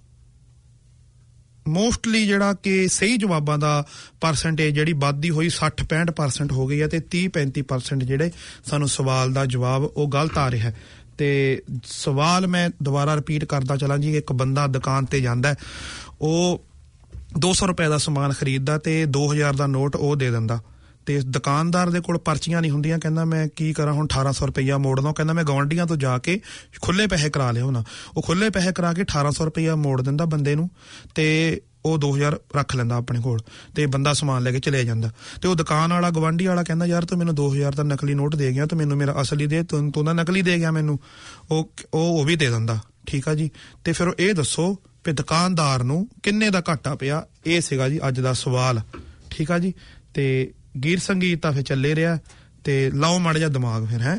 [1.69, 3.87] ਮੋਸਟਲੀ ਜਿਹੜਾ ਕਿ ਸਹੀ ਜਵਾਬਾਂ ਦਾ
[4.21, 8.31] ਪਰਸੈਂਟੇਜ ਜਿਹੜੀ ਵੱਧਦੀ ਹੋਈ 60 65% ਹੋ ਗਈ ਹੈ ਤੇ 30 35% ਜਿਹੜੇ
[8.65, 10.77] ਸਾਨੂੰ ਸਵਾਲ ਦਾ ਜਵਾਬ ਉਹ ਗਲਤ ਆ ਰਿਹਾ ਹੈ।
[11.19, 15.55] ਤੇ ਸਵਾਲ ਮੈਂ ਦੁਬਾਰਾ ਰਿਪੀਟ ਕਰਦਾ ਚਲਾਂ ਜੀ ਇੱਕ ਬੰਦਾ ਦੁਕਾਨ ਤੇ ਜਾਂਦਾ ਹੈ,
[16.21, 16.65] ਉਹ
[17.39, 20.61] 200 ਰੁਪਏ ਦਾ ਸਮਾਨ ਖਰੀਦਦਾ ਤੇ 2000 ਦਾ ਨੋਟ ਉਹ ਦੇ ਦਿੰਦਾ।
[21.07, 25.09] ਤੇ ਦੁਕਾਨਦਾਰ ਦੇ ਕੋਲ ਪਰਚੀਆਂ ਨਹੀਂ ਹੁੰਦੀਆਂ, ਕਹਿੰਦਾ ਮੈਂ ਕੀ ਕਰਾਂ, ਹੁਣ 1800 ਰੁਪਈਆ ਮੋੜਦਾ
[25.09, 26.41] ਉਹ ਕਹਿੰਦਾ ਮੈਂ ਗਵਾਂਢੀਆਂ ਤੋਂ ਜਾ ਕੇ
[26.83, 27.85] ਖੁੱਲੇ ਪੈਸੇ ਕਰਾ ਲਿਓ ਨਾ
[28.17, 30.71] ਉਹ ਖੁੱਲੇ ਪੈਸੇ ਕਰਾ ਕੇ 1800 ਰੁਪਈਆ ਮੋੜ ਦਿੰਦਾ ਬੰਦੇ ਨੂੰ,
[31.15, 33.41] ਤੇ ਉਹ 2000 ਰੱਖ ਲੈਂਦਾ ਆਪਣੇ ਕੋਲ,
[33.75, 35.11] ਤੇ ਬੰਦਾ ਸਮਾਨ ਲੈ ਕੇ ਚਲੇ ਜਾਂਦਾ।
[35.43, 38.53] ਤੇ ਉਹ ਦੁਕਾਨ ਵਾਲਾ, ਗਵਾਂਢੀ ਵਾਲਾ ਕਹਿੰਦਾ, ਯਾਰ ਤੂੰ ਮੈਨੂੰ 2000 ਦਾ ਨਕਲੀ ਨੋਟ ਦੇ
[38.53, 40.99] ਗਿਆ, ਤੇ ਮੈਨੂੰ ਮੇਰਾ ਅਸਲੀ ਦੇ, ਤੂੰ ਤੂੰ ਤਾਂ ਨਕਲੀ ਦੇ ਗਿਆ ਮੈਨੂੰ।
[41.51, 43.51] ਉਹ ਉਹ ਉਹ ਵੀ ਦੇ ਦਿੰਦਾ, ਠੀਕ ਆ ਜੀ?
[43.85, 44.73] ਤੇ ਫਿਰ ਇਹ ਦੱਸੋ
[45.07, 47.25] ਵੀ ਦੁਕਾਨਦਾਰ ਨੂੰ ਕਿੰਨੇ ਦਾ ਘਾਟਾ ਪਿਆ?
[47.47, 48.81] ਇਹ ਸੀਗਾ ਜੀ ਅੱਜ ਦਾ ਸਵਾਲ,
[49.31, 49.73] ਠੀਕ ਆ ਜੀ?
[50.15, 50.53] ਤੇ
[50.85, 52.19] ਗੀਤ ਸੰਗੀਤ ਤਾਂ ਫਿਰ ਚੱਲੇ ਰਿਹਾ
[52.65, 54.19] ਤੇ ਲਾਓ ਮੜ ਜਾ ਦਿਮਾਗ ਫਿਰ ਹੈ?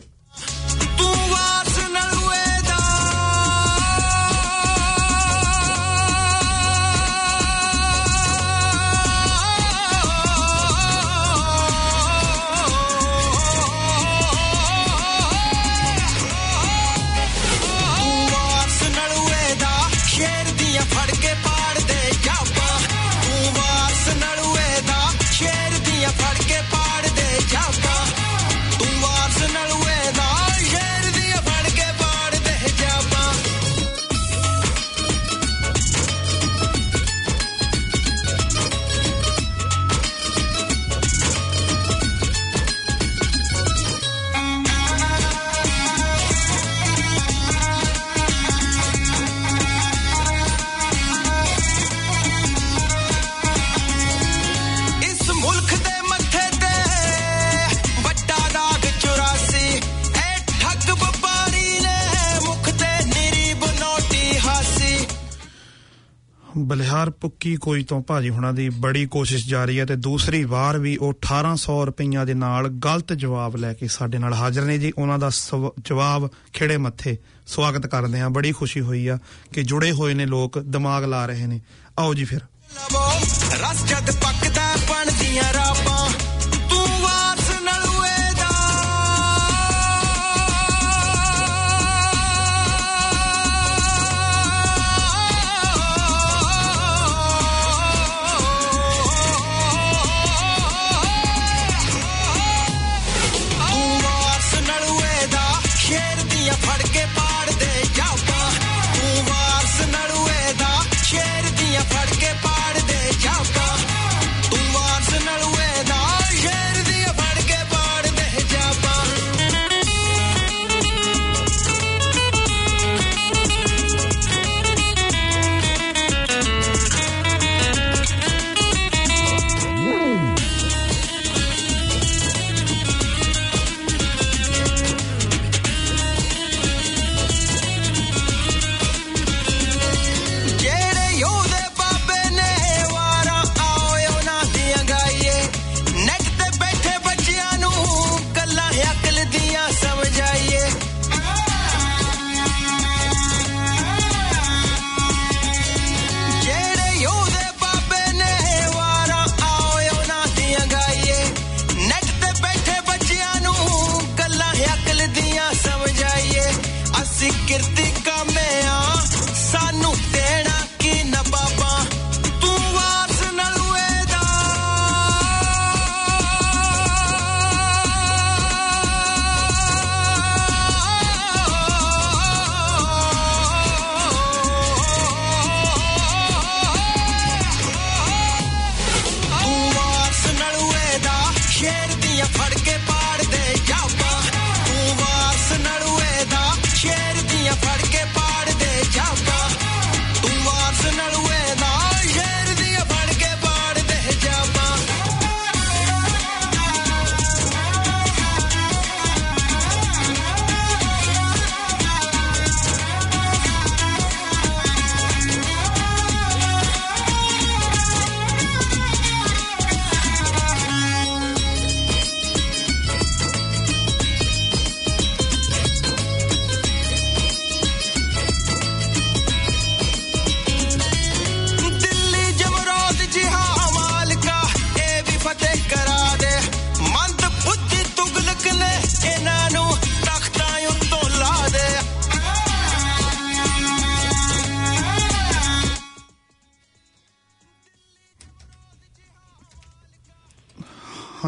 [66.58, 70.98] ਬਲਿਹਾਰ ਪੁੱਕੀ ਕੋਈ ਤੋਂ ਭਾਜੀ ਹੁਣਾਂ ਦੀ ਬੜੀ ਕੋਸ਼ਿਸ਼ ਜਾਰੀ ਹੈ ਤੇ ਦੂਸਰੀ ਵਾਰ ਵੀ
[70.98, 75.20] ਉਹ 1800 ਰੁਪਈਆ ਦੇ ਨਾਲ ਗਲਤ ਜਵਾਬ ਲੈ ਕੇ ਸਾਡੇ ਨਾਲ ਹਾਜ਼ਰ ਨੇ ਜੀ। ਉਹਨਾਂ
[75.20, 79.18] ਦਾ ਸਵ- ਜਵਾਬ ਖਿੜੇ ਮੱਥੇ। ਸਵਾਗਤ ਕਰਦੇ ਹਾਂ। ਬੜੀ ਖੁਸ਼ੀ ਹੋਈ ਆ
[79.54, 81.62] ਕਿ ਜੁੜੇ ਹੋਏ ਨੇ ਲੋਕ, ਦਿਮਾਗ ਲਾ ਰਹੇ ਨੇ।
[82.00, 83.12] ਆਓ ਜੀ ਫਿਰ। ਲਵੋ
[83.54, 86.10] ਰਸ ਜਦ ਪੱਕਦਾ, ਬਣਦੀਆਂ ਰਾਪਾਂ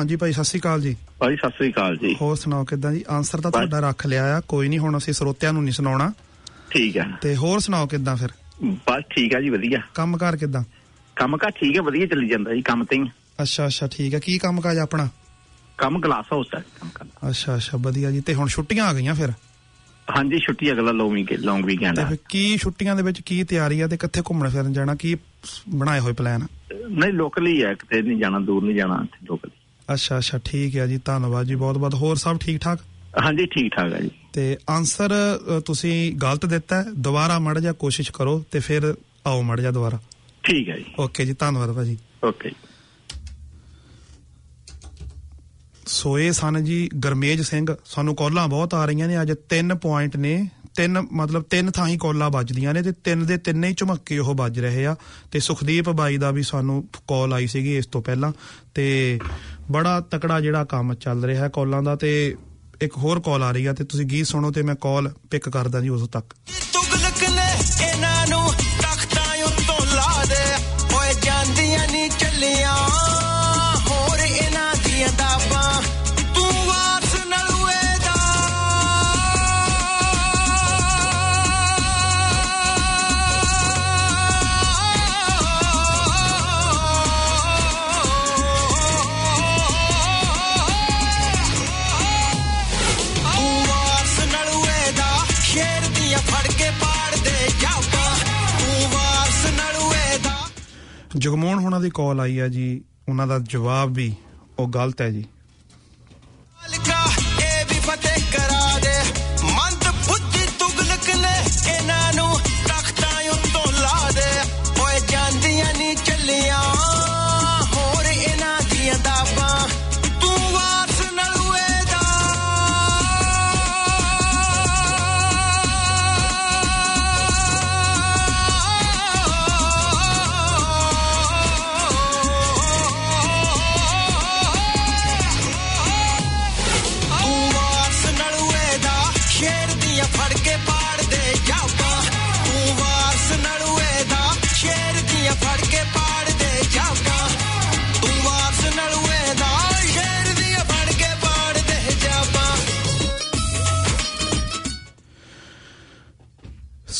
[0.05, 3.03] ਹਾਂਜੀ ਭਾਈ ਸਤਿ ਸ਼੍ਰੀ ਅਕਾਲ ਜੀ। ਭਾਈ ਸਤਿ ਸ੍ਰੀ ਅਕਾਲ ਜੀ। ਹੋਰ ਸੁਣਾਓ ਕਿਦਾਂ ਜੀ?
[3.09, 6.11] ਆਨਸਰ ਤਾਂ। ਤੁਹਾਡਾ ਰੱਖ ਲਿਆ ਆ ਕੋਈ ਨਹੀਂ ਹੁਣ ਅਸੀਂ ਸਰੋਤਿਆਂ ਨੂੰ ਨਹੀਂ ਸੁਣਾਉਣਾ।
[6.71, 8.29] ਠੀਕ ਹੈ ਤੇ ਹੋਰ ਸੁਣਾਓ ਕਿਦਾਂ ਫਿਰ?
[8.63, 10.63] ਬਸ ਠੀਕ ਹੈ ਜੀ ਵਧੀਆ। ਕੰਮਕਾਰ ਕਿਦਾਂ?
[11.17, 13.01] ਕੰਮ ਕਾ ਠੀਕ ਹੈ ਵਧੀਆ ਚੱਲੀ ਜਾਂਦਾ ਜੀ ਕੰਮ ਤੇ
[13.41, 15.07] ਅੱਛਾ ਅੱਛਾ ਠੀਕ ਹੈ ਕੀ ਕੰਮ ਕਾਜ ਆਪਣਾ?
[15.77, 19.15] ਕੰਮ ਗਲਾਸ ਹਾਊਸ ਦਾ ਕੰਮ ਕਰਦਾ। ਅੱਛਾ ਅੱਛਾ ਵਧੀਆ ਜੀ। ਤੇ ਹੁਣ ਛੁੱਟੀਆਂ ਆ ਗਈਆਂ
[19.15, 19.31] ਫਿਰ?
[20.07, 23.87] ਹਾਂਜੀ ਛੁੱਟੀ ਅਗਲਾ ਲੌਂਗ ਵੀ ਲੌਂਗ ਵੀਕਐਂਡ ਆ। ਕੀ ਛੁੱਟੀਆਂ ਦੇ ਵਿੱਚ ਕੀ ਤਿਆਰੀ ਆ
[23.87, 25.15] ਤੇ ਕਿੱਥੇ ਘੁੰਮਣ ਫਿਰਨ ਜਾਣਾ ਕੀ
[25.69, 26.45] ਬਣਾਏ ਹੋਏ ਪਲਾਨ
[26.89, 29.49] ਨਹੀਂ ਲੋਕਲ ਹੀ ਹੈ ਕਿਤੇ ਨਹੀਂ ਜਾਣਾ ਦੂਰ ਨਹੀਂ ਜਾਣਾ ਲੋਕਲ
[29.93, 32.79] ਅੱਛਾ ਅੱਛਾ ਠੀਕ ਹੈ ਜੀ ਧੰਨਵਾਦ ਜੀ ਬਹੁਤ ਬਹੁਤ ਹੋਰ ਸਭ ਠੀਕ ਠਾਕ
[33.25, 35.11] ਹਾਂਜੀ ਠੀਕ ਠਾਕ ਹੈ ਜੀ। ਤੇ ਆਨਸਰ
[35.65, 38.93] ਤੁਸੀਂ ਗਲਤ ਦਿੱਤਾ ਹੈ। ਦੁਬਾਰਾ ਮੜ ਜਾ ਕੋਸ਼ਿਸ਼ ਕਰੋ ਤੇ ਫਿਰ
[39.27, 39.99] ਆਓ ਮੜ ਜਾ ਦੁਬਾਰਾ।
[40.43, 42.51] ਠੀਕ ਹੈ ਜੀ। ਓਕੇ ਜੀ ਧੰਨਵਾਦ ਭਾਜੀ। ਓਕੇ
[45.87, 50.37] ਸੋਏ ਸਨ ਜੀ ਗਰਮੇਜ ਸਿੰਘ ਸਾਨੂੰ ਕਾਲਾਂ ਬਹੁਤ ਆ ਰਹੀਆਂ ਨੇ। ਅੱਜ 3 ਪੁਆਇੰਟ ਨੇ
[50.75, 54.33] ਤਿੰਨ ਮਤਲਬ ਤਿੰਨ ਥਾਂ ਹੀ ਕਾਲਾਂ ਵੱਜਦੀਆਂ ਨੇ ਤੇ ਤਿੰਨ ਦੇ ਤਿੰਨੇ ਹੀ ਝਮੱਕੇ ਉਹ
[54.35, 54.95] ਵੱਜ ਰਹੇ ਆ।
[55.31, 58.31] ਤੇ ਸੁਖਦੀਪ ਬਾਈ ਦਾ ਵੀ ਸਾਨੂੰ ਕਾਲ ਆਈ ਸੀਗੀ ਇਸ ਤੋਂ ਪਹਿਲਾਂ।
[58.73, 59.19] ਤੇ
[59.71, 62.35] ਬੜਾ ਤਕੜਾ ਜਿਹੜਾ ਕੰਮ ਚੱਲ ਰਿਹਾ ਹੈ ਕਾਲਾਂ ਦਾ ਤੇ
[62.81, 65.81] ਇੱਕ ਹੋਰ ਕਾਲ ਆ ਰਹੀ ਆ ਤੇ ਤੁਸੀਂ ਗੀਤ ਸੁਣੋ ਤੇ ਮੈਂ ਕਾਲ ਪਿਕ ਕਰਦਾ
[65.81, 66.33] ਜੀ ਉਦੋਂ ਤੱਕ।
[101.17, 104.13] ਜਗਮੋਹਨ ਹੋਣਾ ਦੀ ਕਾਲ ਆਈ ਆ ਜੀ, ਉਹਨਾਂ ਦਾ ਜਵਾਬ ਵੀ
[104.59, 105.25] ਉਹ ਗਲਤ ਹੈ ਜੀ।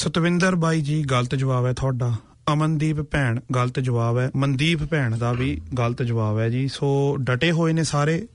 [0.06, 2.16] ਸਤਵਿੰਦਰ ਬਾਈ ਜੀ, ਗਲਤ ਜਵਾਬ ਹੈ ਤੁਹਾਡਾ।
[2.54, 7.52] ਅਮਨਦੀਪ ਭੈਣ, ਗਲਤ ਜਵਾਬ ਹੈ। ਮਨਦੀਪ ਭੈਣ ਦਾ ਵੀ ਗਲਤ ਜਵਾਬ ਹੈ ਜੀ। ਸੋ ਡਟੇ
[7.52, 8.28] ਹੋਏ ਨੇ ਸਾਰੇ।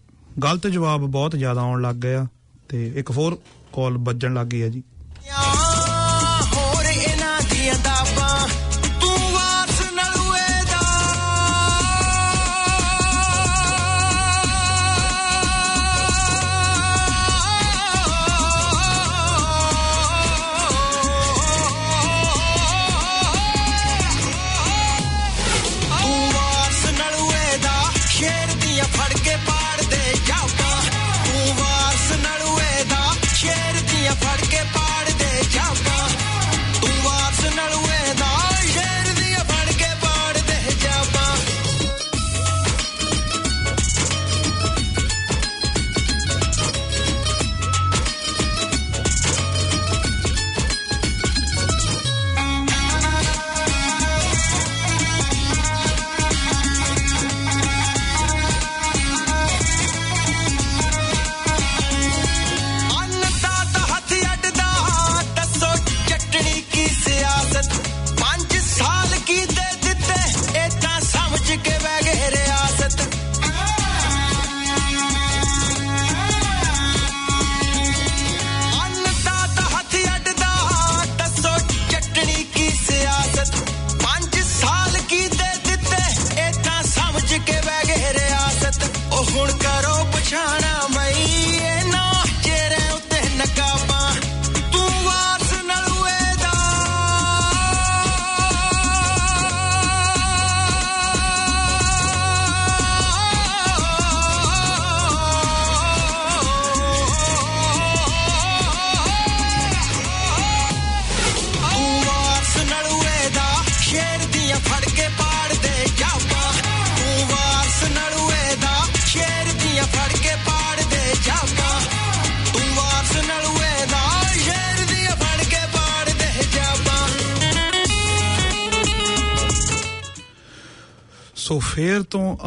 [0.43, 2.27] ਗਲਤ ਜਵਾਬ ਬਹੁਤ ਜ਼ਿਆਦਾ ਆਉਣ ਲੱਗ ਗਏ ਆ
[2.69, 3.35] ਤੇ ਇੱਕ ਹੋਰ
[3.73, 4.83] ਕਾਲ ਵੱਜਣ ਲੱਗ ਗਈ ਹੈ ਜੀ।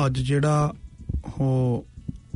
[0.05, 0.73] ਅੱਜ ਜਿਹੜਾ
[1.39, 1.85] ਉਹ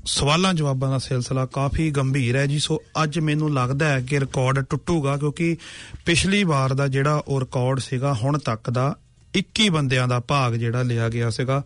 [0.06, 4.60] ਸਵਾਲਾਂ ਜਵਾਬਾਂ ਦਾ ਸਿਲਸਿਲਾ ਕਾਫੀ ਗੰਭੀਰ ਹੈ ਜੀ। ਸੋ ਅੱਜ ਮੈਨੂੰ ਲੱਗਦਾ ਹੈ ਕਿ ਰਿਕਾਰਡ
[4.60, 5.58] ਟੁੱਟੂਗਾ ਕਿਉਂਕਿ
[6.06, 8.96] ਪਿਛਲੀ ਵਾਰ ਦਾ ਜਿਹੜਾ ਉਹ ਰਿਕਾਰਡ ਸੀਗਾ, ਹੁਣ ਤੱਕ ਦਾ
[9.36, 11.64] 21 ਬੰਦਿਆਂ ਦਾ ਭਾਗ ਜਿਹੜਾ ਲਿਆ ਗਿਆ ਸੀਗਾ।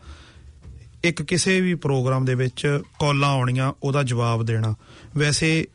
[1.04, 4.76] ਇੱਕ ਕਿਸੇ ਵੀ ਪ੍ਰੋਗਰਾਮ ਦੇ ਵਿੱਚ ਕਾਲਾਂ ਆਉਣੀਆਂ, ਉਹਦਾ ਜਵਾਬ ਦੇਣਾ।
[5.18, 5.68] ਵੈਸੇ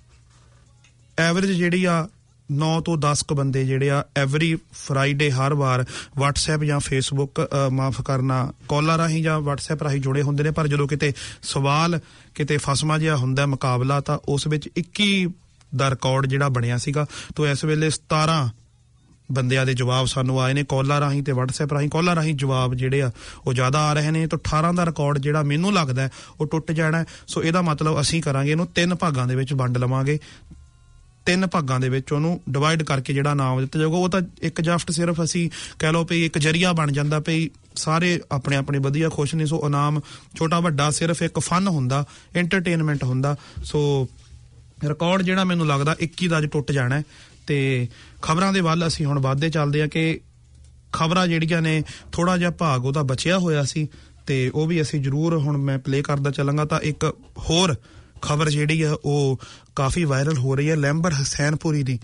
[1.18, 2.08] ਐਵਰੇਜ ਜਿਹੜੀ ਆ
[2.50, 5.80] 9 ਤੋਂ 10 ਕ ਬੰਦੇ ਜਿਹੜੇ ਆ ਐਵਰੀ ਫਰਾਈਡੇ ਹਰ ਵਾਰ
[6.18, 10.88] WhatsApp ਜਾਂ Facebook ਮਾਫ ਕਰਨਾ ਕਾਲਾਂ ਰਾਹੀਂ ਜਾਂ WhatsApp ਰਾਹੀਂ ਜੁੜੇ ਹੁੰਦੇ ਨੇ ਪਰ ਜਦੋਂ
[10.88, 11.12] ਕਿਤੇ
[11.42, 12.00] ਸਵਾਲ
[12.34, 15.26] ਕਿਤੇ ਫਸਮਾ ਜਿਹਾ ਹੁੰਦਾ ਮੁਕਾਬਲਾ ਤਾਂ ਉਸ ਵਿੱਚ 21
[15.76, 17.06] ਦਾ ਰਿਕਾਰਡ ਜਿਹੜਾ ਬਣਿਆ ਸੀਗਾ।
[17.36, 18.50] ਤੋਂ ਇਸ ਵੇਲੇ 17
[19.32, 23.02] ਬੰਦਿਆਂ ਦੇ ਜਵਾਬ ਸਾਨੂੰ ਆਏ ਨੇ ਕਾਲਾਂ ਰਾਹੀਂ ਤੇ WhatsApp ਰਾਹੀਂ। ਕਾਲਾਂ ਰਾਹੀਂ ਜਵਾਬ ਜਿਹੜੇ
[23.02, 23.10] ਆ
[23.46, 26.10] ਉਹ ਜ਼ਿਆਦਾ ਆ ਰਹੇ ਨੇ ਤਾਂ 18 ਦਾ ਰਿਕਾਰਡ ਜਿਹੜਾ ਮੈਨੂੰ ਲੱਗਦਾ ਹੈ,
[26.40, 29.78] ਉਹ ਟੁੱਟ ਜਾਣਾ। ਹੈ। ਸੋ ਇਹਦਾ ਮਤਲਬ ਅਸੀਂ ਕਰਾਂਗੇ ਇਹਨੂੰ ਤਿੰਨ ਭਾਗਾਂ ਦੇ ਵਿੱਚ ਵੰਡ
[29.78, 30.18] ਲਵਾਂਗੇ।
[31.26, 34.90] ਤਿੰਨ ਭਾਗਾਂ ਦੇ ਵਿੱਚ ਉਹਨੂੰ ਡਿਵਾਈਡ ਕਰਕੇ ਜਿਹੜਾ ਨਾਮ ਦਿੱਤਾ ਜਾਊਗਾ, ਉਹ ਤਾਂ ਇੱਕ ਜਫਟ
[34.90, 39.34] ਸਿਰਫ ਅਸੀਂ ਕਹਿ ਲਓ ਵੀ ਇੱਕ ਜਰੀਆ ਬਣ ਜਾਂਦਾ ਵੀ ਸਾਰੇ ਆਪਣੇ ਆਪਣੇ ਵਧੀਆ ਖੁਸ਼
[39.34, 40.00] ਨੇ, ਸੋ ਇਨਾਮ
[40.36, 42.04] ਛੋਟਾ ਵੱਡਾ ਸਿਰਫ ਇੱਕ ਫਨ ਹੁੰਦਾ
[42.36, 44.08] ਐਂਟਰਟੇਨਮੈਂਟ ਹੁੰਦਾ, ਸੋ
[44.84, 47.02] ਰਿਕਾਰਡ ਜਿਹੜਾ ਮੈਨੂੰ ਲੱਗਦਾ 21 ਦਾ ਅੱਜ ਟੁੱਟ ਜਾਣਾ ਹੈ।
[47.46, 47.88] ਤੇ
[48.22, 50.20] ਖਬਰਾਂ ਦੇ ਵੱਲ ਅਸੀਂ ਹੁਣ ਵੱਧਦੇ ਚੱਲਦੇ ਆ ਕਿ
[50.92, 51.82] ਖਬਰਾਂ ਜਿਹੜੀਆਂ ਨੇ
[52.12, 53.88] ਥੋੜਾ ਜਿਹਾ ਭਾਗ ਉਹਦਾ ਬਚਿਆ ਹੋਇਆ ਸੀ,
[54.26, 57.04] ਤੇ ਉਹ ਵੀ ਅਸੀਂ ਜ਼ਰੂਰ ਹੁਣ ਮੈਂ ਪਲੇ ਕਰਦਾ ਚੱਲਾਂਗਾ ਤਾਂ ਇੱਕ
[57.38, 57.74] ਹੋਰ
[58.22, 59.40] ਖਬਰ ਜਿਹੜੀ ਆ ਉਹ
[59.76, 61.98] ਕਾਫੀ ਵਾਇਰਲ ਹੋ ਰਹੀ ਹੈ ਲੈਂਬਰ ਹਸੈਨਪੁਰੀ ਦੀ।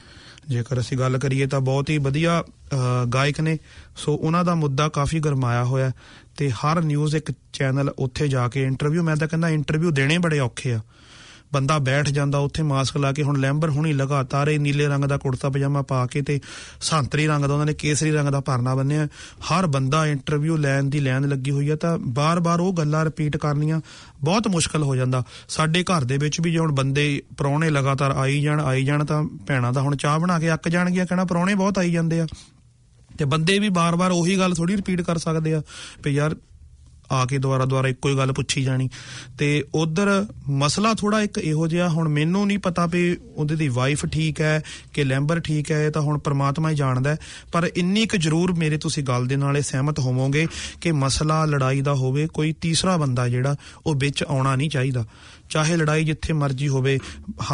[0.48, 3.58] ਜੇਕਰ ਅਸੀਂ ਗੱਲ ਕਰੀਏ ਤਾਂ ਬਹੁਤ ਹੀ ਵਧੀਆ ਅ, ਗਾਇਕ ਨੇ।
[3.96, 5.92] ਸੋ ਉਹਨਾਂ ਦਾ ਮੁੱਦਾ ਕਾਫੀ ਗਰਮਾਇਆ ਹੋਇਆ ਹੈ
[6.36, 10.38] ਤੇ ਹਰ ਨਿਊਜ਼ ਇੱਕ ਚੈਨਲ ਉੱਥੇ ਜਾ ਕੇ ਇੰਟਰਵਿਊ ਮੈਂ ਤਾਂ ਕਹਿੰਦਾ ਇੰਟਰਵਿਊ ਦੇਣੇ ਬੜੇ
[10.38, 10.80] ਔਖੇ ਆ।
[11.52, 15.16] ਬੰਦਾ ਬੈਠ ਜਾਂਦਾ, ਉੱਥੇ ਮਾਸਕ ਲਾ ਕੇ, ਹੁਣ ਲੈਂਬਰ ਹੁਣੀ ਲਗਾਤਾਰ ਇਹ ਨੀਲੇ ਰੰਗ ਦਾ
[15.16, 16.40] ਕੁੜਤਾ, ਪਜਾਮਾ ਪਾ ਕੇ ਤੇ
[16.80, 19.08] ਸੰਤਰੀ ਰੰਗ ਦਾ, ਉਹਨਾਂ ਨੇ ਕੇਸਰੀ ਰੰਗ ਦਾ ਪਰਨਾ ਬੰਨਿਆ।
[19.50, 23.80] ਹਰ ਬੰਦਾ ਇੰਟਰਵਿਊ ਲੈਣ ਦੀ ਲਾਈਨ ਲੱਗੀ ਹੋਈ ਹੈ ਤਾਂ ਬਾਰ-ਬਾਰ ਉਹ ਗੱਲਾਂ ਰਿਪੀਟ ਕਰਨੀਆਂ
[24.24, 28.40] ਬਹੁਤ ਮੁਸ਼ਕਲ ਹੋ ਜਾਂਦਾ। ਸਾਡੇ ਘਰ ਦੇ ਵਿੱਚ ਵੀ ਜੇ ਹੁਣ ਬੰਦੇ ਪਰੌਣੇ ਲਗਾਤਾਰ ਆਈ
[28.40, 31.78] ਜਾਣ ਆਈ ਜਾਣ, ਤਾਂ ਭੈਣਾਂ ਦਾ ਹੁਣ ਚਾਹ ਬਣਾ ਕੇ ਅੱਕ ਜਾਣਗੀਆਂ, ਕਹਿਣਾ ਪਰੌਣੇ ਬਹੁਤ
[31.78, 32.26] ਆਈ ਜਾਂਦੇ ਆ।
[33.18, 35.62] ਤੇ ਬੰਦੇ ਵੀ ਬਾਰ-ਬਾਰ ਉਹੀ ਗੱਲ ਥੋੜੀ ਰਿਪੀਟ ਕਰ ਸਕਦੇ ਆ,
[36.04, 36.36] ਵੀ ਯਾਰ
[37.10, 38.88] ਆ ਕੇ ਦੁਬਾਰਾ ਦੁਬਾਰਾ ਇੱਕੋ ਹੀ ਗੱਲ ਪੁੱਛੀ ਜਾਣੀ
[39.38, 44.06] ਤੇ ਉਧਰ ਮਸਲਾ ਥੋੜਾ ਇੱਕ ਇਹੋ ਜਿਹਾ, ਹੁਣ ਮੈਨੂੰ ਨਹੀਂ ਪਤਾ ਵੀ ਉਹਦੇ ਦੀ ਵਾਈਫ
[44.06, 44.62] ਠੀਕ ਹੈ
[44.92, 47.16] ਕਿ ਲੈਂਬਰ ਠੀਕ ਹੈ, ਇਹ ਤਾਂ ਹੁਣ ਪ੍ਰਮਾਤਮਾ ਹੀ ਜਾਣਦਾ ਹੈ।
[47.52, 50.46] ਪਰ ਇੰਨੀ ਕੁ ਜ਼ਰੂਰ ਮੇਰੇ ਤੁਸੀਂ ਗੱਲ ਦੇ ਨਾਲੇ ਸਹਿਮਤ ਹੋਵੋਗੇ
[50.80, 53.56] ਕਿ ਮਸਲਾ ਲੜਾਈ ਦਾ ਹੋਵੇ, ਕੋਈ ਤੀਸਰਾ ਬੰਦਾ ਜਿਹੜਾ,
[53.86, 55.04] ਉਹ ਵਿੱਚ ਆਉਣਾ ਨਹੀਂ ਚਾਹੀਦਾ
[55.50, 56.98] ਚਾਹੇ ਲੜਾਈ ਜਿੱਥੇ ਮਰਜ਼ੀ ਹੋਵੇ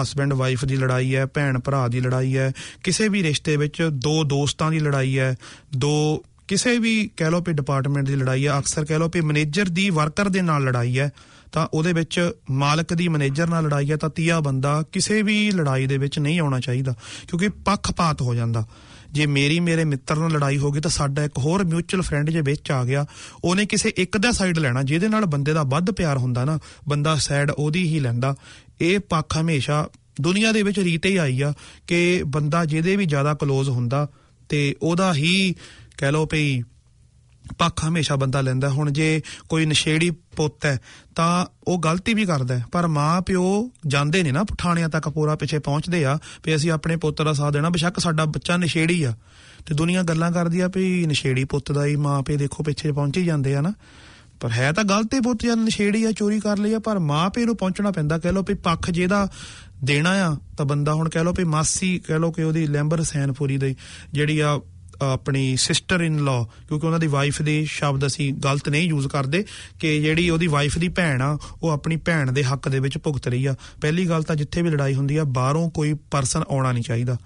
[0.00, 2.52] ਹਸਬੈਂਡ ਵਾਈਫ ਦੀ ਲੜਾਈ ਹੈ ਭੈਣ ਭਰਾ ਦੀ ਲੜਾਈ ਹੈ,
[2.84, 5.36] ਕਿਸੇ ਵੀ ਰਿਸ਼ਤੇ ਵਿੱਚ ਦੋ ਦੋਸਤਾਂ ਦੀ ਲੜਾਈ ਹੈ,
[5.76, 9.64] ਦੋ ਕਿਸੇ ਵੀ ਕਹਿ ਲਓ ਵੀ ਡਿਪਾਰਟਮੈਂਟ ਦੀ ਲੜਾਈ ਹੈ ਅਕਸਰ ਕਹਿ ਲਓ ਵੀ ਮੈਨੇਜਰ
[9.64, 11.12] ਦੀ ਵਰਕਰ ਦੇ ਨਾਲ ਲੜਾਈ ਹੈ,
[11.52, 15.86] ਤਾਂ ਉਹਦੇ ਵਿੱਚ ਮਾਲਕ ਦੀ ਮੈਨੇਜਰ ਨਾਲ ਲੜਾਈ ਹੈ, ਤਾਂ ਤੀਆ ਬੰਦਾ ਕਿਸੇ ਵੀ ਲੜਾਈ
[15.86, 16.94] ਦੇ ਵਿੱਚ ਨਹੀਂ ਆਉਣਾ ਚਾਹੀਦਾ,
[17.28, 18.66] ਕਿਉਂਕਿ ਪੱਖਪਾਤ ਹੋ ਜਾਂਦਾ।
[19.12, 22.40] ਜੇ ਮੇਰੀ ਮੇਰੇ ਮਿੱਤਰ ਨਾਲ ਲੜਾਈ ਹੋ ਗਈ, ਤਾਂ ਸਾਡਾ ਇੱਕ ਹੋਰ ਮਿਊਚੁਅਲ ਫਰੈਂਡ ਜੇ
[22.40, 23.06] ਵਿੱਚ ਆ ਗਿਆ,
[23.44, 26.58] ਉਹਨੇ ਕਿਸੇ ਇੱਕ ਦਾ ਸਾਈਡ ਲੈਣਾ, ਜਿਹਦੇ ਨਾਲ ਬੰਦੇ ਦਾ ਵੱਧ ਪਿਆਰ ਹੁੰਦਾ ਨਾ,
[26.88, 28.34] ਬੰਦਾ ਸਾਈਡ ਉਹਦੀ ਹੀ ਲੈਂਦਾ।
[28.80, 29.88] ਇਹ ਪੱਖ ਹਮੇਸ਼ਾ
[30.20, 31.52] ਦੁਨੀਆ ਦੇ ਵਿੱਚ ਰੀਤ ਹੀ ਆਈ ਆ
[31.86, 34.08] ਕਿ ਬੰਦਾ ਜਿਹਦੇ ਵੀ ਜ਼ਿਆਦਾ ক্লোਜ਼ ਹੁੰਦਾ,
[34.48, 35.54] ਤੇ ਉਹਦਾ ਹੀ
[35.98, 36.60] ਕਹਿ ਲਓ ਭਈ
[37.58, 40.78] ਪੱਖ ਹਮੇਸ਼ਾ ਬੰਦਾ ਲੈਂਦਾ। ਹੁਣ ਜੇ ਕੋਈ ਨਸ਼ੇੜੀ ਪੁੱਤ ਹੈ
[41.16, 45.36] ਤਾਂ ਉਹ ਗਲਤੀ ਵੀ ਕਰਦਾ ਹੈ, ਪਰ ਮਾਂ ਪਿਓ ਜਾਂਦੇ ਨੇ ਨਾ ਪਠਾਣਿਆਂ ਤੱਕ ਪੂਰਾ
[45.36, 49.14] ਪਿੱਛੇ ਪਹੁੰਚਦੇ ਆ ਵੀ ਅਸੀਂ ਆਪਣੇ ਪੁੱਤ ਦਾ ਸਾਥ ਦੇਣਾ। ਬੇਸ਼ੱਕ ਸਾਡਾ ਬੱਚਾ ਨਸ਼ੇੜੀ ਆ।
[49.66, 53.24] ਤੇ ਦੁਨੀਆ ਗੱਲਾਂ ਕਰਦੀ ਆ ਵੀ ਨਸ਼ੇੜੀ ਪੁੱਤ ਦਾ ਹੀ ਮਾਂ ਪਿਓ ਦੇਖੋ ਪਿੱਛੇ ਪਹੁੰਚੀ
[53.24, 53.72] ਜਾਂਦੇ ਆ ਨਾ।
[54.40, 57.46] ਪਰ ਹੈ ਤਾਂ ਗਲਤੀ ਪੁੱਤ ਜਾਂ ਨਸ਼ੇੜੀ ਆ ਚੋਰੀ ਕਰ ਲਈ ਆ ਪਰ ਮਾਂ ਪਿਓ
[57.46, 59.28] ਨੂੰ ਪਹੁੰਚਣਾ ਪੈਂਦਾ। ਕਹਿ ਲਓ ਵੀ ਪੱਖ ਜਿਹਦਾ
[59.84, 63.58] ਦੇਣਾ ਆ ਤਾਂ ਬੰਦਾ ਹੁਣ ਕਹਿ ਲਓ ਵੀ ਮਾਸੀ ਕਹਿ ਲਓ ਕਿ ਉਹਦੀ ਲੈਂਬਰ ਹਸੈਨਪੁਰੀ
[63.58, 63.76] ਦੀ
[64.12, 64.60] ਜਿਹੜੀ ਆ
[65.02, 69.44] ਆਪਣੀ ਸਿਸਟਰ ਇਨ ਲਾ ਕਿਉਂਕਿ ਉਹਨਾਂ ਦੀ ਵਾਈਫ ਦੇ ਸ਼ਬਦ ਅਸੀਂ ਗਲਤ ਨਹੀਂ ਯੂਜ਼ ਕਰਦੇ,
[69.80, 73.28] ਕਿ ਜਿਹੜੀ ਉਹਦੀ ਵਾਈਫ ਦੀ ਭੈਣ ਆ, ਉਹ ਆਪਣੀ ਭੈਣ ਦੇ ਹੱਕ ਦੇ ਵਿੱਚ ਭੁਗਤ
[73.28, 76.84] ਰਹੀ ਆ। ਪਹਿਲੀ ਗੱਲ ਤਾਂ ਜਿੱਥੇ ਵੀ ਲੜਾਈ ਹੁੰਦੀ ਆ, ਬਾਹਰੋਂ ਕੋਈ ਪਰਸਨ ਆਉਣਾ ਨਹੀਂ
[76.84, 77.16] ਚਾਹੀਦਾ।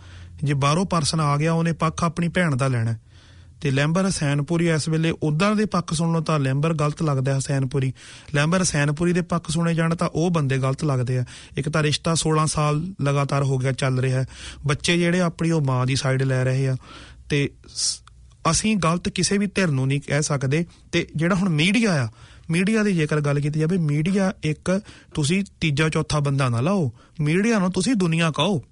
[0.44, 3.00] ਜੇ ਬਾਹਰੋਂ ਪਰਸਨ ਆ ਗਿਆ, ਉਹਨੇ ਪੱਖ ਆਪਣੀ ਭੈਣ ਦਾ ਲੈਣਾ। ਹੈ।
[3.60, 7.38] ਤੇ ਲੈਂਬਰ ਹਸੈਨਪੁਰੀ ਇਸ ਵੇਲੇ ਉਧਰ ਦੇ ਪੱਖ ਸੁਣ ਲਓ ਤਾਂ ਲੈਂਬਰ ਗਲਤ ਲੱਗਦਾ ਹੈ
[7.38, 7.92] ਹਸੈਨਪੁਰੀ।
[8.34, 11.24] ਲੈਂਬਰ ਹਸੈਨਪੁਰੀ ਦੇ ਪੱਖ ਸੁਣੇ ਜਾਣ ਤਾਂ ਉਹ ਬੰਦੇ ਗਲਤ ਲੱਗਦੇ ਆ।
[11.56, 14.26] ਇੱਕ ਤਾਂ ਰਿਸ਼ਤਾ 16 ਸਾਲ ਲਗਾਤਾਰ ਹੋ ਗਿਆ ਚੱਲ ਰਿਹਾ ਹੈ।
[14.66, 16.76] ਬੱਚੇ ਜਿਹੜੇ ਆਪਣੀ ਉਹ ਮਾਂ ਦੀ ਸਾਈਡ ਲੈ ਰਹੇ ਆ।
[17.32, 18.02] ਤੇ ਸ-
[18.50, 22.08] ਅਸੀਂ ਗਲਤ ਕਿਸੇ ਵੀ ਧਿਰ ਨੂੰ ਨਹੀਂ ਕਹਿ ਸਕਦੇ। ਤੇ ਜਿਹੜਾ ਹੁਣ ਮੀਡੀਆ ਆ,
[22.50, 24.80] ਮੀਡੀਆ ਦੀ ਜੇਕਰ ਗੱਲ ਕੀਤੀ ਜਾਵੇ, ਮੀਡੀਆ ਇੱਕ
[25.14, 28.64] ਤੁਸੀਂ ਤੀਜਾ ਚੌਥਾ ਬੰਦਾ ਨਾ ਲਾਓ, ਮੀਡੀਆ ਨੂੰ ਤੁਸੀਂ ਦੁਨੀਆ ਕਹੋ।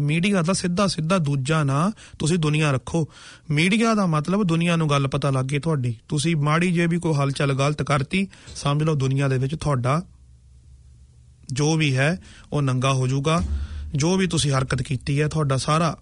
[0.00, 3.08] ਮੀਡੀਆ ਦਾ ਸਿੱਧਾ ਸਿੱਧਾ ਦੂਜਾ ਨਾ ਤੁਸੀਂ ਦੁਨੀਆ ਰੱਖੋ।
[3.50, 7.14] ਮੀਡੀਆ ਦਾ ਮਤਲਬ ਦੁਨੀਆ ਨੂੰ ਗੱਲ ਪਤਾ ਲੱਗ ਗਈ ਤੁਹਾਡੀ। ਤੁਸੀਂ ਮਾੜੀ ਜੇ ਵੀ ਕੋਈ
[7.14, 10.02] ਹਲਚਲ ਗਲਤ ਕਰਤੀ, ਸਮਝ ਲਓ ਦੁਨੀਆ ਦੇ ਵਿੱਚ ਤੁਹਾਡਾ
[11.46, 13.42] ਜੋ ਵੀ ਹੈ, ਉਹ ਨੰਗਾ ਹੋ ਜਾਊਗਾ।
[13.94, 15.98] ਜੋ ਵੀ ਤੁਸੀਂ ਹਰਕਤ ਕੀਤੀ ਹੈ, ਤੁਹਾਡਾ ਸਾਰਾ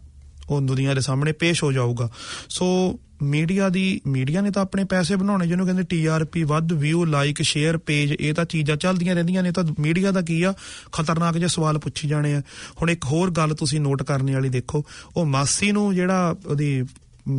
[0.51, 2.10] ਉਹ ਦੁਨੀਆ ਦੇ ਸਾਹਮਣੇ ਪੇਸ਼ ਹੋ ਜਾਊਗਾ।
[2.48, 7.43] ਸੋ ਮੀਡੀਆ ਦੀ, ਮੀਡੀਆ ਨੇ ਤਾਂ ਆਪਣੇ ਪੈਸੇ ਬਣਾਉਣੇ, ਜਿਹਨੂੰ ਕਹਿੰਦੇ ਟੀਆਰਪੀ ਵੱਧ ਵਿਊ ਲਾਈਕ
[7.43, 10.55] ਸ਼ੇਅਰ ਪੇਜ ਇਹ ਤਾਂ ਚੀਜ਼ਾਂ ਚੱਲਦੀਆਂ ਰਹਿੰਦੀਆਂ ਨੇ। ਤਾਂ ਮੀਡੀਆ ਦਾ ਕੀ ਆ?
[10.93, 12.43] ਖਤਰਨਾਕ ਜਿਹੇ ਸਵਾਲ ਪੁੱਛੀ ਜਾਣੇ ਆ।
[12.82, 14.85] ਹੁਣ ਇੱਕ ਹੋਰ ਗੱਲ ਤੁਸੀਂ ਨੋਟ ਕਰਨੇ ਵਾਲੀ ਦੇਖੋ।
[15.16, 16.85] ਉਹ ਮਾਸੀ ਨੂੰ ਜਿਹੜਾ ਉਹਦੀ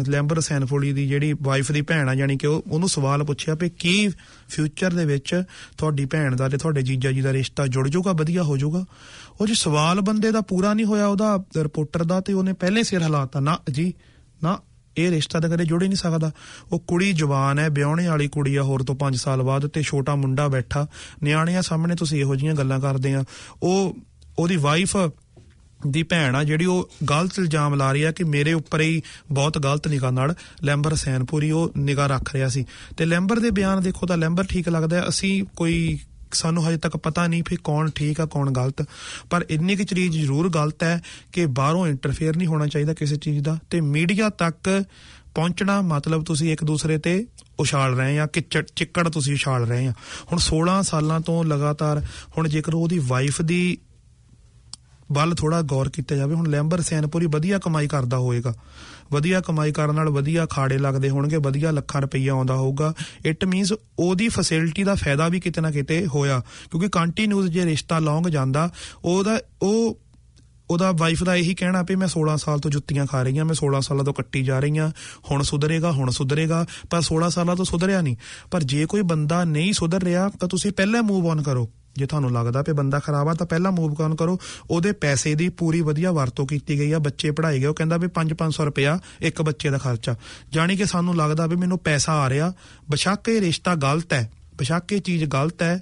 [0.09, 3.69] ਲੈਂਬਰ ਸੈਨਫੋਲੀ ਦੀ ਜਿਹੜੀ ਵਾਈਫ ਦੀ ਭੈਣ ਆ ਯਾਨੀ ਕਿ ਉਹ, ਉਹਨੂੰ ਸਵਾਲ ਪੁੱਛਿਆ ਵੀ
[3.69, 4.09] ਕੀ
[4.49, 5.43] ਫਿਊਚਰ ਦੇ ਵਿੱਚ
[5.77, 8.85] ਤੁਹਾਡੀ ਭੈਣ ਦਾ ਤੇ ਤੁਹਾਡੇ ਜੀਜਾ ਜੀ ਦਾ ਰਿਸ਼ਤਾ ਜੁੜ ਜਾਊਗਾ, ਵਧੀਆ ਹੋ ਜਾਊਗਾ?
[9.41, 13.03] ਉਹ ਜੀ ਸਵਾਲ ਬੰਦੇ ਦਾ ਪੂਰਾ ਨਹੀਂ ਹੋਇਆ, ਉਹਦਾ ਰਿਪੋਰਟਰ ਦਾ ਤੇ ਉਹਨੇ ਪਹਿਲੇ ਸਿਰ
[13.03, 13.93] ਹਲਾਤਾ, ਨਾ ਜੀ,
[14.43, 14.59] ਨਾ,
[14.97, 16.31] ਇਹ ਰਿਸ਼ਤਾ ਤਾਂ ਕਦੇ ਜੁੜ ਹੀ ਨਹੀਂ ਸਕਦਾ।
[16.71, 20.15] ਉਹ ਕੁੜੀ ਜਵਾਨ ਹੈ, ਵਿਆਹਣੇ ਵਾਲੀ ਕੁੜੀ ਆ, ਹੋਰ ਤੋਂ 5 ਸਾਲ ਬਾਅਦ ਤੇ ਛੋਟਾ
[20.15, 20.87] ਮੁੰਡਾ ਬੈਠਾ,
[21.23, 23.23] ਨਿਆਣਿਆਂ ਸਾਹਮਣੇ ਤੁਸੀਂ ਇਹੋ ਜਿਹੀਆਂ ਗੱਲਾਂ ਕਰਦੇ ਆ।
[23.63, 23.97] ਉਹ,
[24.39, 24.97] ਉਹਦੀ ਵਾਈਫ
[25.87, 29.01] ਦੀ ਭੈਣ ਆ ਜਿਹੜੀ ਉਹ ਗਲਤ ਇਲਜ਼ਾਮ ਲਾ ਰਹੀ ਆ ਕਿ ਮੇਰੇ ਉੱਪਰ ਹੀ
[29.31, 32.65] ਬਹੁਤ ਗਲਤ ਨਿਗਾਹ ਨਾਲ ਲੈਂਬਰ ਸੈਨਪੁਰੀ ਉਹ ਨਿਗਾਹ ਰੱਖ ਰਿਹਾ ਸੀ।
[32.97, 35.99] ਤੇ ਲੈਂਬਰ ਦੇ ਬਿਆਨ ਦੇਖੋ ਤਾਂ ਲੈਂਬਰ ਠੀਕ ਲੱਗਦਾ ਹੈ। ਅਸੀਂ ਕੋਈ
[36.31, 38.85] ਸਾਨੂੰ ਹਜੇ ਤੱਕ ਪਤਾ ਨਹੀਂ ਫਿਰ ਕੌਣ ਠੀਕ ਆ, ਕੌਣ ਗਲਤ।
[39.29, 41.01] ਪਰ ਇੰਨੀ ਕੁ ਚੀਜ਼ ਜ਼ਰੂਰ ਗਲਤ ਹੈ
[41.31, 44.83] ਕਿ ਬਾਹਰੋਂ ਇੰਟਰਫੇਅਰ ਨਹੀਂ ਹੋਣਾ ਚਾਹੀਦਾ ਕਿਸੇ ਚੀਜ਼ ਦਾ। ਤੇ ਮੀਡੀਆ ਤੱਕ
[45.35, 47.27] ਪਹੁੰਚਣਾ ਮਤਲਬ ਤੁਸੀਂ ਇੱਕ ਦੂਸਰੇ ਤੇ
[47.59, 49.93] ਉਛਾਲ ਰਹੇ ਆ ਕਿ ਚਿ- ਚਿੱਕੜ ਤੁਸੀਂ ਉਛਾਲ ਰਹੇ ਆ।
[50.31, 52.05] ਹੁਣ 16 ਸਾਲਾਂ ਤੋਂ ਲਗਾਤਾਰ
[52.37, 53.77] ਹੁਣ ਜੇਕਰ ਉਹਦੀ ਵਾਈਫ ਦੀ
[55.11, 58.53] ਵੱਲ ਥੋੜਾ ਗੌਰ ਕੀਤਾ ਜਾਵੇ, ਹੁਣ ਲੈਂਬਰ ਸੈਨਪੁਰੀ ਵਧੀਆ ਕਮਾਈ ਕਰਦਾ ਹੋਏਗਾ।
[59.11, 62.93] ਵਧੀਆ ਕਮਾਈ ਕਰਨ ਨਾਲ ਵਧੀਆ ਖਾੜੇ ਲੱਗਦੇ ਹੋਣਗੇ, ਵਧੀਆ ਲੱਖਾਂ ਰੁਪਈਆ ਆਉਂਦਾ ਹੋਊਗਾ।
[63.25, 67.99] ਇਟ ਮੀਨਸ ਉਹਦੀ ਫੈਸਿਲਿਟੀ ਦਾ ਫਾਇਦਾ ਵੀ ਕਿਤੇ ਨਾ ਕਿਤੇ ਹੋਇਆ, ਕਿਉਂਕਿ ਕੰਟੀਨਿਊਸ ਜੇ ਰਿਸ਼ਤਾ
[67.99, 68.69] ਲੌਂਗ ਜਾਂਦਾ,
[69.03, 69.99] ਉਹਦਾ, ਉਹ,
[70.69, 73.55] ਉਹਦਾ ਵਾਈਫ ਦਾ ਇਹੀ ਕਹਿਣਾ ਵੀ ਮੈਂ 16 ਸਾਲ ਤੋਂ ਜੁੱਤੀਆਂ ਖਾ ਰਹੀ ਹਾਂ, ਮੈਂ
[73.55, 74.91] 16 ਸਾਲਾਂ ਤੋਂ ਕੱਟੀ ਜਾ ਰਹੀ ਹਾਂ,
[75.31, 78.15] ਹੁਣ ਸੁਧਰੇਗਾ ਹੁਣ ਸੁਧਰੇਗਾ, ਪਰ 16 ਸਾਲਾਂ ਤੋਂ ਸੁਧਰਿਆ ਨਹੀਂ।
[78.51, 82.31] ਪਰ ਜੇ ਕੋਈ ਬੰਦਾ ਨਹੀਂ ਸੁਧਰ ਰਿਹਾ, ਤਾਂ ਤੁਸੀਂ ਪਹਿਲਾਂ ਮੂਵ ਔਨ ਕਰੋ। ਜੇ ਤੁਹਾਨੂੰ
[82.31, 86.11] ਲੱਗਦਾ ਵੀ ਬੰਦਾ ਖਰਾਬ ਆ, ਤਾਂ ਪਹਿਲਾਂ ਮੂਵ ਔਨ ਕਰੋ। ਉਹਦੇ ਪੈਸੇ ਦੀ ਪੂਰੀ ਵਧੀਆ
[86.11, 89.77] ਵਰਤੋਂ ਕੀਤੀ ਗਈ ਆ, ਬੱਚੇ ਪੜ੍ਹਾਏ ਗਏ, ਉਹ ਕਹਿੰਦਾ ਵੀ 5-500 ਰੁਪਇਆ ਇੱਕ ਬੱਚੇ ਦਾ
[89.77, 90.15] ਖਰਚਾ।
[90.51, 92.53] ਜਾਣੀ ਕਿ ਸਾਨੂੰ ਲੱਗਦਾ ਵੀ ਮੈਨੂੰ ਪੈਸਾ ਆ ਰਿਹਾ।
[92.91, 95.81] ਬਸ਼ੱਕ ਇਹ ਰਿਸ਼ਤਾ ਗਲਤ ਹੈ। ਬਸ਼ੱਕ ਇਹ ਚੀਜ਼ ਗਲਤ ਹੈ,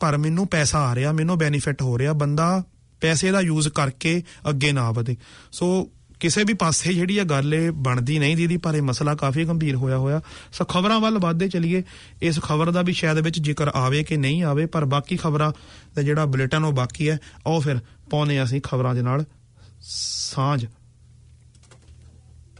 [0.00, 2.64] ਪਰ ਮੈਨੂੰ ਪੈਸਾ ਆ ਰਿਹਾ, ਮੈਨੂੰ ਬੈਨੀਫਿਟ ਹੋ ਰਿਹਾ। ਬੰਦਾ
[3.00, 5.16] ਪੈਸੇ ਦਾ ਯੂਜ਼ ਕਰਕੇ ਅੱਗੇ ਨਾ ਵਧੇ।
[5.52, 9.44] ਸੋ ਕਿਸੇ ਵੀ ਪਾਸੇ ਜਿਹੜੀ ਇਹ ਗੱਲ ਇਹ ਬਣਦੀ ਨਹੀਂ ਦੀਦੀ ਪਰ ਇਹ ਮਸਲਾ ਕਾਫੀ
[9.44, 10.20] ਗੰਭੀਰ ਹੋਇਆ ਹੋਇਆ।
[10.52, 11.82] ਸੋ ਖਬਰਾਂ ਵੱਲ ਵਧਦੇ ਚਲੀਏ।
[12.22, 15.52] ਇਸ ਖਬਰ ਦਾ ਵੀ ਸ਼ਾਇਦ ਵਿੱਚ ਜ਼ਿਕਰ ਆਵੇ ਕਿ ਨਹੀਂ ਆਵੇ, ਪਰ ਬਾਕੀ ਖਬਰਾਂ
[15.96, 17.76] ਦਾ ਜਿਹੜਾ ਬੁਲੇਟਿਨ ਉਹ ਬਾਕੀ ਹੈ। ਉਹ ਫਿਰ
[18.10, 19.24] ਪਾਉਨੇ ਅਸੀਂ ਖਬਰਾਂ ਦੇ ਨਾਲ।
[19.80, 20.66] ਸਾਂਝ।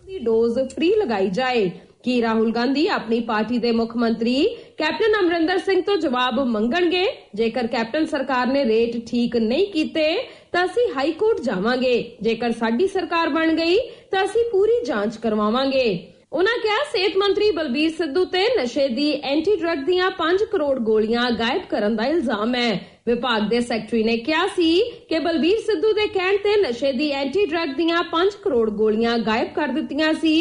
[0.07, 1.71] ਦੀ ਡੋਜ਼ ਫ੍ਰੀ ਲਗਾਈ ਜਾਏ।
[2.05, 7.07] ਕੀ ਰਾਹੁਲ ਗਾਂਧੀ ਆਪਣੀ ਪਾਰਟੀ ਦੇ ਮੁੱਖ ਮੰਤਰੀ ਕੈਪਟਨ ਅਮਰਿੰਦਰ ਸਿੰਘ ਤੋਂ ਜਵਾਬ ਮੰਗਣਗੇ?
[7.35, 12.87] ਜੇਕਰ ਕੈਪਟਨ ਸਰਕਾਰ ਨੇ ਰੇਟ ਠੀਕ ਨਹੀਂ ਕੀਤੇ ਤਾਂ ਅਸੀਂ ਹਾਈ ਕੋਰਟ ਜਾਵਾਂਗੇ। ਜੇਕਰ ਸਾਡੀ
[12.87, 13.77] ਸਰਕਾਰ ਬਣ ਗਈ,
[14.11, 15.89] ਤਾਂ ਅਸੀਂ ਪੂਰੀ ਜਾਂਚ ਕਰਵਾਵਾਂਗੇ।
[16.33, 21.31] ਉਹਨਾਂ ਕਿਹਾ, ਸਿਹਤ ਮੰਤਰੀ ਬਲਬੀਰ ਸਿੱਧੂ ਤੇ ਨਸ਼ੇ ਦੀ ਐਂਟੀ ਡਰੱਗ ਦੀਆਂ 5 ਕਰੋੜ ਗੋਲੀਆਂ
[21.31, 22.71] ਗਾਇਬ ਕਰਨ ਦਾ ਇਲਜ਼ਾਮ ਹੈ।
[23.07, 24.71] ਵਿਭਾਗ ਦੇ ਸੈਕਟਰੀ ਨੇ ਕਿਹਾ ਸੀ
[25.09, 29.53] ਕਿ ਬਲਬੀਰ ਸਿੱਧੂ ਦੇ ਕਹਿਣ ਤੇ ਨਸ਼ੇ ਦੀ ਐਂਟੀ ਡਰੱਗ ਦੀਆਂ 5 ਕਰੋੜ ਗੋਲੀਆਂ ਗਾਇਬ
[29.55, 30.35] ਕਰ ਦਿੱਤੀਆਂ ਸੀ।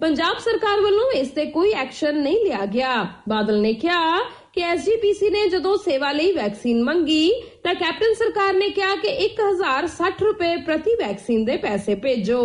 [0.00, 2.94] ਪੰਜਾਬ ਸਰਕਾਰ ਵੱਲੋਂ ਇਸ ਤੇ ਕੋਈ ਐਕਸ਼ਨ ਨਹੀਂ ਲਿਆ ਗਿਆ।
[3.28, 4.18] ਬਾਦਲ ਨੇ ਕਿਹਾ
[4.52, 7.30] ਕਿ ਐਸਜੀਪੀਸੀ ਨੇ ਜਦੋਂ ਸੇਵਾ ਲਈ ਵੈਕਸੀਨ ਮੰਗੀ,
[7.62, 12.42] ਤਾਂ ਕੈਪਟਨ ਸਰਕਾਰ ਨੇ ਕਿਹਾ ਕਿ 1060 ਰੁਪਏ ਪ੍ਰਤੀ ਵੈਕਸੀਨ ਦੇ ਪੈਸੇ ਭੇਜੋ।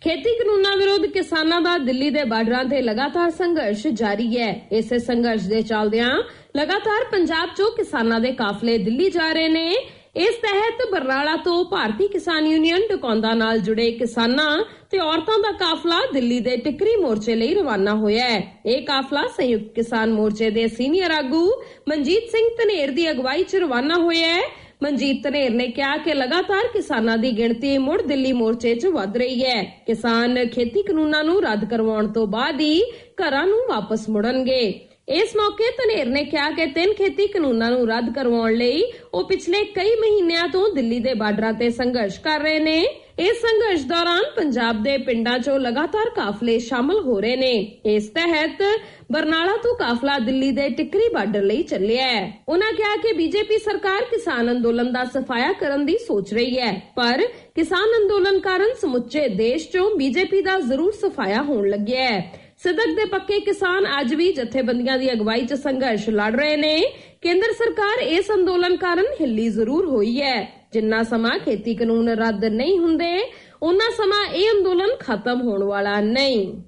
[0.00, 5.46] ਖੇਤੀ ਕਾਨੂੰਨਾਂ ਵਿਰੁੱਧ ਕਿਸਾਨਾਂ ਦਾ ਦਿੱਲੀ ਦੇ ਬਾਰਡਰਾਂ ਤੇ ਲਗਾਤਾਰ ਸੰਘਰਸ਼ ਜਾਰੀ ਹੈ। ਇਸੇ ਸੰਘਰਸ਼
[5.48, 6.10] ਦੇ ਚੱਲਦਿਆਂ
[6.56, 9.74] ਲਗਾਤਾਰ ਪੰਜਾਬ 'ਚੋਂ ਕਿਸਾਨਾਂ ਦੇ ਕਾਫਲੇ ਦਿੱਲੀ ਜਾ ਰਹੇ ਨੇ।
[10.16, 16.00] ਇਸ ਤਹਿਤ ਬਰਨਾਲਾ ਤੋਂ ਭਾਰਤੀ ਕਿਸਾਨ ਯੂਨੀਅਨ ਟਿਕੌਂਦਾ ਨਾਲ ਜੁੜੇ ਕਿਸਾਨਾਂ ਤੇ ਔਰਤਾਂ ਦਾ ਕਾਫਲਾ
[16.12, 21.10] ਦਿੱਲੀ ਦੇ ਟਿਕਰੀ ਮੋਰਚੇ ਲਈ ਰਵਾਨਾ ਹੋਇਆ ਹੈ। ਇਹ ਕਾਫਲਾ ਸੰਯੁਕਤ ਕਿਸਾਨ ਮੋਰਚੇ ਦੇ ਸੀਨੀਅਰ
[21.10, 21.50] ਆਗੂ
[21.88, 24.40] ਮਨਜੀਤ ਸਿੰਘ ਧਨੇਰ ਦੀ ਅਗਵਾਈ 'ਚ ਰਵਾਨਾ ਹੋਇਆ ਹੈ।
[24.82, 29.44] ਮਨਜੀਤ ਧਨੇਰ ਨੇ ਕਿਹਾ ਕਿ ਲਗਾਤਾਰ ਕਿਸਾਨਾਂ ਦੀ ਗਿਣਤੀ ਮੁੜ ਦਿੱਲੀ ਮੋਰਚੇ 'ਚ ਵੱਧ ਰਹੀ
[29.44, 32.82] ਹੈ। ਕਿਸਾਨ ਖੇਤੀ ਕਾਨੂੰਨਾਂ ਨੂੰ ਰੱਦ ਕਰਵਾਉਣ ਤੋਂ ਬਾਅਦ ਹੀ
[33.22, 38.12] ਘਰਾਂ ਨੂੰ ਵਾਪਸ ਮੁੜਨਗੇ। ਇਸ ਮੌਕੇ ਧਨੇਰ ਨੇ ਕਿਹਾ ਕਿ ਤਿੰਨ ਖੇਤੀ ਕਾਨੂੰਨਾਂ ਨੂੰ ਰੱਦ
[38.14, 38.82] ਕਰਵਾਉਣ ਲਈ
[39.14, 42.80] ਉਹ ਪਿਛਲੇ ਕਈ ਮਹੀਨਿਆਂ ਤੋਂ ਦਿੱਲੀ ਦੇ ਬਾਰਡਰਾਂ ਤੇ ਸੰਘਰਸ਼ ਕਰ ਰਹੇ ਨੇ।
[43.18, 47.52] ਇਸ ਸੰਘਰਸ਼ ਦੌਰਾਨ ਪੰਜਾਬ ਦੇ ਪਿੰਡਾਂ 'ਚੋਂ ਲਗਾਤਾਰ ਕਾਫਲੇ ਸ਼ਾਮਲ ਹੋ ਰਹੇ ਨੇ।
[47.86, 48.62] ਇਸ ਤਹਿਤ
[49.12, 54.04] ਬਰਨਾਲਾ ਤੋਂ ਕਾਫਲਾ ਦਿੱਲੀ ਦੇ ਟਿਕਰੀ ਬਾਰਡਰ ਲਈ ਚੱਲਿਆ ਹੈ। ਉਹਨਾਂ ਕਿਹਾ ਕਿ ਬੀਜੇਪੀ ਸਰਕਾਰ
[54.04, 57.22] ਕਿਸਾਨ ਅੰਦੋਲਨ ਦਾ ਸਫਾਇਆ ਕਰਨ ਦੀ ਸੋਚ ਰਹੀ ਹੈ, ਪਰ
[57.54, 63.04] ਕਿਸਾਨ ਅੰਦੋਲਨ ਕਾਰਨ ਸਮੁੱਚੇ ਦੇਸ਼ 'ਚੋਂ ਬੀਜੇਪੀ ਦਾ ਜ਼ਰੂਰ ਸਫਾਇਆ ਹੋਣ ਲੱਗਿਆ ਹੈ। ਸਿੱਧਕ ਦੇ
[63.04, 66.78] ਪੱਕੇ ਕਿਸਾਨ ਅੱਜ ਵੀ ਜਥੇਬੰਦੀਆਂ ਦੀ ਅਗਵਾਈ 'ਚ ਸੰਘਰਸ਼ ਲੜ ਰਹੇ ਨੇ।
[67.22, 72.78] ਕੇਂਦਰ ਸਰਕਾਰ ਇਸ ਅੰਦੋਲਨ ਕਾਰਨ ਹਿੱਲੀ ਜ਼ਰੂਰ ਹੋਈ ਹੈ। ਜਿੰਨਾ ਸਮਾਂ ਖੇਤੀ ਕਾਨੂੰਨ ਰੱਦ ਨਹੀਂ
[72.78, 73.18] ਹੁੰਦੇ
[73.62, 76.62] ਉਹਨਾਂ ਸਮਾਂ ਇਹ ਅੰਦੋਲਨ ਖਤਮ ਹੋਣ ਵਾਲਾ ਨਹੀਂ।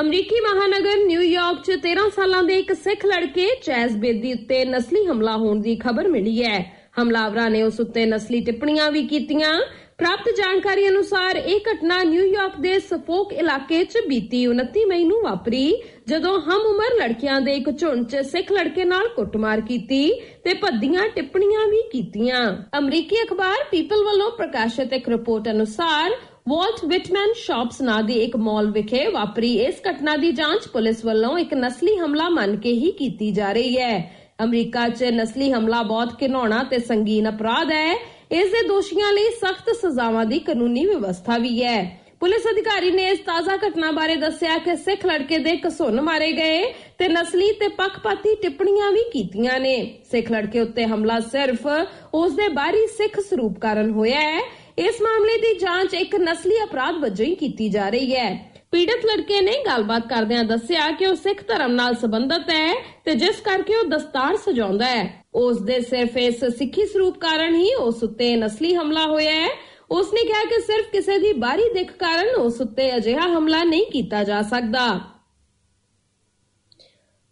[0.00, 5.36] ਅਮਰੀਕੀ ਮਹਾਨਗਰ ਨਿਊਯਾਰਕ 'ਚ 13 ਸਾਲਾਂ ਦੇ ਇੱਕ ਸਿੱਖ ਲੜਕੇ ਚੈਜ਼ ਬੇਦੀ ਉੱਤੇ ਨਸਲੀ ਹਮਲਾ
[5.36, 6.58] ਹੋਣ ਦੀ ਖਬਰ ਮਿਲੀ ਹੈ।
[7.02, 9.52] ਹਮਲਾਵਰਾਂ ਨੇ ਉਸ ਉੱਤੇ ਨਸਲੀ ਟਿੱਪਣੀਆਂ ਵੀ ਕੀਤੀਆਂ।
[9.98, 15.82] ਪ੍ਰਾਪਤ ਜਾਣਕਾਰੀ ਅਨੁਸਾਰ ਇਹ ਘਟਨਾ ਨਿਊਯਾਰਕ ਦੇ ਸਫੋਕ ਇਲਾਕੇ 'ਚ ਬੀਤੀ 29 ਮਈ ਨੂੰ ਵਾਪਰੀ,
[16.08, 20.10] ਜਦੋਂ ਹਮ ਉਮਰ ਲੜਕੀਆਂ ਦੇ ਇੱਕ ਝੁੰਡ 'ਚ ਸਿੱਖ ਲੜਕੇ ਨਾਲ ਕੁੱਟਮਾਰ ਕੀਤੀ
[20.44, 22.40] ਤੇ ਭੱਦੀਆਂ ਟਿੱਪਣੀਆਂ ਵੀ ਕੀਤੀਆਂ।
[22.78, 26.16] ਅਮਰੀਕੀ ਅਖਬਾਰ ਪੀਪਲ ਵੱਲੋਂ ਪ੍ਰਕਾਸ਼ਿਤ ਇੱਕ ਰਿਪੋਰਟ ਅਨੁਸਾਰ
[26.48, 31.38] ਵਾਲਟ ਵਿਟਮੈਨ ਸ਼ਾਪਸ ਨਾਂ ਦੀ ਇੱਕ ਮਾਲ ਵਿਖੇ ਵਾਪਰੀ। ਇਸ ਘਟਨਾ ਦੀ ਜਾਂਚ ਪੁਲਿਸ ਵੱਲੋਂ
[31.38, 36.12] ਇੱਕ ਨਸਲੀ ਹਮਲਾ ਮੰਨ ਕੇ ਹੀ ਕੀਤੀ ਜਾ ਰਹੀ ਹੈ। ਅਮਰੀਕਾ 'ਚ ਨਸਲੀ ਹਮਲਾ ਬਹੁਤ
[36.22, 41.62] ਘਿਨਾਉਣਾ ਤੇ ਸੰਗੀਨ ਅਪਰਾਧ ਹੈ। ਇਸ ਦੇ ਦੋਸ਼ੀਆਂ ਲਈ ਸਖਤ ਸਜ਼ਾਵਾਂ ਦੀ ਕਾਨੂੰਨੀ ਵਿਵਸਥਾ ਵੀ
[41.64, 46.30] ਹੈ। ਪੁਲਿਸ ਅਧਿਕਾਰੀ ਨੇ ਇਸ ਤਾਜ਼ਾ ਘਟਨਾ ਬਾਰੇ ਦੱਸਿਆ ਕਿ ਸਿੱਖ ਲੜਕੇ ਦੇ ਘਸੁੰਨ ਮਾਰੇ
[46.32, 49.76] ਗਏ ਤੇ ਨਸਲੀ ਤੇ ਪੱਖਪਾਤੀ ਟਿੱਪਣੀਆਂ ਵੀ ਕੀਤੀਆਂ ਨੇ।
[50.10, 51.66] ਸਿੱਖ ਲੜਕੇ ਉੱਤੇ ਹਮਲਾ ਸਿਰਫ
[52.14, 54.40] ਉਸ ਦੇ ਬਾਹਰੀ ਸਿੱਖ ਸਰੂਪ ਕਾਰਨ ਹੋਇਆ ਹੈ।
[54.78, 59.40] ਇਸ ਮਾਮਲੇ ਦੀ ਜਾਂਚ ਇੱਕ ਨਸਲੀ ਅਪਰਾਧ ਵਜੋਂ ਹੀ ਕੀਤੀ ਜਾ ਰਹੀ ਹੈ। ਪੀੜਤ ਲੜਕੇ
[59.40, 62.74] ਨੇ ਗੱਲਬਾਤ ਕਰਦਿਆਂ ਦੱਸਿਆ ਕਿ ਉਹ ਸਿੱਖ ਧਰਮ ਨਾਲ ਸੰਬੰਧਿਤ ਹੈ
[63.04, 67.74] ਤੇ ਜਿਸ ਕਰਕੇ ਉਹ ਦਸਤਾਰ ਸਜਾਉਂਦਾ ਹੈ। ਉਸ ਦੇ ਸਿਰਫ ਇਸ ਸਿੱਖੀ ਸਰੂਪ ਕਾਰਨ ਹੀ
[67.74, 69.48] ਉਸ ਉੱਤੇ ਨਸਲੀ ਹਮਲਾ ਹੋਇਆ ਹੈ।
[69.90, 73.86] ਉਸ ਨੇ ਕਿਹਾ ਕਿ ਸਿਰਫ ਕਿਸੇ ਦੀ ਬਾਹਰੀ ਦਿੱਖ ਕਾਰਨ ਉਸ ਉੱਤੇ ਅਜਿਹਾ ਹਮਲਾ ਨਹੀਂ
[73.86, 75.15] ਕੀਤਾ ਜਾ ਸਕਦਾ।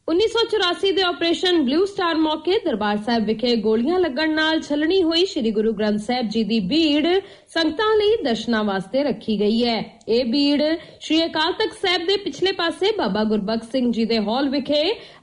[0.09, 5.51] 1984 ਦੇ ਆਪਰੇਸ਼ਨ ਬਲੂ ਸਟਾਰ ਮੌਕੇ ਦਰਬਾਰ ਸਾਹਿਬ ਵਿਖੇ ਗੋਲੀਆਂ ਲੱਗਣ ਨਾਲ ਛਲਣੀ ਹੋਈ ਸ੍ਰੀ
[5.51, 7.07] ਗੁਰੂ ਗ੍ਰੰਥ ਸਾਹਿਬ ਜੀ ਦੀ ਭੀੜ
[7.55, 9.79] ਸੰਗਤਾਂ ਲਈ ਦਰਸ਼ਨਾਂ ਵਾਸਤੇ ਰੱਖੀ ਗਈ ਹੈ।
[10.09, 10.61] ਇਹ ਭੀੜ
[11.01, 14.83] ਸ੍ਰੀ ਅਕਾਲ ਤਖਤ ਸਾਹਿਬ ਦੇ ਪਿਛਲੇ ਪਾਸੇ ਬਾਬਾ ਗੁਰਬਖਸ਼ ਸਿੰਘ ਜੀ ਦੇ ਹਾਲ ਵਿਖੇ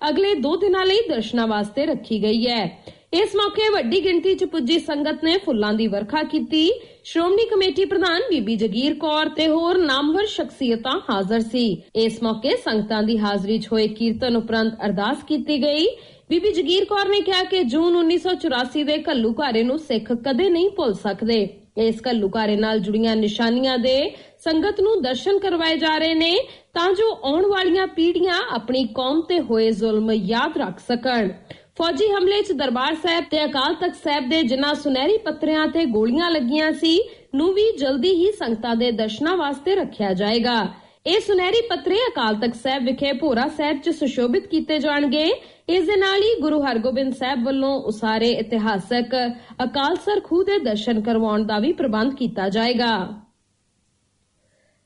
[0.10, 2.66] ਅਗਲੇ 2 ਦਿਨਾਂ ਲਈ ਦਰਸ਼ਨਾਂ ਵਾਸਤੇ ਰੱਖੀ ਗਈ ਹੈ।
[3.14, 6.72] ਇਸ ਮੌਕੇ ਵੱਡੀ ਗਿਣਤੀ 'ਚ ਪੁੱਜੀ ਸੰਗਤ ਨੇ ਫੁੱਲਾਂ ਦੀ ਵਰਖਾ ਕੀਤੀ।
[7.04, 11.66] ਸ਼੍ਰੋਮਣੀ ਕਮੇਟੀ ਪ੍ਰਧਾਨ ਬੀਬੀ ਜਗੀਰ ਕੌਰ ਤੇ ਹੋਰ ਨਾਮਵਰ ਸ਼ਖਸੀਅਤਾਂ ਹਾਜ਼ਰ ਸੀ।
[11.96, 15.88] ਇਸ ਮੌਕੇ ਸੰਗਤਾਂ ਦੀ ਹਾਜ਼ਰੀ 'ਚ ਹੋਏ ਕੀਰਤਨ ਉਪਰੰਤ ਅਰਦਾਸ ਕੀਤੀ ਗਈ।
[16.30, 20.70] ਬੀਬੀ ਜਗੀਰ ਕੌਰ ਨੇ ਕਿਹਾ ਕਿ ਜੂਨ 1984 ਦੇ ਘੱਲੂ ਘਾਰੇ ਨੂੰ ਸਿੱਖ ਕਦੇ ਨਹੀਂ
[20.70, 21.48] ਭੁੱਲ ਸਕਦੇ।
[21.78, 23.98] ਇਸ ਘੱਲੂ ਘਾਰੇ ਨਾਲ ਜੁੜੀਆਂ ਨਿਸ਼ਾਨੀਆਂ ਦੇ
[24.46, 26.36] ਸੰਗਤ ਨੂੰ ਦਰਸ਼ਨ ਕਰਵਾਏ ਜਾ ਰਹੇ ਨੇ
[26.74, 31.30] ਤਾਂ ਜੋ ਆਉਣ ਵਾਲੀਆਂ ਪੀੜ੍ਹੀਆਂ ਆਪਣੀ ਕੌਮ ਤੇ ਹੋਏ ਜ਼ੁਲਮ ਯਾਦ ਰੱਖ ਸਕਣ।
[31.78, 36.30] ਫੌਜੀ ਹਮਲੇ 'ਚ ਦਰਬਾਰ ਸਾਹਿਬ ਤੇ ਅਕਾਲ ਤਖਤ ਸਾਹਿਬ ਦੇ ਜਿਨ੍ਹਾਂ ਸੁਨਹਿਰੀ ਪੱਤਰਿਆਂ ਤੇ ਗੋਲੀਆਂ
[36.32, 37.00] ਲੱਗੀਆਂ ਸੀ,
[37.36, 40.58] ਨੂੰ ਵੀ ਜਲਦੀ ਹੀ ਸੰਗਤਾਂ ਦੇ ਦਰਸ਼ਨਾਂ ਵਾਸਤੇ ਰੱਖਿਆ ਜਾਏਗਾ।
[41.08, 45.24] ਇਹ ਸੁਨਹਿਰੀ ਪੱਤਰੇ ਅਕਾਲ ਤਖਤ ਸਾਹਿਬ ਵਿਖੇ ਭੋਰਾ ਸਾਹਿਬ 'ਚ ਸੁਸ਼ੋਭਿਤ ਕੀਤੇ ਜਾਣਗੇ।
[45.70, 49.16] ਇਸ ਦੇ ਨਾਲ ਹੀ ਗੁਰੂ ਹਰਗੋਬਿੰਦ ਸਾਹਿਬ ਵੱਲੋਂ ਉਸਾਰੇ ਇਤਿਹਾਸਕ
[49.64, 53.21] ਅਕਾਲਸਰ ਖੂਹ ਦੇ ਦਰਸ਼ਨ ਕਰਵਾਉਣ ਦਾ ਵੀ ਪ੍ਰਬੰਧ ਕੀਤਾ ਜਾਏਗਾ।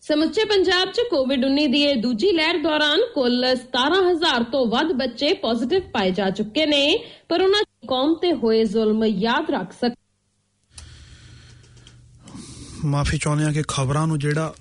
[0.05, 5.81] ਸਮੁੱਚੇ ਪੰਜਾਬ 'ਚ ਕੋਵਿਡ-19 ਦੀ ਇਹ ਦੂਜੀ ਲਹਿਰ ਦੌਰਾਨ ਕੁੱਲ 17000 ਤੋਂ ਵੱਧ ਬੱਚੇ ਪੋਜ਼ਿਟਿਵ
[5.93, 6.81] ਪਾਏ ਜਾ ਚੁੱਕੇ ਨੇ,
[7.29, 9.95] ਪਰ ਉਹਨਾਂ ਕੌਮ ਤੇ ਹੋਏ ਜ਼ੁਲਮ ਯਾਦ ਰੱਖ ਸਕ
[12.85, 14.53] ਮਾਫੀ ਚਾਹੁੰਦੇ ਆ ਕਿ ਖਬਰਾਂ ਨੂੰ ਜਿਹੜਾ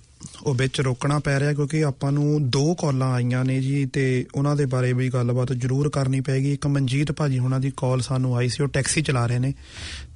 [0.47, 4.05] ਉਹ ਵਿੱਚ ਰੋਕਣਾ ਪੈ ਰਿਹਾ, ਕਿਉਂਕਿ ਆਪਾਂ ਨੂੰ ਦੋ ਕਾਲਾਂ ਆਈਆਂ ਨੇ ਜੀ ਤੇ
[4.35, 8.37] ਉਹਨਾਂ ਦੇ ਬਾਰੇ ਵੀ ਗੱਲਬਾਤ ਜ਼ਰੂਰ ਕਰਨੀ ਪੈਗੀ ਇੱਕ ਮਨਜੀਤ ਭਾਜੀ ਉਹਨਾਂ ਦੀ ਕਾਲ ਸਾਨੂੰ
[8.37, 9.53] ਆਈ ਸੀ, ਉਹ ਟੈਕਸੀ ਚਲਾ ਰਹੇ ਨੇ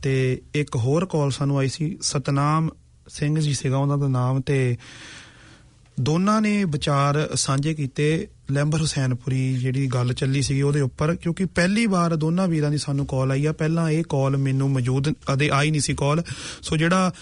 [0.03, 2.71] ਤੇ ਇੱਕ ਹੋਰ ਕਾਲ ਸਾਨੂੰ ਆਈ ਸੀ, ਸਤਨਾਮ
[3.11, 4.77] ਸਿੰਘ ਜੀ ਸੀਗਾ ਉਹਨਾਂ ਦਾ ਨਾਮ ਤੇ
[6.01, 11.87] ਦੋਨਾਂ ਨੇ ਵਿਚਾਰ ਸਾਂਝੇ ਕੀਤੇ। ਲੈਂਬਰ ਹੁਸੈਨਪੁਰੀ ਜਿਹੜੀ ਗੱਲ ਚੱਲੀ ਸੀ ਉਹਦੇ ਉੱਪਰ, ਕਿਉਂਕਿ ਪਹਿਲੀ
[11.87, 15.71] ਵਾਰ ਦੋਨਾਂ ਵੀਰਾਂ ਦੀ ਸਾਨੂੰ ਕਾਲ ਆਈ ਆ। ਪਹਿਲਾਂ ਇਹ ਕਾਲ ਮੈਨੂੰ ਮੌਜੂਦ ਅਦੇ ਆਈ
[15.71, 16.23] ਨਹੀਂ ਸੀ ਕਾਲ
[16.63, 17.13] ਸੋ ਜਿਹੜਾ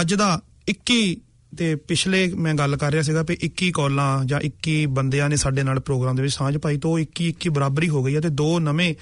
[0.00, 1.16] ਅੱਜ ਦਾ 21
[1.58, 5.62] ਤੇ ਪਿਛਲੇ ਮੈਂ ਗੱਲ ਕਰ ਰਿਹਾ ਸੀਗਾ ਵੀ 21 ਕਾਲਾਂ ਜਾਂ 21 ਬੰਦਿਆਂ ਨੇ ਸਾਡੇ
[5.62, 8.60] ਨਾਲ ਪ੍ਰੋਗਰਾਮ ਦੇ ਵਿੱਚ ਸਾਂਝ ਪਾਈ ਤੋਂ 21 21 ਬਰਾਬਰੀ ਹੋ ਗਈ ਹੈ ਤੇ ਦੋ
[8.60, 8.94] ਨਵੇਂ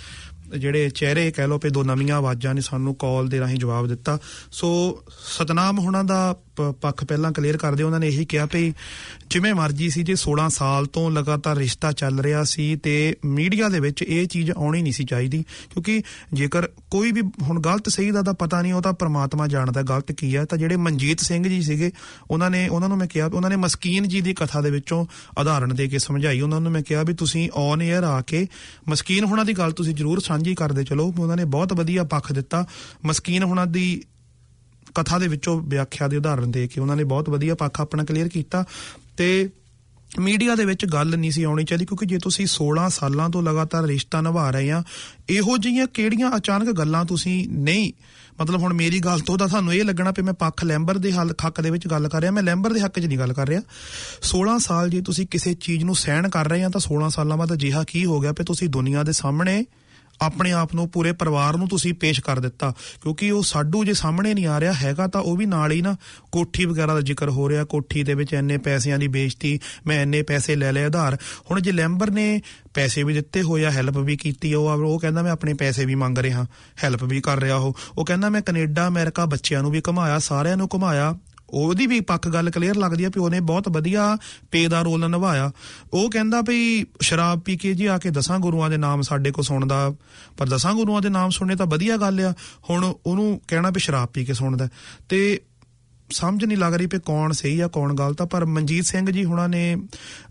[0.58, 4.18] ਜਿਹੜੇ ਚਿਹਰੇ ਕਹਿ ਲਓ ਪੇ ਦੋ ਨਵੀਆਂ ਆਵਾਜ਼ਾਂ ਨੇ ਸਾਨੂੰ ਕਾਲ ਦੇ ਰਾਹੀਂ ਜਵਾਬ ਦਿੱਤਾ।
[4.52, 8.74] ਸੋ ਸਤਨਾਮ ਹੁਣਾਂ ਦਾ ਪ- ਪੱਖ ਪਹਿਲਾਂ ਕਲੀਅਰ ਕਰਦੇ ਉਹਨਾਂ ਨੇ ਇਹੀ ਕਿਹਾ ਵੀ
[9.30, 13.80] ਜਿਵੇਂ ਮਰਜ਼ੀ ਸੀ ਜੇ 16 ਸਾਲ ਤੋਂ ਲਗਾਤਾਰ ਰਿਸ਼ਤਾ ਚੱਲ ਰਿਹਾ ਸੀ ਤੇ ਮੀਡੀਆ ਦੇ
[13.80, 16.02] ਵਿੱਚ ਇਹ ਚੀਜ਼ ਆਉਣੀ ਨਹੀਂ ਸੀ ਚਾਹੀਦੀ। ਕਿਉਂਕਿ
[16.32, 20.12] ਜੇਕਰ ਕੋਈ ਵੀ ਹੁਣ ਗਲਤ ਸਹੀ ਦਾ ਤਾਂ ਪਤਾ ਨਹੀਂ, ਉਹ ਤਾਂ ਪ੍ਰਮਾਤਮਾ ਜਾਣਦਾ ਗਲਤ
[20.12, 21.90] ਕੀ ਹੈ। ਤਾਂ ਜਿਹੜੇ ਮਨਜੀਤ ਸਿੰਘ ਜੀ ਸੀਗੇ,
[22.30, 25.06] ਉਹਨਾਂ ਨੇ, ਉਹਨਾਂ ਨੂੰ ਮੈਂ ਕਿਹਾ, ਉਹਨਾਂ ਨੇ ਮਸਕੀਨ ਜੀ ਦੀ ਕਥਾ ਦੇ ਵਿੱਚੋਂ
[25.40, 28.46] ਉਦਾਹਰਣ ਦੇ ਕੇ ਸਮਝਾਈ। ਉਹਨਾਂ ਨੂੰ ਮੈਂ ਕਿਹਾ ਵੀ ਤੁਸੀਂ ਔਨ 에ਅਰ ਆ ਕੇ
[28.88, 32.66] ਮਸਕੀਨ ਹੋਣਾ ਦੀ ਗੱਲ ਤੁਸੀਂ ਜ਼ਰੂਰ ਸਾਂਝੀ ਕਰਦੇ ਚਲੋ। ਉਹਨਾਂ ਨੇ ਬਹੁਤ ਵਧੀਆ ਪੱਖ ਦਿੱਤਾ।
[33.04, 34.02] ਮਸਕੀਨ ਹੋਣਾ ਦੀ
[34.94, 38.28] ਕਥਾ ਦੇ ਵਿੱਚੋਂ ਵਿਆਖਿਆ ਦੇ ਉਦਾਹਰਣ ਦੇ ਕੇ ਉਹਨਾਂ ਨੇ ਬਹੁਤ ਵਧੀਆ ਪੱਖ ਆਪਣਾ ਕਲੀਅਰ
[38.28, 38.64] ਕੀਤਾ
[39.16, 39.48] ਤੇ
[40.20, 43.84] ਮੀਡੀਆ ਦੇ ਵਿੱਚ ਗੱਲ ਨਹੀਂ ਸੀ ਆਉਣੀ ਚਾਹੀਦੀ ਕਿਉਂਕਿ ਜੇ ਤੁਸੀਂ 16 ਸਾਲਾਂ ਤੋਂ ਲਗਾਤਾਰ
[43.84, 44.82] ਰਿਸ਼ਤਾ ਨਿਭਾ ਰਹੇ ਆ,
[45.30, 47.92] ਇਹੋ ਜਿਹੀਆਂ ਕਿਹੜੀਆਂ ਅਚਾਨਕ ਗੱਲਾਂ ਤੁਸੀਂ ਨਹੀਂ?
[48.40, 51.34] ਮਤਲਬ ਹੁਣ ਮੇਰੀ ਗੱਲ ਤੋਂ ਤਾਂ ਤੁਹਾਨੂੰ ਇਹ ਲੱਗਣਾ ਵੀ ਮੈਂ ਪੱਖ ਲੈਂਬਰ ਦੇ ਹੱਲ
[51.46, 53.60] ਹੱਕ ਦੇ ਵਿੱਚ ਗੱਲ ਕਰ ਰਿਹਾ, ਮੈਂ ਲੈਂਬਰ ਦੇ ਹੱਕ 'ਚ ਨਹੀਂ ਗੱਲ ਕਰ ਰਿਹਾ।
[54.22, 57.52] 16 ਸਾਲ ਜੇ ਤੁਸੀਂ ਕਿਸੇ ਚੀਜ਼ ਨੂੰ ਸਹਿਣ ਕਰ ਰਹੇ ਆ ਤਾਂ 16 ਸਾਲਾਂ ਬਾਅਦ
[57.52, 59.64] ਅਜਿਹਾ ਕੀ ਹੋ ਗਿਆ ਵੀ ਤੁਸੀਂ ਦੁਨੀਆ ਦੇ ਸਾਹਮਣੇ
[60.20, 64.34] ਆਪਣੇ ਆਪ ਨੂੰ ਪੂਰੇ ਪਰਿਵਾਰ ਨੂੰ ਤੁਸੀਂ ਪੇਸ਼ ਕਰ ਦਿੱਤਾ। ਕਿਉਂਕਿ ਉਹ ਸਾਡੂ ਜੇ ਸਾਹਮਣੇ
[64.34, 65.96] ਨਹੀਂ ਆ ਰਿਹਾ ਹੈਗਾ ਤਾਂ ਉਹ ਵੀ ਨਾਲ ਹੀ ਨਾ।
[66.32, 70.22] ਕੋਠੀ ਵਗੈਰਾ ਦਾ ਜ਼ਿਕਰ ਹੋ ਰਿਹਾ ਕੋਠੀ ਦੇ ਵਿੱਚ ਇੰਨੇ ਪੈਸਿਆਂ ਦੀ ਬੇਇੱਜ਼ਤੀ ਮੈਂ ਇੰਨੇ
[70.22, 71.18] ਪੈਸੇ ਲੈ ਲਏ ਆਧਾਰ।
[71.50, 72.40] ਹੁਣ ਜੇ ਲੈਂਬਰ ਨੇ
[72.74, 75.84] ਪੈਸੇ ਵੀ ਦਿੱਤੇ ਹੋਏ ਆ ਹੈਲਪ ਵੀ ਕੀਤੀ ਆ, ਉਹ ਉਹ ਕਹਿੰਦਾ ਮੈਂ ਆਪਣੇ ਪੈਸੇ
[75.84, 76.46] ਵੀ ਮੰਗ ਰਿਹਾ
[76.84, 80.56] ਹੈਲਪ ਵੀ ਕਰ ਰਿਹਾ ਉਹ। ਉਹ ਕਹਿੰਦਾ ਮੈਂ ਕੈਨੇਡਾ ਅਮਰੀਕਾ ਬੱਚਿਆਂ ਨੂੰ ਵੀ ਘੁਮਾਇਆ ਸਾਰਿਆਂ
[80.56, 81.18] ਨੂੰ ਘੁਮਾਇਆ।
[81.54, 84.16] ਉਹਦੀ ਵੀ ਪੱਕ ਗੱਲ ਕਲੀਅਰ ਲੱਗਦੀ ਆ ਵੀ ਉਹਨੇ ਬਹੁਤ ਵਧੀਆ
[84.50, 85.50] ਪੇ ਦਾ ਰੋਲ ਨਿਭਾਇਆ।
[85.92, 89.42] ਉਹ ਕਹਿੰਦਾ ਵੀ ਸ਼ਰਾਬ ਪੀ ਕੇ ਜੀ ਆ ਕੇ ਦਸਾਂ ਗੁਰੂਆਂ ਦੇ ਨਾਮ ਸਾਡੇ ਕੋ
[89.42, 89.94] ਸੁਣਦਾ,
[90.36, 92.34] ਪਰ ਦਸਾਂ ਗੁਰੂਆਂ ਦੇ ਨਾਮ ਸੁਣਨੇ ਤਾਂ ਵਧੀਆ ਗੱਲ ਆ।
[92.70, 94.68] ਹੁਣ ਉਹਨੂੰ ਕਹਿਣਾ ਵੀ ਸ਼ਰਾਬ ਪੀ ਕੇ ਸੁਣਦਾ।
[95.08, 95.40] ਤੇ
[96.10, 99.24] ਸਮਝ ਨਹੀਂ ਲੱਗ ਰਹੀ ਵੀ ਕੌਣ ਸਹੀ ਆ ਕੌਣ ਗਲਤ ਆ ਪਰ ਮਨਜੀਤ ਸਿੰਘ ਜੀ
[99.24, 99.76] ਹੁਣਾਂ ਨੇ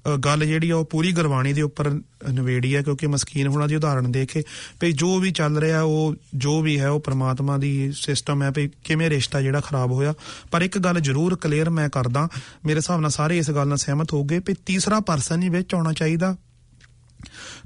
[0.07, 1.89] ਅ, ਗੱਲ ਜਿਹੜੀ ਆ ਉਹ ਪੂਰੀ ਗੁਰਬਾਣੀ ਦੇ ਉੱਪਰ
[2.33, 4.43] ਨਵੇੜੀ ਆ ਕਿਉਂਕਿ ਮਸਕੀਨ ਹੁਣਾਂ ਦੀ ਉਦਾਹਰਣ ਦੇ ਕੇ
[4.81, 8.69] ਵੀ ਜੋ ਵੀ ਚੱਲ ਰਿਹਾ ਉਹ ਜੋ ਵੀ ਹੈ ਉਹ ਪ੍ਰਮਾਤਮਾ ਦੀ ਸਿਸਟਮ ਹੈ ਵੀ
[8.83, 10.13] ਕਿਵੇਂ ਰਿਸ਼ਤਾ ਜਿਹੜਾ ਖਰਾਬ ਹੋਇਆ।
[10.51, 12.27] ਪਰ ਇੱਕ ਗੱਲ ਜ਼ਰੂਰ ਕਲੀਅਰ ਮੈਂ ਕਰਦਾ
[12.65, 15.75] ਮੇਰੇ ਹਿਸਾਬ ਨਾਲ ਸਾਰੇ ਇਸ ਗੱਲ ਨਾਲ ਸਹਿਮਤ ਹੋ ਗਏ ਵੀ ਤੀਸਰਾ ਪਰਸਨ ਹੀ ਵਿੱਚ
[15.75, 16.35] ਆਉਣਾ ਚਾਹੀਦਾ।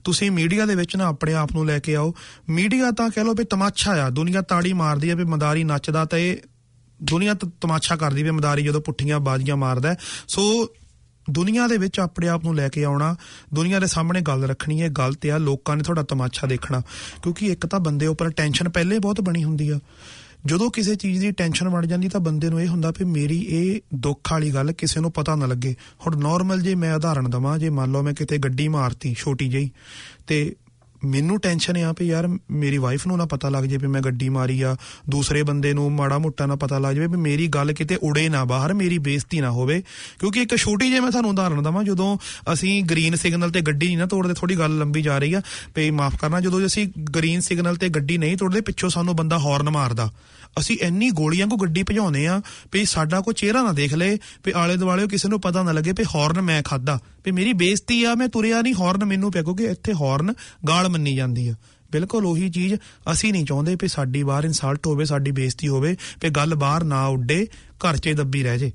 [0.03, 2.13] ਤੁਸੀਂ ਮੀਡੀਆ ਦੇ ਵਿੱਚ ਨਾ ਆਪਣੇ ਆਪ ਨੂੰ ਲੈ ਕੇ ਆਓ।
[2.49, 6.41] ਮੀਡੀਆ ਤਾਂ ਕਹਿ ਲਓ ਵੀ ਤਮਾਸ਼ਾ ਆ ਦੁਨੀਆ ਤਾੜੀ ਮਾਰਦੀ ਆ ਵੀ ਮਦਾਰੀ ਨੱਚਦਾ ਤੇ
[7.03, 9.97] ਦੁਨੀਆ ਤ- ਤਮਾਸ਼ਾ ਕਰਦੀ ਵੀ ਮਦਾਰੀ ਜਦੋਂ ਪੁੱਠੀਆਂ ਬਾਜ਼ੀਆਂ ਮਾਰਦਾ ਹੈ।
[10.27, 10.69] ਸੋ
[11.31, 13.15] ਦੁਨੀਆ ਦੇ ਵਿੱਚ ਆਪਣੇ ਆਪ ਨੂੰ ਲੈ ਕੇ ਆਉਣਾ,
[13.53, 16.81] ਦੁਨੀਆ ਦੇ ਸਾਹਮਣੇ ਗੱਲ ਰੱਖਣੀ ਹੈ ਗਲਤ ਆ, ਲੋਕਾਂ ਨੇ ਤੁਹਾਡਾ ਤਮਾਸ਼ਾ ਦੇਖਣਾ।
[17.23, 19.79] ਕਿਉਂਕਿ ਇੱਕ ਤਾਂ ਬੰਦੇ ਉੱਪਰ ਟੈਨਸ਼ਨ ਪਹਿਲੇ ਬਹੁਤ ਬਣੀ ਹੁੰਦੀ ਆ।
[20.45, 23.81] ਜਦੋਂ ਕਿਸੇ ਚੀਜ਼ ਦੀ ਟੈਨਸ਼ਨ ਬਣ ਜਾਂਦੀ, ਤਾਂ ਬੰਦੇ ਨੂੰ ਇਹ ਹੁੰਦਾ ਵੀ ਮੇਰੀ ਇਹ
[23.95, 25.75] ਦੁੱਖ ਵਾਲੀ ਗੱਲ ਕਿਸੇ ਨੂੰ ਪਤਾ ਨਾ ਲੱਗੇ।
[26.05, 29.71] ਹੁਣ ਨਾਰਮਲ ਜੇ ਮੈਂ ਉਦਾਹਰਣ ਦਵਾਂ, ਜੇ ਮੰਨ ਲਓ ਮੈਂ ਕਿਤੇ ਗੱਡੀ ਮਾਰਤੀ, ਛੋਟੀ ਜਿਹੀ,
[30.27, 30.55] ਤੇ
[31.05, 34.29] ਮੈਨੂੰ ਟੈਨਸ਼ਨ ਆ ਵੀ ਯਾਰ ਮੇਰੀ ਵਾਈਫ ਨੂੰ ਨਾ ਪਤਾ ਲੱਗ ਜੇ ਵੀ ਮੈਂ ਗੱਡੀ
[34.29, 34.75] ਮਾਰੀ ਆ,
[35.09, 38.45] ਦੂਸਰੇ ਬੰਦੇ ਨੂੰ ਮਾੜਾ ਮੋਟਾ ਨਾ ਪਤਾ ਲੱਗ ਜਾਵੇ ਵੀ ਮੇਰੀ ਗੱਲ ਕਿਤੇ ਉੜੇ ਨਾ
[38.45, 39.83] ਬਾਹਰ, ਮੇਰੀ ਬੇਇੱਜ਼ਤੀ ਨਾ ਹੋਵੇ।
[40.19, 42.17] ਕਿਉਂਕਿ ਇੱਕ ਛੋਟੀ ਜਿਹੀ ਮੈਂ ਤੁਹਾਨੂੰ ਉਦਾਹਰਨ ਦਵਾਂ, ਜਦੋਂ
[42.53, 45.41] ਅਸੀਂ ਗ੍ਰੀਨ ਸਿਗਨਲ ਤੇ ਗੱਡੀ ਨਹੀਂ ਨਾ ਤੋੜਦੇ ਥੋੜੀ ਗੱਲ ਲੰਬੀ ਜਾ ਰਹੀ ਆ,
[45.75, 49.69] ਵੀ ਮਾਫ ਕਰਨਾ, ਜਦੋਂ ਅਸੀਂ ਗ੍ਰੀਨ ਸਿਗਨਲ ਤੇ ਗੱਡੀ ਨਹੀਂ ਤੋੜਦੇ, ਪਿੱਛੋਂ ਸਾਨੂੰ ਬੰਦਾ ਹਾਰਨ
[49.69, 50.11] ਮਾਰਦਾ।
[50.59, 52.41] ਅਸੀਂ ਇੰਨੀ ਗੋਲੀਆਂ ਕੋ ਗੱਡੀ ਭਜਾਉਨੇ ਆ
[52.73, 55.91] ਵੀ ਸਾਡਾ ਕੋਈ ਚਿਹਰਾ ਨਾ ਦੇਖ ਲੇ, ਵੀ ਆਲੇ ਦੁਆਲੇ ਕਿਸੇ ਨੂੰ ਪਤਾ ਨਾ ਲੱਗੇ
[55.91, 59.63] ਵੀ ਹਾਰਨ ਮੈਂ ਖਾਦਾ ਵੀ ਮੇਰੀ ਬੇਇੱਜ਼ਤੀ ਆ, ਮੈਂ ਤੁਰਿਆ ਨਹੀਂ, ਹਾਰਨ ਮੈਨੂੰ ਪਿਆ, ਕਿਉਂਕਿ
[59.63, 60.33] ਇੱਥੇ ਹਾਰਨ
[60.67, 61.55] ਗਾਲ ਮੰਨੀ ਜਾਂਦੀ ਆ।
[61.91, 62.73] ਬਿਲਕੁਲ ਉਹੀ ਚੀਜ਼
[63.11, 67.05] ਅਸੀਂ ਨਹੀਂ ਚਾਹੁੰਦੇ ਵੀ ਸਾਡੀ ਬਾਹਰ ਇਨਸਲਟ ਹੋਵੇ, ਸਾਡੀ ਬੇਇੱਜ਼ਤੀ ਹੋਵੇ, ਵੀ ਗੱਲ ਬਾਹਰ ਨਾ
[67.05, 67.47] ਉੱਡੇ,
[67.77, 68.71] ਘਰ 'ਚ ਹੀ ਦੱਬੀ ਰਹਿ ਜੇ।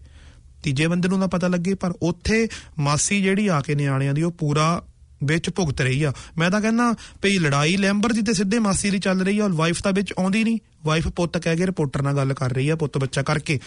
[0.62, 2.48] ਤੀਜੇ ਬੰਦੇ ਨੂੰ ਨਾ ਪਤਾ ਲੱਗੇ, ਪਰ ਉੱਥੇ
[2.78, 4.82] ਮਾਸੀ ਜਿਹੜੀ ਆ ਕੇ ਨਿਆਣਿਆਂ ਦੀ, ਉਹ ਪੂਰਾ
[5.24, 8.99] ਵਿੱਚ ਭੁਗਤ ਰਹੀ ਆ। ਮੈਂ ਤਾਂ ਕਹਿੰਦਾ ਭਈ ਲੜਾਈ ਲੈਂਬਰ ਦੀ ਤੇ ਸਿੱਧੇ ਮਾਸੀ ਦੀ
[8.99, 12.16] ਚੱਲ ਰਹੀ ਆ ਔਰ ਵਾਈਫ ਤਾਂ ਵਿੱਚ ਆਉਂਦੀ ਨਹੀਂ। ਵਾਈਫ ਪੁੱਤ ਕਹਿ ਕੇ ਰਿਪੋਰਟਰ ਨਾਲ
[12.16, 13.61] ਗੱਲ ਕਰ ਰਹੀ ਆ ਪੁੱਤ ਬੱਚਾ ਕਰਕੇ।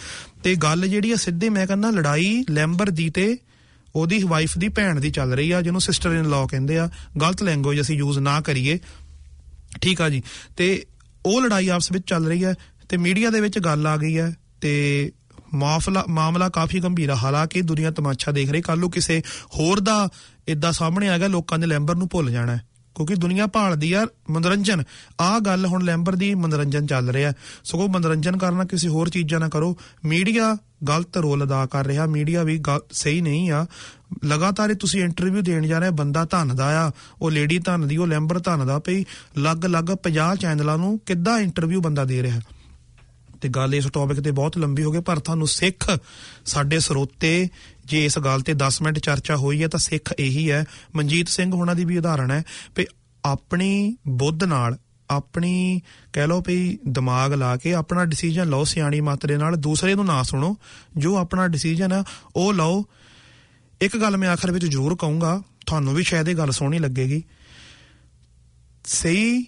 [0.44, 3.38] ਤੇ ਗੱਲ ਜਿਹੜੀ ਆ ਸਿੱਧੇ ਮੈਂ ਕਹਿੰਦਾ ਲੜਾਈ ਲੈਂਬਰ ਦੀ ਤੇ
[3.96, 6.90] ਉਹਦੀ ਵਾਈਫ ਦੀ ਭੈਣ ਦੀ ਚੱਲ ਰਹੀ ਆ, ਜਿਹਨੂੰ ਸਿਸਟਰ ਇਨ ਲਾਅ ਕਹਿੰਦੇ ਆ।
[7.22, 8.80] ਗਲਤ ਲੈਂਗੁਏਜ ਅਸੀਂ ਯੂਜ਼ ਨਾ ਕਰੀਏ।
[9.82, 10.24] ਠੀਕ ਆ ਜੀ।
[10.58, 10.86] ਤੇ
[11.26, 12.56] ਉਹ ਲੜਾਈ ਆਪਸ ਵਿੱਚ ਚੱਲ ਰਹੀ ਹੈ
[12.90, 15.12] ਤੇ ਮੀਡੀਆ ਦੇ ਵਿੱਚ ਗੱਲ ਆ ਗਈ ਹੈ ਤੇ
[15.56, 19.20] ਮਾਮਲਾ ਮਾਮਲਾ ਕਾਫੀ ਗੰਭੀਰ ਆ। ਹਾਲਾਂਕਿ ਦੁਨੀਆ ਤਮਾਸ਼ਾ ਦੇਖ ਰਹੀ ਕੱਲ ਨੂੰ ਕਿਸੇ
[19.56, 20.10] ਹੋਰ ਦਾ
[20.48, 22.62] ਇਦਾਂ ਸਾਹਮਣੇ ਆ ਗਿਆ ਲੋਕਾਂ ਨੇ ਲੈਂਬਰ ਨੂੰ ਭੁੱਲ ਜਾਣਾ ਹੈ।
[22.96, 24.84] ਕਿਉਂਕਿ ਦੁਨੀਆ ਭਾਲਦੀ ਆ ਮਨੋਰੰਜਨ।
[25.22, 27.34] ਆ ਗੱਲ ਹੁਣ ਲੈਂਬਰ ਦੀ ਮਨੋਰੰਜਨ ਚੱਲ ਰਿਹਾ।
[27.64, 30.58] ਸਗੋਂ ਮਨੋਰੰਜਨ ਕਰਨਾ ਕਿਸੇ ਹੋਰ ਚੀਜ਼ਾਂ ਨਾ ਕਰੋ। ਮੀਡੀਆ
[30.88, 33.66] ਗਲਤ ਰੋਲ ਅਦਾ ਕਰ ਰਿਹਾ। ਮੀਡੀਆ ਵੀ ਗਲ- ਸਹੀ ਨਹੀਂ ਆ।
[34.26, 36.92] ਲਗਾਤਾਰ ਇਹ ਤੁਸੀਂ ਇੰਟਰਵਿਊ ਦੇਣ ਜਾ ਰਹੇ, ਬੰਦਾ ਧੰਨ ਦਾ ਆ।
[37.22, 39.04] ਉਹ ਲੇਡੀ ਧੰਨ ਦੀ ਉਹ ਲੈਂਬਰ ਧੰਨ ਦਾ ਪਈ
[39.38, 42.42] ਲੱਗ-ਲੱਗ 50 ਚੈਨਲਾਂ ਨੂੰ ਕਿੱਦਾਂ ਇੰਟਰਵਿਊ ਬੰਦਾ ਦੇ ਰਿਹਾ?
[43.46, 45.98] ਤੇ ਗੱਲ ਇਸ ਟੌਪਿਕ ਤੇ ਬਹੁਤ ਲੰਬੀ ਹੋ ਗਈ, ਪਰ ਤੁਹਾਨੂੰ ਸਿੱਖ
[46.46, 47.50] ਸਾਡੇ ਸਰੋਤੇ
[47.86, 50.64] ਜੇ ਇਸ ਗੱਲ ਤੇ 10 ਮਿੰਟ ਚਰਚਾ ਹੋਈ ਹੈ ਤਾਂ ਸਿੱਖ ਇਹੀ ਹੈ।
[50.96, 52.44] ਮਨਜੀਤ ਸਿੰਘ ਹੋਣਾ ਦੀ ਵੀ ਉਦਾਹਰਣ ਹੈ
[52.78, 52.86] ਵੀ
[53.26, 54.78] ਆਪਣੀ ਬੁੱਧ ਨਾਲ
[55.10, 55.82] ਆਪਣੀ
[56.14, 60.24] ਕਹਿ ਲਓ ਵੀ ਦਿਮਾਗ ਲਾ ਕੇ ਆਪਣਾ ਡਿਸੀਜਨ ਲਓ ਸਿਆਣੀ ਮਾਤਰੇ ਨਾਲ, ਦੂਸਰੇ ਨੂੰ ਨਾ
[60.24, 60.58] ਸੁਣੋ।
[60.98, 62.04] ਜੋ ਆਪਣਾ ਡਿਸੀਜਨ ਹੈ
[62.36, 62.86] ਉਹ ਲਓ।
[63.82, 67.24] ਇੱਕ ਗੱਲ ਮੈਂ ਆਖਰ ਵਿੱਚ ਜ਼ਰੂਰ ਕਹੂੰਗਾ, ਤੁਹਾਨੂੰ ਵੀ ਸ਼ਾਇਦ ਇਹ ਗੱਲ ਸੋਹਣੀ ਲੱਗੇਗੀ।
[68.86, 69.46] ਸਹੀ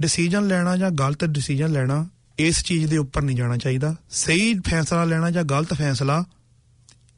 [0.00, 2.08] ਡਿਸੀਜਨ ਲੈਣਾ ਜਾਂ ਗਲਤ ਡਿਸੀਜਨ ਲੈਣਾ
[2.38, 6.24] ਇਸ ਚੀਜ਼ ਦੇ ਉੱਪਰ ਨਹੀਂ ਜਾਣਾ ਚਾਹੀਦਾ। ਸਹੀ ਫੈਸਲਾ ਲੈਣਾ ਜਾਂ ਗਲਤ ਫੈਸਲਾ,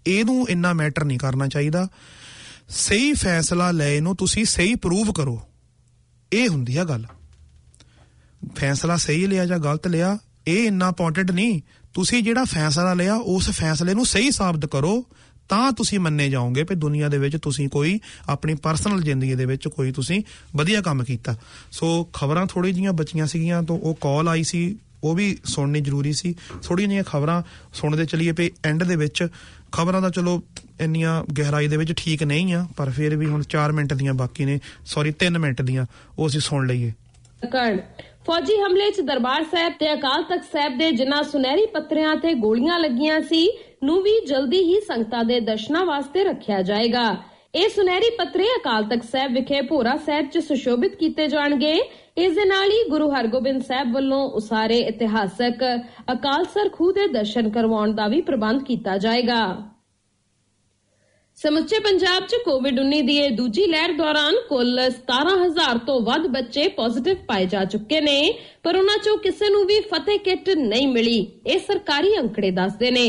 [0.07, 1.89] ਇਹਨੂੰ ਇੰਨਾ ਮੈਟਰ ਨਹੀਂ ਕਰਨਾ ਚਾਹੀਦਾ।
[2.69, 5.43] ਸਹੀ ਫੈਸਲਾ ਲੈ ਨੂੰ ਤੁਸੀਂ ਸਹੀ ਪ੍ਰੂਵ ਕਰੋ।
[6.33, 7.07] ਇਹ ਹੁੰਦੀ ਆ ਗੱਲ।
[8.57, 11.61] ਫੈਸਲਾ ਸਹੀ ਲਿਆ ਜਾਂ ਗਲਤ ਲਿਆ, ਇਹ ਇੰਨਾ ਇੰਪੋਰਟੈਂਟ ਨਹੀਂ।
[11.95, 15.07] ਤੁਸੀਂ ਜਿਹੜਾ ਫੈਸਲਾ ਲਿਆ, ਉਸ ਫੈਸਲੇ ਨੂੰ ਸਹੀ ਸਾਬਤ ਕਰੋ,
[15.49, 19.69] ਤਾਂ ਤੁਸੀਂ ਮੰਨੇ ਜਾਓਗੇ ਕਿ ਦੁਨੀਆ ਦੇ ਵਿੱਚ ਤੁਸੀਂ ਕੋਈ ਆਪਣੀ ਪਰਸਨਲ ਜ਼ਿੰਦਗੀ ਦੇ ਵਿੱਚ
[19.69, 20.23] ਕੋਈ ਤੁਸੀਂ
[20.57, 21.37] ਵਧੀਆ ਕੰਮ ਕੀਤਾ।
[21.73, 26.13] ਸੋ ਖਬਰਾਂ ਥੋੜੀ ਜੀਆਂ ਬਚੀਆਂ ਸੀਗੀਆਂ, ਤੋਂ ਉਹ ਕਾਲ ਆਈ ਸੀ ਉਹ ਵੀ ਸੁਣਨੀ ਜ਼ਰੂਰੀ
[26.13, 27.43] ਸੀ। ਥੋੜੀਆਂ ਜਿਹੀਆਂ ਖਬਰਾਂ
[27.75, 29.29] ਸੁਣਦੇ ਚਲੀਏ ਪਏ ਐਂਡ ਦੇ ਵਿੱਚ।
[29.73, 30.43] ਖਬਰਾਂ ਦਾ ਚਲੋ
[30.81, 34.45] ਇੰਨੀਆਂ ਗਹਿਰਾਈ ਦੇ ਵਿੱਚ ਠੀਕ ਨਹੀਂ ਆ, ਪਰ ਫਿਰ ਵੀ ਹੁਣ 4 ਮਿੰਟ ਦੀਆਂ ਬਾਕੀ
[34.45, 35.87] ਨੇ। ਸੌਰੀ 3 ਮਿੰਟ ਦੀਆਂ।
[36.19, 36.93] ਉਹ ਅਸੀਂ ਸੁਣ ਲਈਏ।
[37.53, 37.79] ਕਰਨ
[38.27, 42.79] ਫੌਜੀ ਹਮਲੇ 'ਚ ਦਰਬਾਰ ਸਾਹਿਬ ਤੇ ਅਕਾਲ ਤਖਤ ਸਾਹਿਬ ਦੇ ਜਿਨ੍ਹਾਂ ਸੁਨਹਿਰੀ ਪੱਤਰਿਆਂ ਤੇ ਗੋਲੀਆਂ
[42.79, 48.45] ਲੱਗੀਆਂ ਸੀ, ਨੂੰ ਵੀ ਜਲਦੀ ਹੀ ਸੰਗਤਾਂ ਦੇ ਦਰਸ਼ਨਾਂ ਵਾਸਤੇ ਰੱਖਿਆ ਜਾਏਗਾ। ਇਹ ਸੁਨਹਿਰੀ ਪੱਤਰੇ
[48.57, 51.73] ਅਕਾਲ ਤਖਤ ਸਾਹਿਬ ਵਿਖੇ ਭੋਰਾ ਸਾਹਿਬ 'ਚ ਸੁਸ਼ੋਭਿਤ ਕੀਤੇ ਜਾਣਗੇ।
[52.17, 55.65] ਇਸ ਦੇ ਨਾਲ ਹੀ ਗੁਰੂ ਹਰਗੋਬਿੰਦ ਸਾਹਿਬ ਵੱਲੋਂ ਉਸਾਰੇ ਇਤਿਹਾਸਕ
[56.13, 59.43] ਅਕਾਲਸਰ ਖੂਹ ਦੇ ਦਰਸ਼ਨ ਕਰਵਾਉਣ ਦਾ ਵੀ ਪ੍ਰਬੰਧ ਕੀਤਾ ਜਾਏਗਾ।
[61.39, 67.17] ਸਮੁੱਚੇ ਪੰਜਾਬ 'ਚ ਕੋਵਿਡ-19 ਦੀ ਇਹ ਦੂਜੀ ਲਹਿਰ ਦੌਰਾਨ ਕੁੱਲ 17000 ਤੋਂ ਵੱਧ ਬੱਚੇ ਪੋਜ਼ਿਟਿਵ
[67.29, 68.33] ਪਾਏ ਜਾ ਚੁੱਕੇ ਨੇ,
[68.63, 73.07] ਪਰ ਉਹਨਾਂ 'ਚੋਂ ਕਿਸੇ ਨੂੰ ਵੀ ਫਤਿਹ ਕਿੱਟ ਨਹੀਂ ਮਿਲੀ, ਇਹ ਸਰਕਾਰੀ ਅੰਕੜੇ ਦੱਸਦੇ ਨੇ।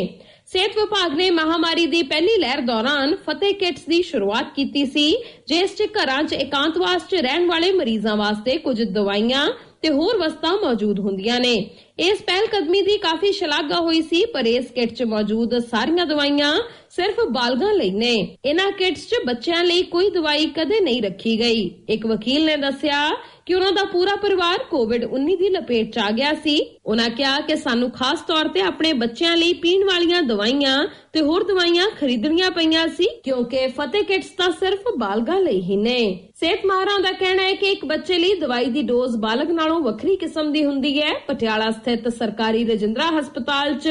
[0.51, 5.11] ਸਿਹਤ ਵਿਭਾਗ ਨੇ ਮਹਾਮਾਰੀ ਦੀ ਪਹਿਲੀ ਲਹਿਰ ਦੌਰਾਨ ਫਤਿਹ ਕਿਟਸ ਦੀ ਸ਼ੁਰੂਆਤ ਕੀਤੀ ਸੀ,
[5.47, 9.47] ਜਿਸ 'ਚ ਘਰਾਂ 'ਚ ਇਕਾਂਤਵਾਸ 'ਚ ਰਹਿਣ ਵਾਲੇ ਮਰੀਜ਼ਾਂ ਵਾਸਤੇ ਕੁਝ ਦਵਾਈਆਂ
[9.81, 11.53] ਤੇ ਹੋਰ ਵਸਤਾਂ ਮੌਜੂਦ ਹੁੰਦੀਆਂ ਨੇ।
[11.99, 16.53] ਇਸ ਪਹਿਲ ਕਦਮੀ ਦੀ ਕਾਫੀ ਸ਼ਲਾਘਾ ਹੋਈ ਸੀ, ਪਰ ਇਸ ਕਿਟ 'ਚ ਮੌਜੂਦ ਸਾਰੀਆਂ ਦਵਾਈਆਂ
[16.89, 18.13] ਸਿਰਫ ਬਾਲਗਾਂ ਲਈ ਨੇ।
[18.45, 23.09] ਇਹਨਾਂ ਕਿਟਸ 'ਚ ਬੱਚਿਆਂ ਲਈ ਕੋਈ ਦਵਾਈ ਕਦੇ ਨਹੀਂ ਰੱਖੀ ਗਈ। ਇੱਕ ਵਕੀਲ ਨੇ ਦੱਸਿਆ
[23.45, 27.55] ਕਿ ਉਹਨਾਂ ਦਾ ਪੂਰਾ ਪਰਿਵਾਰ ਕੋਵਿਡ-19 ਦੀ ਲਪੇਟ 'ਚ ਆ ਗਿਆ ਸੀ। ਉਹਨਾਂ ਕਿਹਾ ਕਿ
[27.55, 32.87] ਸਾਨੂੰ ਖਾਸ ਤੌਰ ਤੇ ਆਪਣੇ ਬੱਚਿਆਂ ਲਈ ਪੀਣ ਵਾਲੀਆਂ ਦਵਾਈਆਂ ਤੇ ਹੋਰ ਦਵਾਈਆਂ ਖਰੀਦਣੀਆਂ ਪਈਆਂ
[32.87, 35.97] ਸੀ, ਕਿਉਂਕਿ ਫਤਿਹ ਕਿਟਸ ਤਾਂ ਸਿਰਫ ਬਾਲਗਾਂ ਲਈ ਹੀ ਨੇ।
[36.39, 40.15] ਸਿਹਤ ਮਾਹਰਾਂ ਦਾ ਕਹਿਣਾ ਹੈ ਕਿ ਇੱਕ ਬੱਚੇ ਲਈ ਦਵਾਈ ਦੀ ਡੋਜ਼ ਬਾਲਗ ਨਾਲੋਂ ਵੱਖਰੀ
[40.15, 43.89] ਕਿਸਮ ਦੀ ਹੁੰਦੀ ਹੈ। ਪਟਿਆਲਾ ਸਥਿਤ ਸਰਕਾਰੀ ਰਜਿੰਦਰਾ ਹਸਪਤਾਲ 'ਚ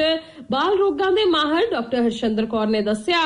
[0.50, 3.20] ਬਾਲ ਰੋਗਾਂ ਦੇ ਮਾਹਰ ਡਾਕਟਰ ਹਰਸ਼ੰਦਰ ਕੌਰ ਨੇ ਦੱਸਿਆ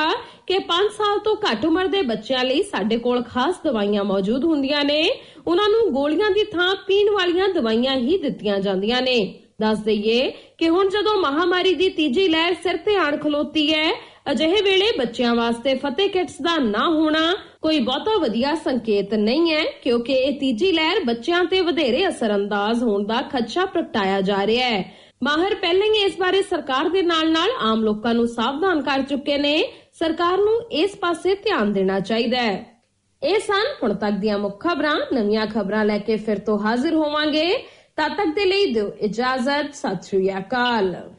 [0.46, 4.84] ਕਿ 5 ਸਾਲ ਤੋਂ ਘੱਟ ਉਮਰ ਦੇ ਬੱਚਿਆਂ ਲਈ ਸਾਡੇ ਕੋਲ ਖਾਸ ਦਵਾਈਆਂ ਮੌਜੂਦ ਹੁੰਦੀਆਂ
[4.84, 5.02] ਨੇ।
[5.46, 9.16] ਉਹਨਾਂ ਨੂੰ ਗੋਲੀਆਂ ਦੀ ਥਾਂ ਪੀਣ ਵਾਲੀਆਂ ਦਵਾਈਆਂ ਹੀ ਦਿੱਤੀਆਂ ਜਾਂਦੀਆਂ ਨੇ।
[9.60, 13.92] ਦੱਸ ਦਈਏ ਕਿ ਹੁਣ ਜਦੋਂ ਮਹਾਮਾਰੀ ਦੀ ਤੀਜੀ ਲਹਿਰ ਸਿਰ ਤੇ ਆਣ ਖਲੋਤੀ ਹੈ,
[14.30, 19.64] ਅਜਿਹੇ ਵੇਲੇ ਬੱਚਿਆਂ ਵਾਸਤੇ ਫਤਿਹ ਕਿਟਸ ਦਾ ਨਾ ਹੋਣਾ ਕੋਈ ਬਹੁਤਾ ਵਧੀਆ ਸੰਕੇਤ ਨਹੀਂ ਹੈ,
[19.64, 24.94] ਕਿਉਂਕਿ ਇਹ ਤੀਜੀ ਲਹਿਰ ਬੱਚਿਆਂ ਤੇ ਵਧੇਰੇ ਅਸਰਅੰਦਾਜ਼ ਹੋਣ ਦਾ ਖਦਸ਼ਾ ਪ੍ਰਗਟਾਇਆ ਜਾ ਰਿਹਾ ਹੈ।
[25.22, 29.64] ਮਾਹਰ ਪਹਿਲਾਂ ਹੀ ਇਸ ਬਾਰੇ ਸਰਕਾਰ ਦੇ ਨਾਲ-ਨਾਲ ਆਮ ਲੋਕਾਂ ਨੂੰ ਸਾਵਧਾਨ ਕਰ ਚੁੱਕੇ ਨੇ।
[29.92, 32.82] ਸਰਕਾਰ ਨੂੰ ਇਸ ਪਾਸੇ ਧਿਆਨ ਦੇਣਾ ਚਾਹੀਦਾ ਹੈ।
[33.22, 37.64] ਇਹ ਸਨ ਹੁਣ ਤੱਕ ਦੀਆਂ ਮੁੱਖ ਖਬਰਾਂ। ਨਵੀਆਂ ਖਬਰਾਂ ਲੈ ਕੇ ਫਿਰ ਤੋਂ ਹਾਜ਼ਰ ਹੋਵਾਂਗੇ।
[37.96, 41.14] ਤਦ ਤੱਕ ਦੇ ਲਈ ਦਿਓ ਇਜਾਜ਼ਤ, ਸਤਿ ਸ਼੍ਰੀ ਅਕਾਲ।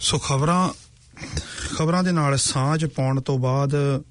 [0.00, 0.68] ਸੋ ਖਬਰਾਂ
[1.76, 4.02] ਖਬਰਾਂ ਦੇ ਨਾਲ ਸਾਂਝ ਪਾਉਣ ਤੋਂ ਬਾਅਦ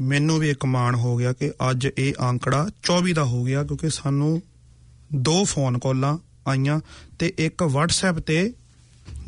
[0.00, 3.90] ਮੈਨੂੰ ਵੀ ਇੱਕ ਮਾਣ ਹੋ ਗਿਆ ਕਿ ਅੱਜ ਇਹ ਆંકੜਾ 24 ਦਾ ਹੋ ਗਿਆ ਕਿਉਂਕਿ
[3.90, 4.42] ਸਾਨੂੰ
[5.14, 6.80] ਦੋ ਫੋਨ ਕਾਲਾਂ ਆਈਆਂ
[7.18, 8.52] ਤੇ ਇੱਕ WhatsApp ਤੇ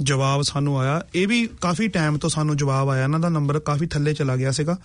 [0.00, 3.86] ਜਵਾਬ ਸਾਨੂੰ ਆਇਆ। ਇਹ ਵੀ ਕਾਫੀ ਟਾਈਮ ਤੋਂ ਸਾਨੂੰ ਜਵਾਬ ਆਇਆ। ਇਹਨਾਂ ਦਾ ਨੰਬਰ ਕਾਫੀ
[3.86, 4.78] ਥੱਲੇ ਚਲਾ ਗਿਆ ਸੀਗਾ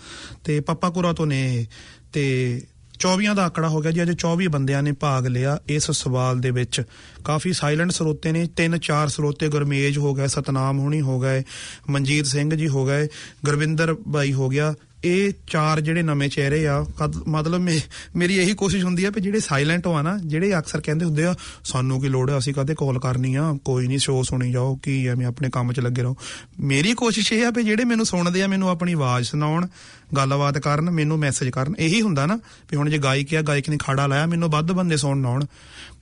[0.43, 1.65] ਤੇ ਪਾਪਾਕੁਰਾ ਤੋਂ ਨੇ ਇਹ
[2.13, 2.61] ਤੇ
[2.99, 6.51] 24 ਦਾ ਆંકੜਾ ਹੋ ਗਿਆ ਜੀ। ਅੱਜ 24 ਬੰਦਿਆਂ ਨੇ ਭਾਗ ਲਿਆ। ਇਸ ਸਵਾਲ ਦੇ
[6.51, 6.81] ਵਿੱਚ
[7.25, 11.43] ਕਾਫੀ ਸਾਇਲੈਂਟ ਸਰੋਤੇ ਨੇ। ਤਿੰਨ ਚਾਰ ਸਰੋਤੇ ਗੁਰਮੇਜ ਹੋ ਗਏ, ਸਤਨਾਮ ਹੁਣੀ ਹੋ ਗਏ,
[11.89, 13.07] ਮਨਜੀਤ ਸਿੰਘ ਜੀ ਹੋ ਗਏ,
[13.45, 14.73] ਗੁਰਵਿੰਦਰ ਬਾਈ ਹੋ ਗਿਆ।
[15.05, 17.81] ਇਹ ਚਾਰ ਜਿਹੜੇ ਨਵੇਂ ਚਿਹਰੇ ਆ, ਕਦ- ਮਤਲਬ ਮੇ-
[18.15, 21.25] ਮੇਰੀ ਇਹੀ ਕੋਸ਼ਿਸ਼ ਹੁੰਦੀ ਆ ਵੀ ਜਿਹੜੇ ਸਾਇਲੈਂਟ ਹੋ ਆ ਨਾ, ਜਿਹੜੇ ਅਕਸਰ ਕਹਿੰਦੇ ਹੁੰਦੇ
[21.25, 23.57] ਆ, ਸਾਨੂੰ ਕੀ ਲੋੜ ਆ, ਅਸੀਂ ਕਦੇ ਕਾਲ ਕਰਨੀ ਆ?
[23.65, 26.15] ਕੋਈ ਨਹੀਂ ਸ਼ੋਅ ਸੁਣੀ ਜਾਓ, ਕੀ ਐਵੇਂ ਆਪਣੇ ਕੰਮ 'ਚ ਲੱਗੇ ਰਹੋ।
[26.59, 29.67] ਮੇਰੀ ਕੋਸ਼ਿਸ਼ ਇਹ ਆ ਵੀ ਜਿਹੜੇ ਮੈਨੂੰ ਸੁਣਦੇ ਆ, ਮੈਨੂੰ ਆਪਣੀ ਆਵਾਜ਼ ਸੁਣਾਉਣ,
[30.15, 33.77] ਗੱਲਬਾਤ ਕਰਨ, ਮੈਨੂੰ ਮੈਸੇਜ ਕਰਨ, ਇਹੀ ਹੁੰਦਾ ਨਾ ਵੀ ਹੁਣ ਜੇ ਗਾਇਕ ਆ, ਗਾਇਕ ਨੇ
[33.77, 35.45] ਖਾੜਾ ਲਾਇਆ, ਮੈਨੂੰ ਵੱਧ ਬੰਦੇ ਸੁਣਨ ਆਉਣ।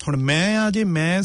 [0.08, 1.22] ਹੁਣ ਮੈਂ ਆ ਜੇ ਮੈਂ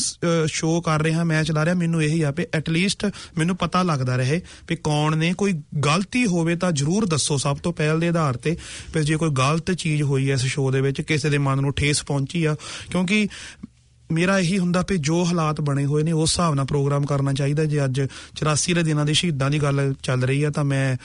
[0.46, 3.04] ਸ਼ੋਅ ਕਰ ਰਿਹਾ, ਮੈਂ ਚਲਾ ਰਿਹਾ, ਮੈਨੂੰ ਇਹੀ ਆ ਵੀ ਐਟਲੀਸਟ
[3.38, 5.52] ਮੈਨੂੰ ਪਤਾ ਲੱਗਦਾ ਰਹੇ ਵੀ ਕੌਣ ਨੇ। ਕੋਈ
[5.84, 8.56] ਗਲਤੀ ਹੋਵੇ ਤਾਂ ਜਰੂਰ ਦੱਸੋ ਸਭ ਤੋਂ ਪਹਿਲ ਦੇ ਆਧਾਰ ਤੇ
[8.94, 11.72] ਵੀ ਜੇ ਕੋਈ ਗਲਤ ਚੀਜ਼ ਹੋਈ ਹੈ ਇਸ ਸ਼ੋਅ ਦੇ ਵਿੱਚ, ਕਿਸੇ ਦੇ ਮਨ ਨੂੰ
[11.72, 12.56] ਠੇਸ ਪਹੁੰਚੀ ਆ।
[12.90, 13.28] ਕਿਉਂਕਿ
[14.12, 17.64] ਮੇਰਾ ਇਹੀ ਹੁੰਦਾ ਵੀ ਜੋ ਹਾਲਾਤ ਬਣੇ ਹੋਏ ਨੇ, ਉਸ ਹਿਸਾਬ ਨਾਲ ਪ੍ਰੋਗਰਾਮ ਕਰਨਾ ਚਾਹੀਦਾ।
[17.64, 18.00] ਜੇ ਅੱਜ
[18.34, 20.96] 84 ਦੇ ਦਿਨਾਂ ਦੇ ਸ਼ਹੀਦਾਂ ਦੀ ਗੱਲ ਚੱਲ ਰਹੀ ਆ, ਤਾਂ ਮੈਂ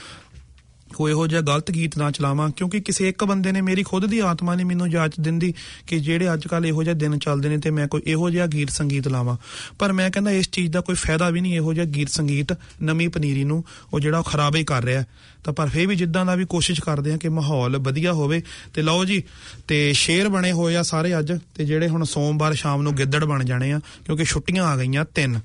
[0.94, 4.18] ਕੋਈ ਇਹੋ ਜਿਹਾ ਗਲਤ ਗੀਤ ਨਾ ਚਲਾਵਾਂ, ਕਿਉਂਕਿ ਕਿਸੇ ਇੱਕ ਬੰਦੇ ਨੇ ਮੇਰੀ ਖੁਦ ਦੀ
[4.18, 5.52] ਆਤਮਾ ਨੇ ਮੈਨੂੰ ਜਾਚ ਦਿੰਦੀ
[5.86, 8.70] ਕਿ ਜਿਹੜੇ ਅੱਜ ਕੱਲ ਇਹੋ ਜਿਹੇ ਦਿਨ ਚੱਲਦੇ ਨੇ ਤੇ ਮੈਂ ਕੋਈ ਇਹੋ ਜਿਹਾ ਗੀਤ
[8.70, 9.36] ਸੰਗੀਤ ਲਾਵਾਂ।
[9.78, 12.52] ਪਰ ਮੈਂ ਕਹਿੰਦਾ ਇਸ ਚੀਜ਼ ਦਾ ਕੋਈ ਫਾਇਦਾ ਵੀ ਨਹੀਂ ਇਹੋ ਜਿਹਾ ਗੀਤ ਸੰਗੀਤ
[12.82, 13.64] ਨਵੀਂ ਪਨੀਰੀ ਨੂੰ,
[13.94, 15.04] ਉਹ ਜਿਹੜਾ ਉਹ ਖਰਾਬ ਹੀ ਕਰ ਰਿਹਾ।
[15.44, 18.42] ਤਾਂ ਪਰ ਫੇਰ ਵੀ ਜਿੱਦਾਂ ਦਾ ਵੀ ਕੋਸ਼ਿਸ਼ ਕਰਦੇ ਆ ਕਿ ਮਾਹੌਲ ਵਧੀਆ ਹੋਵੇ,
[18.74, 19.22] ਤੇ ਲਓ ਜੀ,
[19.68, 23.44] ਤੇ ਸ਼ੇਰ ਬਣੇ ਹੋਏ ਆ ਸਾਰੇ ਅੱਜ, ਤੇ ਜਿਹੜੇ ਹੁਣ ਸੋਮਵਾਰ ਸ਼ਾਮ ਨੂੰ ਗਿੱਦੜ ਬਣ
[23.44, 25.40] ਜਾਣੇ ਆ, ਕਿਉਂਕਿ ਛੁੱਟੀਆਂ ਆ ਗਈਆਂ ਤਿੰਨ।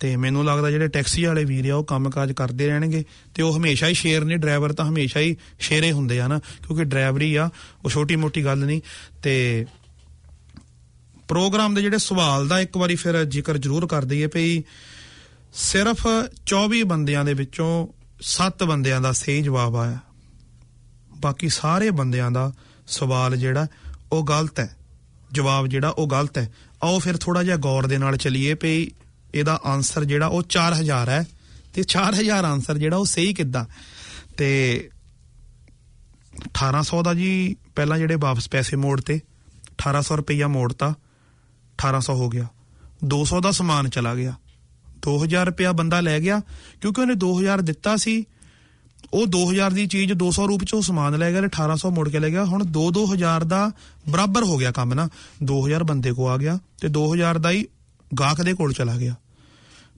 [0.00, 3.04] ਤੇ ਮੈਨੂੰ ਲੱਗਦਾ ਜਿਹੜੇ ਟੈਕਸੀ ਵਾਲੇ ਵੀਰ ਆ, ਉਹ ਕੰਮਕਾਜ ਕਰਦੇ ਰਹਿਣਗੇ
[3.34, 6.84] ਤੇ ਉਹ ਹਮੇਸ਼ਾ ਹੀ ਸ਼ੇਰ ਨੇ, ਡਰਾਈਵਰ ਤਾਂ ਹਮੇਸ਼ਾ ਹੀ ਸ਼ੇਰੇ ਹੁੰਦੇ ਆ ਨਾ, ਕਿਉਂਕਿ
[6.84, 7.50] ਡਰਾਈਵਰੀ ਆ,
[7.84, 8.80] ਉਹ ਛੋਟੀ ਮੋਟੀ ਗੱਲ ਨਹੀਂ।
[9.22, 9.66] ਤੇ
[11.28, 14.62] ਪ੍ਰੋਗਰਾਮ ਦੇ ਜਿਹੜੇ ਸਵਾਲ ਦਾ ਇੱਕ ਵਾਰੀ ਫਿਰ ਜ਼ਿਕਰ ਜ਼ਰੂਰ ਕਰ ਦਈਏ ਭਈ
[15.54, 16.06] ਸਿਰਫ
[16.46, 17.88] 24 ਬੰਦਿਆਂ ਦੇ ਵਿੱਚੋਂ
[18.20, 19.98] 7 ਬੰਦਿਆਂ ਦਾ ਸਹੀ ਜਵਾਬ ਆਇਆ।
[21.16, 22.52] ਬਾਕੀ ਸਾਰੇ ਬੰਦਿਆਂ ਦਾ
[22.86, 23.66] ਸਵਾਲ ਜਿਹੜਾ,
[24.12, 24.76] ਉਹ ਗਲਤ ਹੈ।
[25.32, 26.52] ਜਵਾਬ ਜਿਹੜਾ, ਉਹ ਗਲਤ ਹੈ।
[26.82, 28.86] ਆਓ ਫਿਰ ਥੋੜਾ ਜਿਹਾ ਗੌਰ ਦੇ ਨਾਲ ਚੱਲੀਏ ਭਈ
[29.34, 31.26] ਇਹਦਾ ਆਨਸਰ ਜਿਹੜਾ ਉਹ 4000 ਹੈ
[31.74, 33.64] ਤੇ 4000 ਆਨਸਰ ਜਿਹੜਾ ਉਹ ਸਹੀ ਕਿੱਦਾਂ?
[34.36, 34.90] ਤੇ
[36.46, 39.20] 1800 ਦਾ ਜੀ ਪਹਿਲਾਂ ਜਿਹੜੇ ਵਾਪਸ ਪੈਸੇ ਮੋੜ ਤੇ
[39.78, 40.94] 1800 ਰੁਪਈਆ ਮੋੜਤਾ
[41.78, 42.46] 1800 ਹੋ ਗਿਆ।
[43.04, 44.34] 200 ਦਾ ਸਮਾਨ ਚਲਾ ਗਿਆ।
[45.02, 46.40] 2000 ਰੁਪਇਆ ਬੰਦਾ ਲੈ ਗਿਆ,
[46.80, 48.24] ਕਿਉਂਕਿ ਉਹਨੇ 2000 ਦਿੱਤਾ ਸੀ।
[49.12, 52.18] ਉਹ 2000 ਦੀ ਚੀਜ਼ 200 ਰੂਪ ਚ ਉਹ ਸਮਾਨ ਲੈ ਗਿਆ ਤੇ 1800 ਮੁੜ ਕੇ
[52.18, 53.72] ਲੈ ਗਿਆ। ਹੁਣ 2-2000 ਦਾ
[54.08, 55.08] ਬਰਾਬਰ ਹੋ ਗਿਆ ਕੰਮ ਨਾ।
[55.42, 57.66] 2000 ਬੰਦੇ ਕੋ ਆ ਗਿਆ ਤੇ 2000 ਦਾ ਹੀ
[58.20, 59.14] ਗਾਹਕ ਦੇ ਕੋਲ ਚਲਾ ਗਿਆ।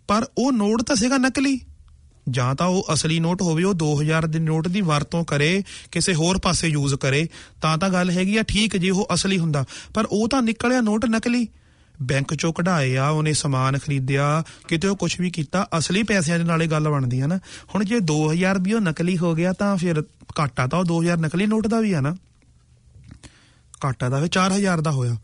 [0.09, 1.61] ਪਰ ਉਹ ਨੋਟ ਤਾਂ ਸੀਗਾ ਨਕਲੀ।
[2.31, 6.39] ਜਾਂ ਤਾਂ ਉਹ ਅਸਲੀ ਨੋਟ ਹੋਵੇ, ਉਹ 2000 ਦੇ ਨੋਟ ਦੀ ਵਰਤੋਂ ਕਰੇ, ਕਿਸੇ ਹੋਰ
[6.39, 7.29] ਪਾਸੇ ਯੂਜ਼ ਕਰੇ,
[7.63, 9.65] ਤਾਂ ਤਾਂ ਗੱਲ ਹੈਗੀ ਆ, ਠੀਕ ਜੇ ਉਹ ਅਸਲੀ ਹੁੰਦਾ।
[9.95, 11.49] ਪਰ ਉਹ ਤਾਂ ਨਿਕਲਿਆ ਨੋਟ ਨਕਲੀ।
[12.03, 16.45] ਬੈਂਕ ਚੋਂ ਕਢਾਏ ਆ ਉਹਨੇ ਸਮਾਨ ਖਰੀਦਿਆ, ਕਿਤੇ ਉਹ ਕੁਝ ਵੀ ਕੀਤਾ, ਅਸਲੀ ਪੈਸਿਆਂ ਦੇ
[16.45, 17.37] ਨਾਲੇ ਗੱਲ ਬਣਦੀ ਆ ਨਾ।
[17.75, 20.05] ਹੁਣ ਜੇ 2000 ਵੀ ਉਹ ਨਕਲੀ ਹੋ ਗਿਆ, ਤਾਂ ਫਿਰ
[20.41, 22.17] ਘਾਟਾ ਤਾਂ ਉਹ 2000 ਨਕਲੀ ਨੋਟ ਦਾ ਵੀ ਆ ਨਾ।
[23.85, 25.17] ਘਾਟਾ ਦਾ ਫਿਰ 4000 ਦਾ ਹੋਇਆ।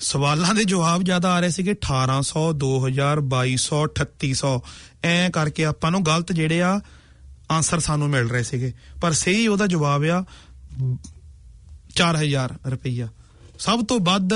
[0.00, 4.60] ਸਵਾਲਾਂ ਦੇ ਜਵਾਬ ਜ਼ਿਆਦਾ ਆ ਰਹੇ ਸੀਗੇ 1800 2000 2200 3800
[5.04, 6.80] ਐ ਕਰਕੇ ਆਪਾਂ ਨੂੰ ਗਲਤ ਜਿਹੜੇ ਆ
[7.50, 10.24] ਆਨਸਰ ਸਾਨੂੰ ਮਿਲ ਰਹੇ ਸੀਗੇ। ਪਰ ਸਹੀ ਉਹਦਾ ਜਵਾਬ ਆ
[11.94, 13.08] 4000 ਰੁਪਈਆ।
[13.58, 14.30] ਸਭ ਤੋਂ ਵੱਧ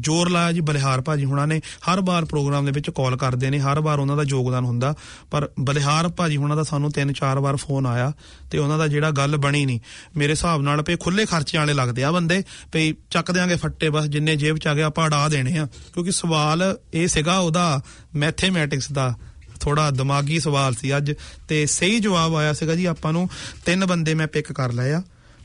[0.00, 3.58] ਜ਼ੋਰ ਲਾਇਆ ਜੀ ਬਲਿਹਾਰ ਭਾਜੀ ਹੁਣਾਂ ਨੇ। ਹਰ ਵਾਰ ਪ੍ਰੋਗਰਾਮ ਦੇ ਵਿੱਚ ਕਾਲ ਕਰਦੇ ਨੇ,
[3.58, 4.94] ਹਰ ਵਾਰ ਉਹਨਾਂ ਦਾ ਯੋਗਦਾਨ ਹੁੰਦਾ।
[5.30, 8.12] ਪਰ ਬਲਿਹਾਰ ਭਾਜੀ ਹੁਣਾਂ ਦਾ ਸਾਨੂੰ ਤਿੰਨ ਚਾਰ ਵਾਰ ਫੋਨ ਆਇਆ
[8.50, 9.80] ਤੇ ਉਹਨਾਂ ਦਾ ਜਿਹੜਾ ਗੱਲ ਬਣੀ ਨਹੀਂ।
[10.16, 14.04] ਮੇਰੇ ਹਿਸਾਬ ਨਾਲ ਪਏ ਖੁੱਲੇ ਖਰਚੇ ਵਾਲੇ ਲੱਗਦੇ ਆ ਬੰਦੇ, ਪਈ ਚੱਕ ਦਿਆਂਗੇ ਫੱਟੇ ਬਸ
[14.04, 17.80] ਜਿੰਨੇ ਜੇਬ ਚ ਆ ਗਏ ਆਪਾਂ ਅੜਾ ਦੇਣੇ ਆ। ਕਿਉਂਕਿ ਸਵਾਲ ਇਹ ਸੀਗਾ ਉਹਦਾ
[18.14, 19.14] ਮੈਥਮੈਟਿਕਸ ਦਾ
[19.60, 21.12] ਥੋੜਾ ਦਿਮਾਗੀ ਸਵਾਲ ਸੀ ਅੱਜ।
[21.48, 23.28] ਤੇ ਸਹੀ ਜਵਾਬ ਆਇਆ ਸੀਗਾ ਜੀ ਆਪਾਂ ਨੂੰ,
[23.66, 25.02] ਤਿੰਨ ਬੰਦੇ ਮੈਂ ਪਿਕ ਕਰ ਲਏ ਆ।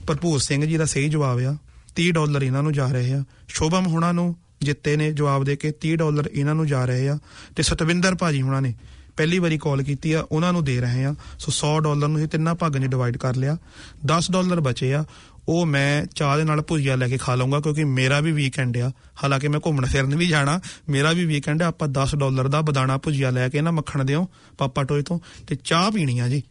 [0.08, 1.56] ਭਰਪੂਰ ਸਿੰਘ ਜੀ ਦਾ ਸਹੀ ਜਵਾਬ ਆ।
[1.98, 5.72] 30 ਡਾਲਰ ਇਹਨਾਂ ਨੂੰ ਜਾ ਰਹੇ ਆ। ਸ਼ੋਭਮ ਹੁਣਾਂ ਨੂੰ ਜਿੱਤੇ ਨੇ ਜਵਾਬ ਦੇ ਕੇ
[5.72, 7.20] 30 ਡਾਲਰ ਇਹਨਾਂ ਨੂੰ ਜਾ ਰਹੇ ਆ
[7.56, 8.74] ਤੇ ਸਤਵਿੰਦਰ ਭਾਜੀ ਹੁਣਾਂ ਨੇ
[9.18, 12.28] ਪਹਿਲੀ ਵਾਰੀ ਕਾਲ ਕੀਤੀ ਆ, ਉਹਨਾਂ ਨੂੰ ਦੇ ਰਹੇ ਆ। ਸੋ 100 ਡਾਲਰ ਨੂੰ ਇਹ
[12.28, 13.58] ਤਿੰਨਾਂ ਭਾਗਾਂ 'ਚ ਡਿਵਾਈਡ ਕਰ ਲਿਆ।
[14.06, 15.06] 10 ਡਾਲਰ ਬਚੇ ਆ।
[15.50, 18.92] ਉਹ ਮੈਂ ਚਾਹ ਦੇ ਨਾਲ ਭੁਜੀਆ ਲੈ ਕੇ ਖਾ ਲਵਾਂਗਾ ਕਿਉਂਕਿ ਮੇਰਾ ਵੀ ਵੀਕਐਂਡ ਆ।
[19.24, 20.60] ਹਾਲਾਂਕਿ ਮੈਂ ਘੁੰਮਣ ਫਿਰਨ ਵੀ ਜਾਣਾ।
[20.90, 24.28] ਮੇਰਾ ਵੀ ਵੀਕਐਂਡ ਆ। ਆਪਾਂ 10 ਡਾਲਰ ਦਾ ਬਦਾਣਾ ਭੁਜੀਆ ਲੈ ਕੇ ਨਾ ਮੱਖਣ ਦਿਓ
[24.58, 26.44] ਪਾਪਾ ਟੋਏ ਤੋਂ। ਤੇ ਚਾਹ ਪੀਣੀ ਆ ਜੀ।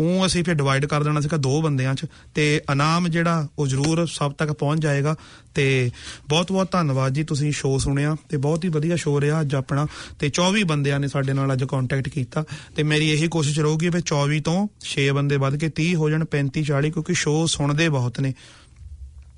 [0.00, 4.06] ਉਹ ਅਸੀਂ ਫਿਰ ਡਿਵਾਈਡ ਕਰ ਦੇਣਾ ਸੀਗਾ ਦੋ ਬੰਦਿਆਂ 'ਚ ਤੇ ਇਨਾਮ ਜਿਹੜਾ ਉਹ ਜ਼ਰੂਰ
[4.06, 5.14] ਸਭ ਤੱਕ ਪਹੁੰਚ ਜਾਏਗਾ
[5.54, 5.90] ਤੇ
[6.28, 9.86] ਬਹੁਤ ਬਹੁਤ ਧੰਨਵਾਦ ਜੀ, ਤੁਸੀਂ ਸ਼ੋਅ ਸੁਣਿਆ ਤੇ ਬਹੁਤ ਹੀ ਵਧੀਆ ਸ਼ੋਅ ਰਿਹਾ ਅੱਜ ਆਪਣਾ
[10.18, 12.44] ਤੇ 24 ਬੰਦਿਆਂ ਨੇ ਸਾਡੇ ਨਾਲ ਅੱਜ ਕੰਟੈਕਟ ਕੀਤਾ
[12.76, 16.24] ਤੇ ਮੇਰੀ ਇਹੀ ਕੋਸ਼ਿਸ਼ ਰਹੂਗੀ ਵੀ 24 ਤੋਂ 6 ਬੰਦੇ ਵੱਧ ਕੇ 30 ਹੋ ਜਾਣ
[16.32, 18.34] 35 40 ਕਿਉਂਕਿ ਸ਼ੋਅ ਸੁਣਦੇ ਬਹੁਤ ਨੇ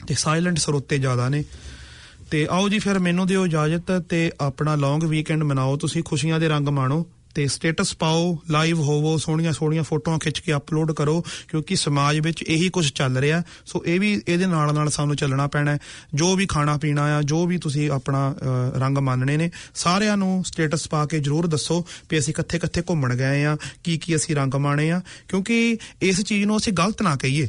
[0.07, 1.45] ਤੇ ਸਾਇਲੈਂਟ ਸਰੋਤੇ ਜ਼ਿਆਦਾ ਨੇ।
[2.31, 6.49] ਤੇ ਆਓ ਜੀ, ਫਿਰ ਮੈਨੂੰ ਦਿਓ ਇਜਾਜ਼ਤ ਤੇ ਆਪਣਾ ਲੌਂਗ ਵੀਕਐਂਡ ਮਨਾਓ, ਤੁਸੀਂ ਖੁਸ਼ੀਆਂ ਦੇ
[6.49, 7.07] ਰੰਗ ਮਾਣੋ।
[7.37, 12.43] ਤੇ ਸਟੇਟਸ ਪਾਓ ਲਾਈਵ ਹੋਵੋ ਸੋਹਣੀਆਂ ਸੋਹਣੀਆਂ ਫੋਟੋਆਂ ਖਿੱਚ ਕੇ ਅਪਲੋਡ ਕਰੋ ਕਿਉਂਕਿ ਸਮਾਜ ਵਿੱਚ
[12.43, 15.79] ਇਹੀ ਕੁਝ ਚੱਲ ਰਿਹਾ। ਸੋ ਇਹ ਵੀ ਇਹਦੇ ਨਾਲ ਨਾਲ ਸਾਨੂੰ ਚੱਲਣਾ ਪੈਣਾ ਹੈ।
[16.15, 20.45] ਜੋ ਵੀ ਖਾਣਾ ਪੀਣਾ ਆ ਜੋ ਵੀ ਤੁਸੀਂ ਆਪਣਾ ਅ, ਰੰਗ ਮੰਨਣੇ ਨੇ ਸਾਰਿਆਂ ਨੂੰ
[20.45, 24.37] ਸਟੇਟਸ ਪਾ ਕੇ ਜਰੂਰ ਦੱਸੋ ਵੀ ਅਸੀਂ ਕਿੱਥੇ ਕਿੱਥੇ ਘੁੰਮਣ ਗਏ ਆ ਕੀ ਕੀ ਅਸੀਂ
[24.37, 27.49] ਰੰਗ ਮਾਣੇ ਆ ਕਿਉਂਕਿ ਇਸ ਚੀਜ਼ ਨੂੰ ਅਸੀਂ ਗਲਤ ਨਾ ਕਹੀਏ।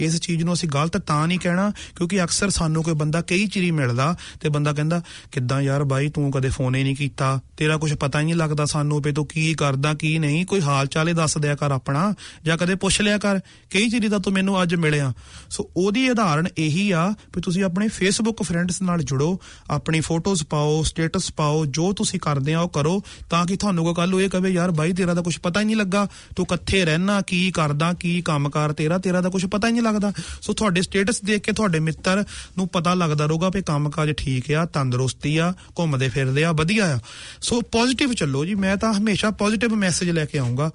[0.00, 3.70] ਇਸ ਚੀਜ਼ ਨੂੰ ਅਸੀਂ ਗਲਤ ਤਾਂ ਨਹੀਂ ਕਹਿਣਾ, ਕਿਉਂਕਿ ਅਕਸਰ ਸਾਨੂੰ ਕੋਈ ਬੰਦਾ ਕਈ ਚਿਰੀ
[3.70, 5.02] ਮਿਲਦਾ ਤੇ ਬੰਦਾ ਕਹਿੰਦਾ,
[5.32, 7.40] ਕਿੱਦਾਂ ਯਾਰ ਬਾਈ, ਤੂੰ ਕਦੇ ਫੋਨ ਹੀ ਨਹੀਂ ਕੀਤਾ?
[7.56, 10.46] ਤੇਰਾ ਕੁਝ ਪਤਾ ਹੀ ਨਹੀਂ ਲੱਗਦਾ ਸਾਨੂੰ ਵੀ ਤੂੰ ਕੀ ਕਰਦਾ, ਕੀ ਨਹੀਂ?
[10.46, 12.14] ਕੋਈ ਹਾਲ ਚਾਲ ਹੀ ਦੱਸ ਦਿਆ ਕਰ ਆਪਣਾ,
[12.44, 15.12] ਜਾਂ ਕਦੇ ਪੁੱਛ ਲਿਆ ਕਰ। ਕਈ ਚਿਰੀ ਦਾ ਤੂੰ ਮੈਨੂੰ ਅੱਜ ਮਿਲਿਆ।
[15.50, 20.82] ਸੋ ਉਹਦੀ ਉਦਾਹਰਣ ਇਹੀ ਆ ਵੀ ਤੁਸੀਂ ਆਪਣੇ ਫੇਸਬੁੱਕ ਫਰੈਂਡਸ ਨਾਲ ਜੁੜੋ, ਆਪਣੀ ਫੋਟੋਜ਼ ਪਾਓ
[20.82, 24.50] ਸਟੇਟਸ ਪਾਓ, ਜੋ ਤੁਸੀਂ ਕਰਦੇ ਆ ਉਹ ਕਰੋ, ਤਾਂ ਕਿ ਤੁਹਾਨੂੰ ਕੋਈ ਕੱਲ ਇਹ ਕਵੇ,
[24.50, 28.20] ਯਾਰ ਬਾਈ, ਤੇਰਾ ਤਾਂ ਕੁਝ ਪਤਾ ਹੀ ਨਹੀਂ ਲੱਗਾ। ਤੂੰ ਕਿੱਥੇ ਰਹਿਣਾ, ਕੀ ਕਰਦਾ, ਕੀ
[28.20, 30.12] ਕੰਮਕਾਰ ਤੇਰਾ ਤੇਰਾ ਤਾਂ ਕੁਝ ਪਤਾ ਹੀ ਨਹੀਂ ਲੱਗਦਾ।
[30.42, 32.24] ਸੋ ਤੁਹਾਡੇ ਸਟੇਟਸ ਦੇਖ ਕੇ ਤੁਹਾਡੇ ਮਿੱਤਰ
[32.56, 36.98] ਨੂੰ ਪਤਾ ਲੱਗਦਾ ਰਹੂਗਾ ਵੀ ਕੰਮਕਾਜ ਠੀਕ ਆ, ਤੰਦਰੁਸਤੀ ਆ, ਘੁੰਮਦੇ ਫਿਰਦੇ ਆ, ਵਧੀਆ ਆ।
[37.42, 40.70] ਸੋ ਪੋਜ਼ਿਟਿਵ ਚੱਲੋ ਜੀ, ਮੈਂ ਤਾਂ ਹਮੇਸ਼ਾ ਪੋਜ਼ਿਟਿਵ ਮੈਸੇਜ ਲੈ ਕੇ ਆਉਂਗਾ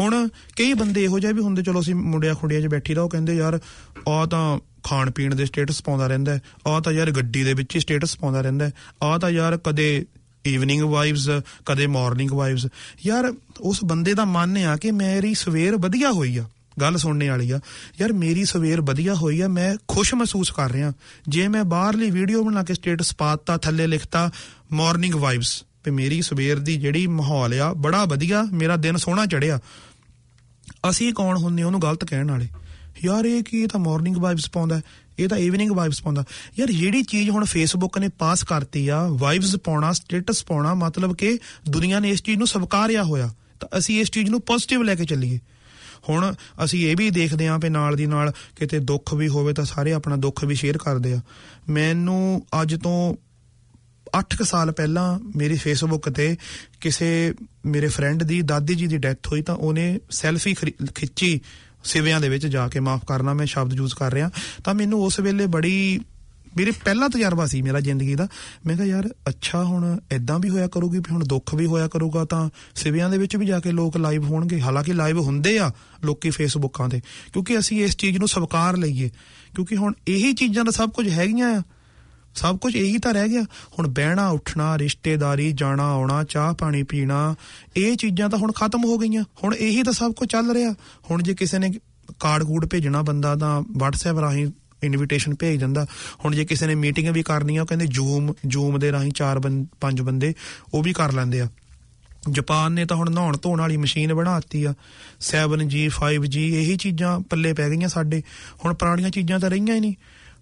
[0.00, 3.36] ਹੁਣ ਕਈ ਬੰਦੇ ਇਹੋ ਜਿਹੇ ਵੀ ਹੁੰਦੇ, ਚਲੋ ਅਸੀਂ ਮੁੰਡਿਆਂ ਖੁੰਡਿਆਂ 'ਚ ਬੈਠੀ ਰਹੋ, ਕਹਿੰਦੇ
[3.36, 3.58] ਯਾਰ
[4.08, 7.80] ਆ ਤਾਂ ਖਾਣ ਪੀਣ ਦੇ ਸਟੇਟਸ ਪਾਉਂਦਾ ਰਹਿੰਦਾ ਆ ਤਾਂ ਯਾਰ ਗੱਡੀ ਦੇ ਵਿੱਚ ਹੀ
[7.80, 8.70] ਸਟੇਟਸ ਪਾਉਂਦਾ ਰਹਿੰਦਾ
[9.02, 10.06] ਆ ਤਾਂ ਯਾਰ ਕਦੇ
[10.46, 11.28] ਈਵਨਿੰਗ ਵਾਈਬਸ
[11.66, 12.66] ਕਦੇ ਮਾਰਨਿੰਗ ਵਾਈਬਸ
[13.06, 16.44] ਯਾਰ, ਉਸ ਬੰਦੇ ਦਾ ਮਨ ਆ ਕਿ ਮੇਰੀ ਸਵੇਰ ਵਧੀਆ ਹੋਈ ਆ।
[16.80, 17.60] ਗੱਲ ਸੁਣਨੇ ਵਾਲੀ ਆ।
[18.00, 20.92] ਯਾਰ ਮੇਰੀ ਸਵੇਰ ਵਧੀਆ ਹੋਈ ਆ, ਮੈਂ ਖੁਸ਼ ਮਹਿਸੂਸ ਕਰ ਰਿਹਾ।
[21.28, 24.30] ਜੇ ਮੈਂ ਬਾਹਰਲੀ ਵੀਡੀਓ ਬਣਾ ਕੇ ਸਟੇਟਸ ਪਾਤਾ, ਥੱਲੇ ਲਿਖਤਾ
[24.72, 29.58] ਮਾਰਨਿੰਗ ਵਾਈਬਸ ਤੇ ਮੇਰੀ ਸਵੇਰ ਦੀ ਜਿਹੜੀ ਮਾਹੌਲ ਆ, ਬੜਾ ਵਧੀਆ, ਮੇਰਾ ਦਿਨ ਸੋਹਣਾ ਚੜਿਆ।
[30.90, 32.48] ਅਸੀਂ ਕੌਣ ਹੁੰਨੇ ਉਹਨੂੰ ਗਲਤ ਕਹਿਣ ਵਾਲੇ?
[33.04, 34.80] ਯਾਰ ਇਹ ਕੀ, ਇਹ ਤਾਂ ਮਾਰਨਿੰਗ ਵਾਈਬਸ ਪਾਉਂਦਾ
[35.18, 36.24] ਇਹ ਤਾਂ ਈਵਨਿੰਗ ਵਾਈਬਸ ਪਾਉਂਦਾ।
[36.58, 41.38] ਯਾਰ ਜਿਹੜੀ ਚੀਜ਼ ਹੁਣ ਫੇਸਬੁੱਕ ਨੇ ਪਾਸ ਕਰਤੀ ਆ ਵਾਈਬਸ ਪਾਉਣਾ ਸਟੇਟਸ ਪਾਉਣਾ, ਮਤਲਬ ਕਿ
[41.68, 45.04] ਦੁਨੀਆ ਨੇ ਇਸ ਚੀਜ਼ ਨੂੰ ਸਵਕਾਰਿਆ ਹੋਇਆ, ਤਾਂ ਅਸੀਂ ਇਸ ਚੀਜ਼ ਨੂੰ ਪੋਜ਼ਿਟਿਵ ਲੈ ਕੇ
[45.04, 45.38] ਚੱਲੀਏ।
[46.08, 46.34] ਹੁਣ
[46.64, 49.92] ਅਸੀਂ ਇਹ ਵੀ ਦੇਖਦੇ ਆਂ ਕਿ ਨਾਲ ਦੀ ਨਾਲ ਕਿਤੇ ਦੁੱਖ ਵੀ ਹੋਵੇ ਤਾਂ ਸਾਰੇ
[49.92, 51.20] ਆਪਣਾ ਦੁੱਖ ਵੀ ਸ਼ੇਅਰ ਕਰਦੇ ਆ।
[51.68, 53.16] ਮੈਨੂੰ ਅੱਜ ਤੋਂ
[54.18, 56.36] 8 ਸਾਲ ਪਹਿਲਾਂ ਮੇਰੀ ਫੇਸਬੁੱਕ ਤੇ
[56.80, 57.34] ਕਿਸੇ
[57.66, 60.54] ਮੇਰੇ ਫਰੈਂਡ ਦੀ, ਦਾਦੀ ਜੀ ਦੀ ਡੈਥ ਹੋਈ ਤਾਂ ਉਹਨੇ ਸੈਲਫੀ
[60.94, 61.40] ਖਿੱਚੀ
[61.84, 64.30] ਸਿਵਿਆਂ ਦੇ ਵਿੱਚ ਜਾ ਕੇ, ਮਾਫ ਕਰਨਾ ਮੈਂ ਸ਼ਬਦ ਯੂਜ਼ ਕਰ ਰਿਹਾ।
[64.64, 66.00] ਤਾਂ ਮੈਨੂੰ ਉਸ ਵੇਲੇ ਬੜੀ
[66.56, 68.28] ਮੇਰੇ ਪਹਿਲਾ ਤਜਰਬਾ ਸੀ ਮੇਰਾ ਜ਼ਿੰਦਗੀ ਦਾ।
[68.66, 72.24] ਮੈਂ ਕਿਹਾ, ਯਾਰ, ਅੱਛਾ ਹੁਣ ਐਦਾਂ ਵੀ ਹੋਇਆ ਕਰੂਗੀ, ਵੀ ਹੁਣ ਦੁੱਖ ਵੀ ਹੋਇਆ ਕਰੂਗਾ
[72.24, 75.70] ਤਾਂ ਸਿਵਿਆਂ ਦੇ ਵਿੱਚ ਵੀ ਜਾ ਕੇ ਲੋਕ ਲਾਈਵ ਹੋਣਗੇ। ਹਾਲਾਂਕਿ ਲਾਈਵ ਹੁੰਦੇ ਆ
[76.04, 77.00] ਲੋਕੀ ਫੇਸਬੁੱਕਾਂ ਤੇ,
[77.32, 79.10] ਕਿਉਂਕਿ ਅਸੀਂ ਇਸ ਚੀਜ਼ ਨੂੰ ਸਵਕਾਰ ਲਈਏ।
[79.54, 81.62] ਕਿਉਂਕਿ ਹੁਣ ਇਹੀ ਚੀਜ਼ਾਂ ਦਾ ਸਭ ਕੁਝ ਹੈਗੀਆਂ ਆ।
[82.34, 87.34] ਸਭ ਕੁਝ ਇਹੀ ਤਾਂ ਰਹਿ ਗਿਆ। ਹੁਣ ਬਹਿਣਾ, ਉੱਠਣਾ, ਰਿਸ਼ਤੇਦਾਰੀ, ਜਾਣਾ, ਆਉਣਾ, ਚਾਹ ਪਾਣੀ ਪੀਣਾ,
[87.76, 90.72] ਇਹ ਚੀਜ਼ਾਂ ਤਾਂ ਹੁਣ ਖਤਮ ਹੋ ਗਈਆਂ। ਹੁਣ ਇਹੀ ਤਾਂ ਸਭ ਕੁਝ ਚੱਲ ਰਿਹਾ।
[91.10, 91.72] ਹੁਣ ਜੇ ਕਿਸੇ ਨੇ
[92.20, 94.46] ਕਾਰਡ ਕੂਡ ਭੇਜਣਾ ਬੰਦਾ ਤਾਂ WhatsApp ਰਾਹੀਂ
[94.82, 95.86] ਇਨਵੀਟੇਸ਼ਨ ਭੇਜ ਦਿੰਦਾ।
[96.24, 99.40] ਹੁਣ ਜੇ ਕਿਸੇ ਨੇ ਮੀਟਿੰਗ ਵੀ ਕਰਨੀ ਆ ਉਹ ਕਹਿੰਦੇ ਜ਼ੂਮ ਜ਼ੂਮ ਦੇ ਰਾਹੀਂ ਚਾਰ
[99.80, 100.34] ਪੰਜ ਬੰਦੇ,
[100.74, 101.48] ਉਹ ਵੀ ਕਰ ਲੈਂਦੇ ਆ।
[102.30, 104.74] ਜਾਪਾਨ ਨੇ ਤਾਂ ਹੁਣ ਨਹਾਉਣ ਧੋਣ ਵਾਲੀ ਮਸ਼ੀਨ ਬਣਾਤੀ ਆ।
[105.20, 108.22] 7G 5G ਇਹੀ ਚੀਜ਼ਾਂ ਪੱਲੇ ਪੈ ਗਈਆਂ ਸਾਡੇ।
[108.64, 109.94] ਹੁਣ ਪੁਰਾਣੀਆਂ ਚੀਜ਼ਾਂ ਤਾਂ ਰਹੀਆਂ ਹੀ ਨਹੀਂ।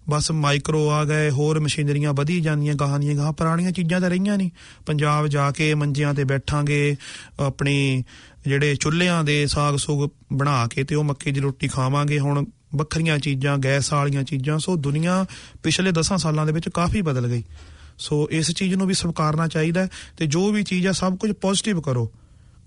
[0.09, 4.37] ਬਸ ਮਾਈਕਰੋ ਆ ਗਏ, ਹੋਰ ਮਸ਼ੀਨਰੀਆਂ ਵਧੀ ਜਾਂਦੀਆਂ, ਗਾਹਾਂ ਦੀਆਂ ਗਾਹਾਂ, ਪੁਰਾਣੀਆਂ ਚੀਜ਼ਾਂ ਤਾਂ ਰਹੀਆਂ
[4.37, 4.49] ਨਹੀਂ।
[4.85, 6.95] ਪੰਜਾਬ ਜਾ ਕੇ ਮੰਜਿਆਂ ਤੇ ਬੈਠਾਂਗੇ,
[7.39, 8.03] ਆਪਣੀ
[8.47, 12.45] ਜਿਹੜੇ ਚੁੱਲ੍ਹਿਆਂ ਦੇ ਸਾਗ ਸੁਗ ਬਣਾ ਕੇ ਤੇ ਉਹ ਮੱਕੀ ਦੀ ਰੋਟੀ ਖਾਵਾਂਗੇ। ਹੁਣ
[12.75, 15.25] ਵੱਖਰੀਆਂ ਚੀਜ਼ਾਂ, ਗੈਸ ਵਾਲੀਆਂ ਚੀਜ਼ਾਂ, ਸੋ ਦੁਨੀਆ
[15.63, 17.43] ਪਿਛਲੇ 10 ਸਾਲਾਂ ਦੇ ਵਿੱਚ ਕਾਫੀ ਬਦਲ ਗਈ।
[17.97, 19.87] ਸੋ ਇਸ ਚੀਜ਼ ਨੂੰ ਵੀ ਸਵੀਕਾਰਨਾ ਚਾਹੀਦਾ
[20.17, 22.11] ਤੇ ਜੋ ਵੀ ਚੀਜ਼ ਆ, ਸਭ ਕੁਝ ਪੋਜ਼ਿਟਿਵ ਕਰੋ।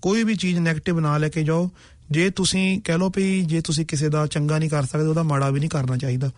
[0.01, 1.71] ਕੋਈ ਵੀ ਚੀਜ਼ 네ਗੇਟਿਵ ਨਾ ਲੈ ਕੇ ਜਾਓ।
[2.11, 5.49] ਜੇ ਤੁਸੀਂ ਕਹਿ ਲਓ ਵੀ ਜੇ ਤੁਸੀਂ ਕਿਸੇ ਦਾ ਚੰਗਾ ਨਹੀਂ ਕਰ ਸਕਦੇ, ਉਹਦਾ ਮਾੜਾ
[5.49, 6.31] ਵੀ ਨਹੀਂ ਕਰਨਾ ਚਾਹੀਦਾ।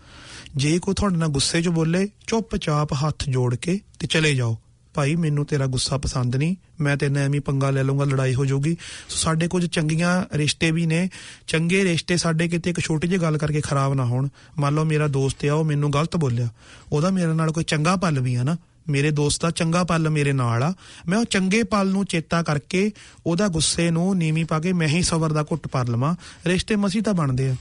[0.56, 4.58] ਜੇ ਕੋਈ ਤੁਹਾਡੇ ਨਾਲ ਗੁੱਸੇ 'ਚ ਬੋਲੇ, ਚੁੱਪਚਾਪ ਹੱਥ ਜੋੜ ਕੇ ਤੇ ਚਲੇ ਜਾਓ।
[4.98, 8.76] ਭਾਈ, ਮੈਨੂੰ ਤੇਰਾ ਗੁੱਸਾ ਪਸੰਦ ਨਹੀਂ। ਮੈਂ ਤੇ ਐਵੇਂ ਪੰਗਾ ਲੈ ਲਵਾਂਗਾ ਲੜਾਈ ਹੋ ਜਾਊਗੀ।
[9.08, 11.10] ਸੋ ਸਾਡੇ ਕੁਝ ਚੰਗੀਆਂ ਰਿਸ਼ਤੇ ਵੀ ਨੇ।
[11.46, 15.08] ਚੰਗੇ ਰਿਸ਼ਤੇ ਸਾਡੇ ਕਿਤੇ ਇੱਕ ਛੋਟੀ ਜਿਹੀ ਗੱਲ ਕਰਕੇ ਖਰਾਬ ਨਾ ਹੋਣ। ਮੰਨ ਲਓ ਮੇਰਾ
[15.08, 16.48] ਦੋਸਤ ਆ, ਉਹ ਮੈਨੂੰ ਗਲਤ ਬੋਲਿਆ।
[16.92, 18.56] ਉਹਦਾ ਮੇਰੇ ਨਾਲ ਕੋਈ ਚੰਗਾ ਪਲ ਵੀ ਆ ਨਾ।
[18.88, 20.74] ਮੇਰੇ ਦੋਸਤ ਦਾ ਚੰਗਾ ਪਲ ਮੇਰੇ ਨਾਲ ਆ।
[21.08, 22.92] ਮੈਂ ਉਹ ਚੰਗੇ ਪਲ ਨੂੰ ਚੇਤਾ ਕਰਕੇ
[23.26, 26.16] ਉਹਦਾ ਗੁੱਸੇ ਨੂੰ ਨੀਵੀਂ ਪਾ ਕੇ ਮੈਂ ਹੀ ਸਬਰ ਦਾ ਘੁੱਟ ਪਰ ਲਵਾਂ।
[26.46, 27.54] ਰਿਸ਼ਤੇ ਮਸੀ ਤਾਂ ਬਣਦੇ ਆ।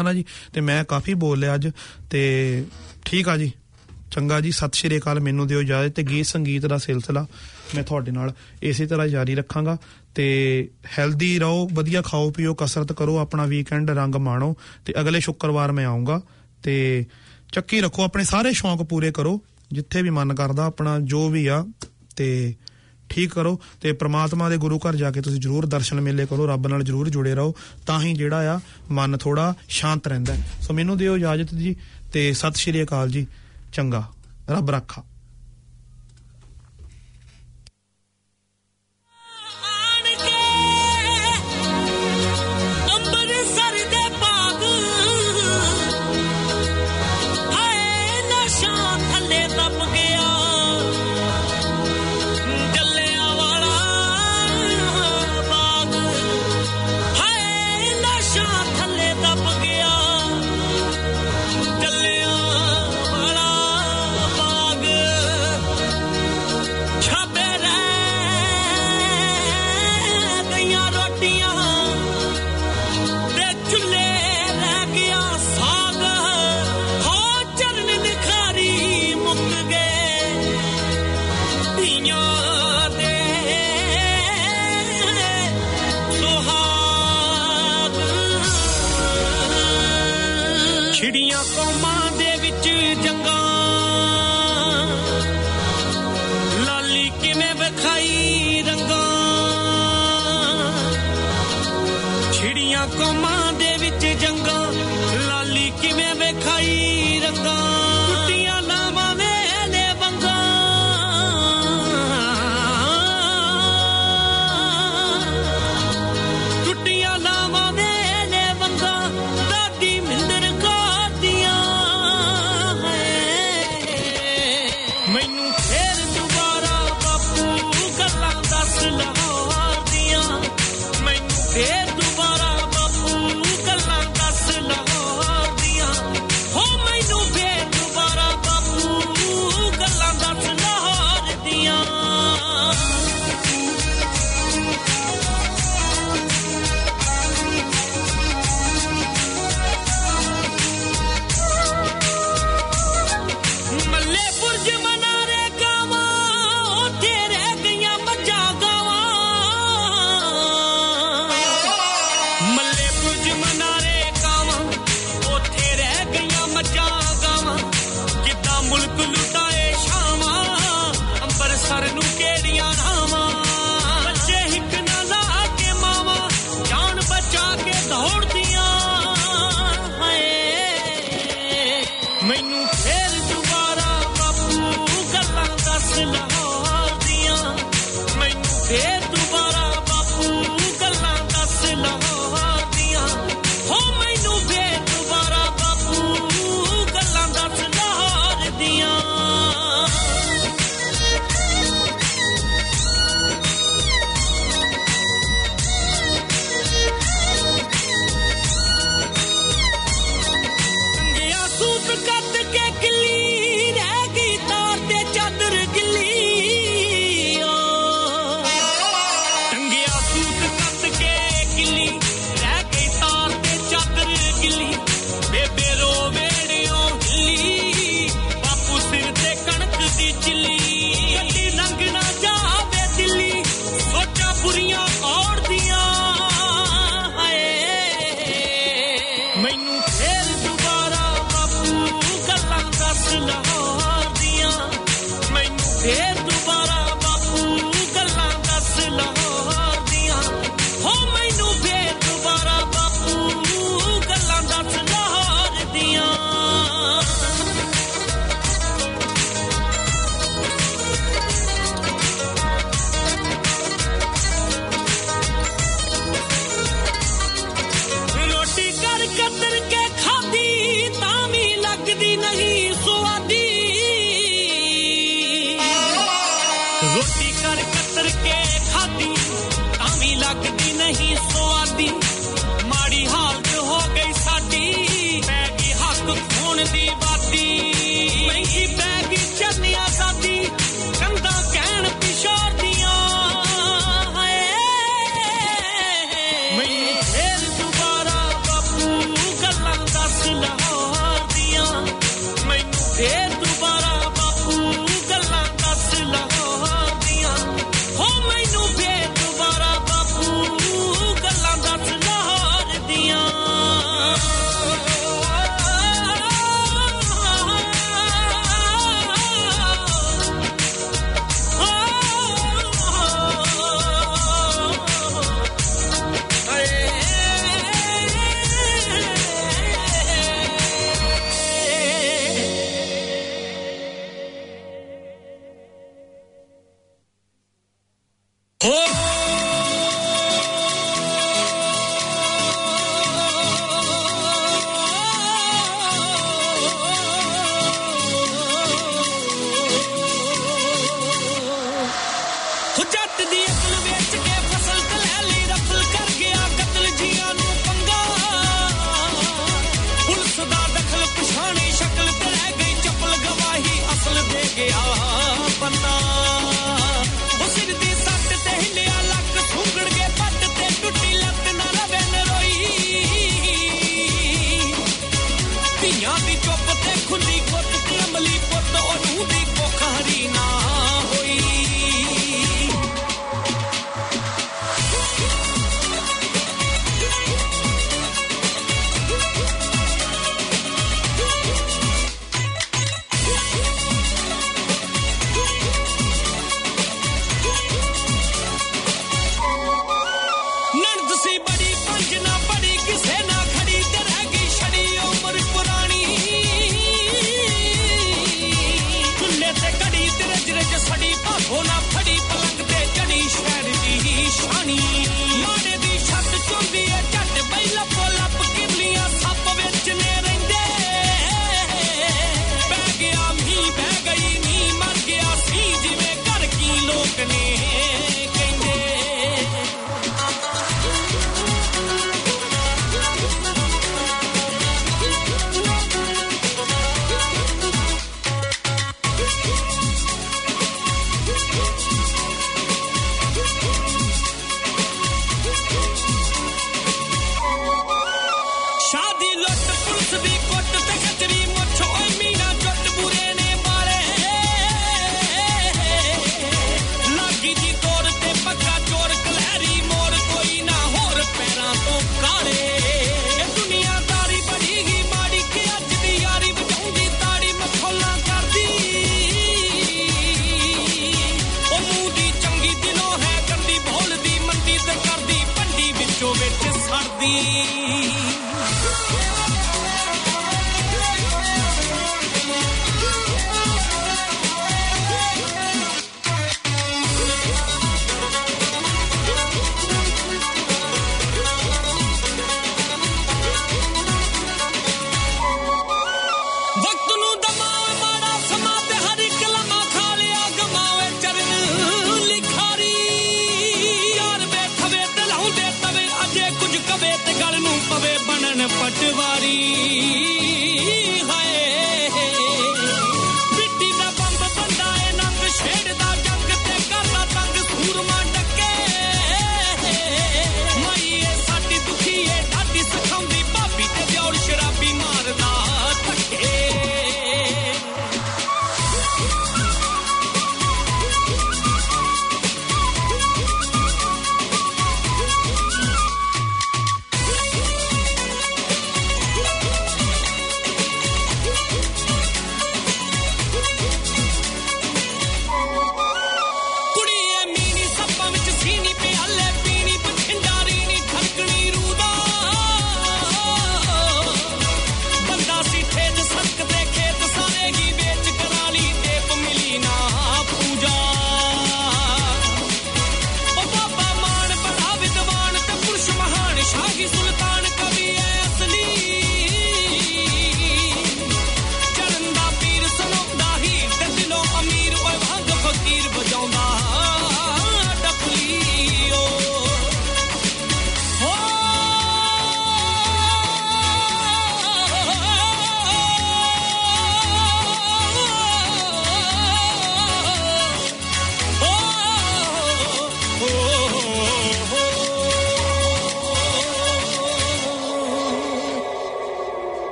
[0.00, 0.24] ਹਨਾ ਜੀ?
[0.52, 1.68] ਤੇ ਮੈਂ ਕਾਫੀ ਬੋਲ ਲਿਆ ਅੱਜ।
[2.10, 2.64] ਤੇ
[3.04, 3.52] ਠੀਕ ਆ ਜੀ।
[4.10, 7.26] ਚੰਗਾ ਜੀ, ਸਤਿ ਸ਼੍ਰੀ ਅਕਾਲ, ਮੈਨੂੰ ਦਿਓ ਇਜਾਜ਼ਤ ਤੇ ਗੀਤ ਸੰਗੀਤ ਦਾ ਸਿਲਸਿਲਾ
[7.74, 8.32] ਮੈਂ ਤੁਹਾਡੇ ਨਾਲ
[8.62, 9.76] ਇਸੇ ਤਰ੍ਹਾਂ ਜਾਰੀ ਰੱਖਾਂਗਾ
[10.14, 10.68] ਤੇ
[10.98, 15.86] ਹੈਲਦੀ ਰਹੋ, ਵਧੀਆ ਖਾਓ, ਪੀਓ, ਕਸਰਤ ਕਰੋ, ਆਪਣਾ ਵੀਕਐਂਡ ਰੰਗ ਮਾਣੋ ਤੇ ਅਗਲੇ ਸ਼ੁੱਕਰਵਾਰ ਮੈਂ
[15.86, 16.20] ਆਉਂਗਾ
[16.62, 17.04] ਤੇ
[17.52, 19.40] ਚੱਕੀ ਰੱਖੋ, ਆਪਣੇ ਸਾਰੇ ਸ਼ੌਂਕ ਪੂਰੇ ਕਰੋ,
[19.72, 21.64] ਜਿੱਥੇ ਵੀ ਮਨ ਕਰਦਾ ਆਪਣਾ ਜੋ ਵੀ ਆ
[22.16, 22.54] ਤੇ
[23.08, 26.66] ਠੀਕ ਕਰੋ ਤੇ ਪ੍ਰਮਾਤਮਾ ਦੇ ਗੁਰੂ ਘਰ ਜਾ ਕੇ ਤੁਸੀਂ ਜਰੂਰ ਦਰਸ਼ਨ ਮੇਲੇ ਕਰੋ, ਰੱਬ
[26.66, 27.54] ਨਾਲ ਜਰੂਰ ਜੁੜੇ ਰਹੋ,
[27.86, 28.60] ਤਾਂ ਹੀ ਜਿਹੜਾ ਆ
[28.90, 31.76] ਮਨ ਥੋੜਾ ਸ਼ਾਂਤ ਰਹਿੰਦਾ। ਸੋ ਮੈਨੂੰ ਦਿਓ ਇਜਾਜ਼ਤ ਜੀ
[32.12, 33.26] ਤੇ ਸਤਿ ਸ਼੍ਰੀ ਅਕਾਲ ਜੀ।
[33.72, 34.08] ਚੰਗਾ।
[34.50, 35.02] ਰੱਬ ਰੱਖਾ।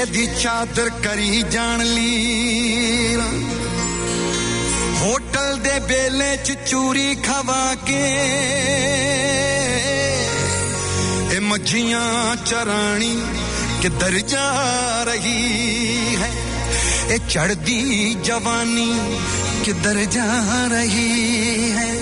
[0.00, 3.20] ਚਿੱਟੇ ਦੀ ਚਾਦਰ ਕਰੀ ਜਾਣ ਲੀਰ
[5.00, 8.00] ਹੋਟਲ ਦੇ ਬੇਲੇ ਚ ਚੂਰੀ ਖਵਾ ਕੇ
[11.32, 13.22] ਇਹ ਮੱਝੀਆਂ ਚਰਾਣੀ
[13.82, 14.50] ਕਿੱਧਰ ਜਾ
[15.04, 16.30] ਰਹੀ ਹੈ?
[17.10, 19.00] ਇਹ ਚੜਦੀ ਜਵਾਨੀ
[19.64, 21.94] ਕਿੱਧਰ ਜਾ ਰਹੀ ਹੈ?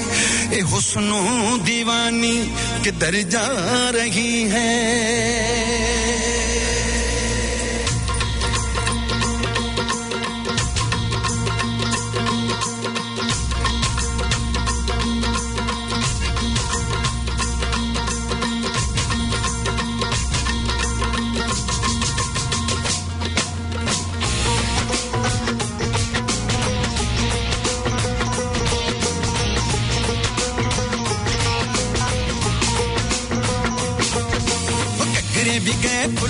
[0.52, 2.50] ਇਹ ਹੁਸਨੋਂ دیਵਾਨੀ
[2.84, 3.46] ਕਿੱਧਰ ਜਾ
[3.90, 5.87] ਰਹੀ ਹੈ?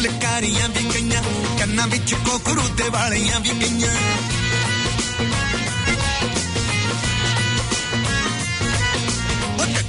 [0.09, 1.23] ਲਲਕਾਰੀਆਂ ਵੀ ਗਈਆਂ,
[1.59, 3.93] ਕੰਨਾਂ ਵਿੱਚ ਕੋਕਰੂ ਤੇ ਵਾਲੀਆਂ ਵੀ ਗਈਆਂ।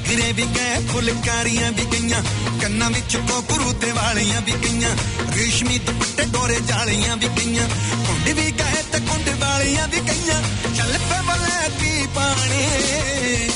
[0.10, 2.22] ਗਿਰੇ ਵੀ ਗਏ, ਫੁਲਕਾਰੀਆਂ ਵੀ ਗਈਆਂ,
[2.62, 4.96] ਕੰਨਾਂ ਵਿੱਚ ਕੋਕਰੂ ਤੇ ਵਾਲੀਆਂ ਵੀ ਗਈਆਂ,
[5.36, 7.68] ਰੇਸ਼ਮੀ ਦੁਪੱਟੇ ਗੋਰੇ ਜਾਲੀਆਂ ਵੀ ਗਈਆਂ,
[8.08, 10.42] ਕੁੰਡ ਵੀ ਗਏ ਤੇ ਕੁੰਡ ਵਾਲੀਆਂ ਵੀ ਗਈਆਂ।
[10.76, 13.50] ਚੱਲ ਪੈ ਬਲੇ ਕੀ ਪਾਣੀ,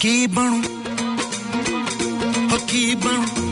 [0.00, 0.62] ਕੀ ਬਣੂ?
[2.50, 3.45] ਹੋ ਕੀ ਬਣੂ?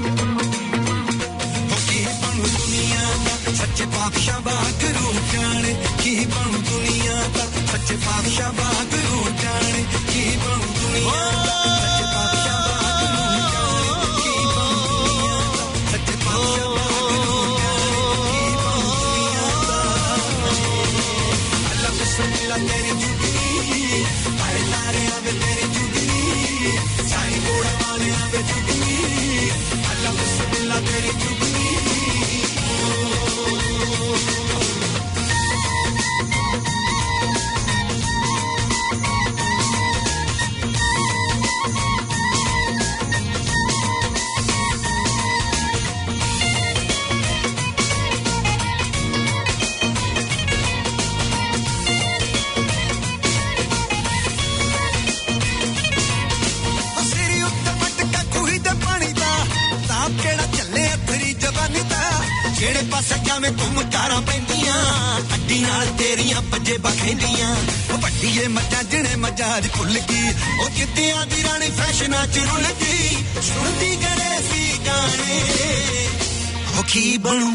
[4.05, 7.45] ਪਾਤਸ਼ਾਹ ਬਾਗਰੂ ਜਾਣੇ ਕੀ ਬਣੂ ਦੁਨੀਆ ਦਾ?
[7.73, 11.44] ਸੱਚੇ ਪਾਤਸ਼ਾਹ ਬਾਗਰੂ ਜਾਣੇ ਕੀ ਬਣੂ ਦੁਨੀਆ
[66.75, 67.57] ਤੇਰੀਆਂ ਪੱਜੇ ਬਖੈਂਦੀਆਂ
[67.93, 70.29] ਉਹ ਵੱਡੀਏ ਮੱਝਾਂ ਜਿਹਨੇ ਮੱਝਾਂ ਭੁੱਲ ਗਈ।
[70.61, 73.09] ਉਹ ਕਿੱਤਿਆਂ ਦੀ ਰਾਣੀ ਫੈਸ਼ਨਾਂ ਚ ਰੁੱਲ ਗਈ।
[73.43, 75.43] ਸੁਣਦੀ ਗੜੇ ਸੀ ਗਾਣੇ।
[76.79, 77.49] ਉਹ ਕੀ ਬਣੂ?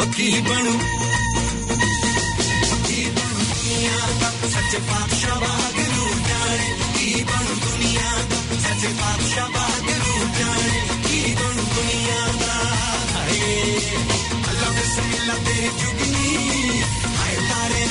[0.00, 0.78] ਉਹ ਕੀ ਬਣੂ?
[2.88, 3.44] ਕੀ ਬਣੂ?
[3.44, 7.54] ਦੁਨੀਆ ਦਾ ਸੱਚੇ ਪਾਤਸ਼ਾਹ ਵਾਹਿਗੁਰੂ ਜਾਣੇ। ਕੀ ਬਣੂ?
[7.54, 8.36] ਦੁਨੀਆ ਦਾ
[8.68, 11.62] ਸੱਚੇ ਪਾਤਸ਼ਾਹ ਵਾਹਿਗੁਰੂ ਜਾਣੇ। ਕੀ ਬਣੂ?
[11.62, 12.54] ਦੁਨੀਆ ਦਾ।
[13.16, 13.80] ਹਾਏ
[14.48, 16.33] ਅੱਲਾ ਬਿਸਮਿਲ੍ਲਾ ਤੇਰੀ ਜੁਗਨੀ ਹਾਏ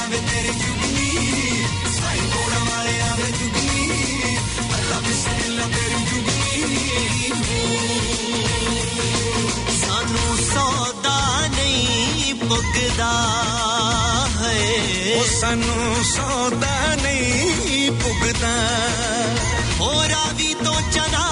[0.04, 1.64] ਤਾਰੇ ਆਵੇ ਤੇਰੀ ਜੁਗਨੀ
[2.02, 4.38] ਸਾਈ ਕੋੜਾ ਵਾਲੇ ਆਵੇ ਜੁਗਨੀ
[4.74, 7.32] ਅੱਲਾ ਬਿਸਮਿਲ੍ਲਾ ਤੇਰੀ ਜੁਗਨੀ।
[9.82, 13.12] ਸਾਨੂੰ ਸੌਦਾ ਨਹੀਂ ਪੁੱਗਦਾ
[14.42, 18.56] ਹੈ। ਉਹ ਸਾਨੂੰ ਸੌਦਾ ਨਹੀਂ ਪੁੱਗਦਾ।
[19.80, 21.23] ਹੋਰਾ ਵੀ ਤੋਂ ਚਨਾ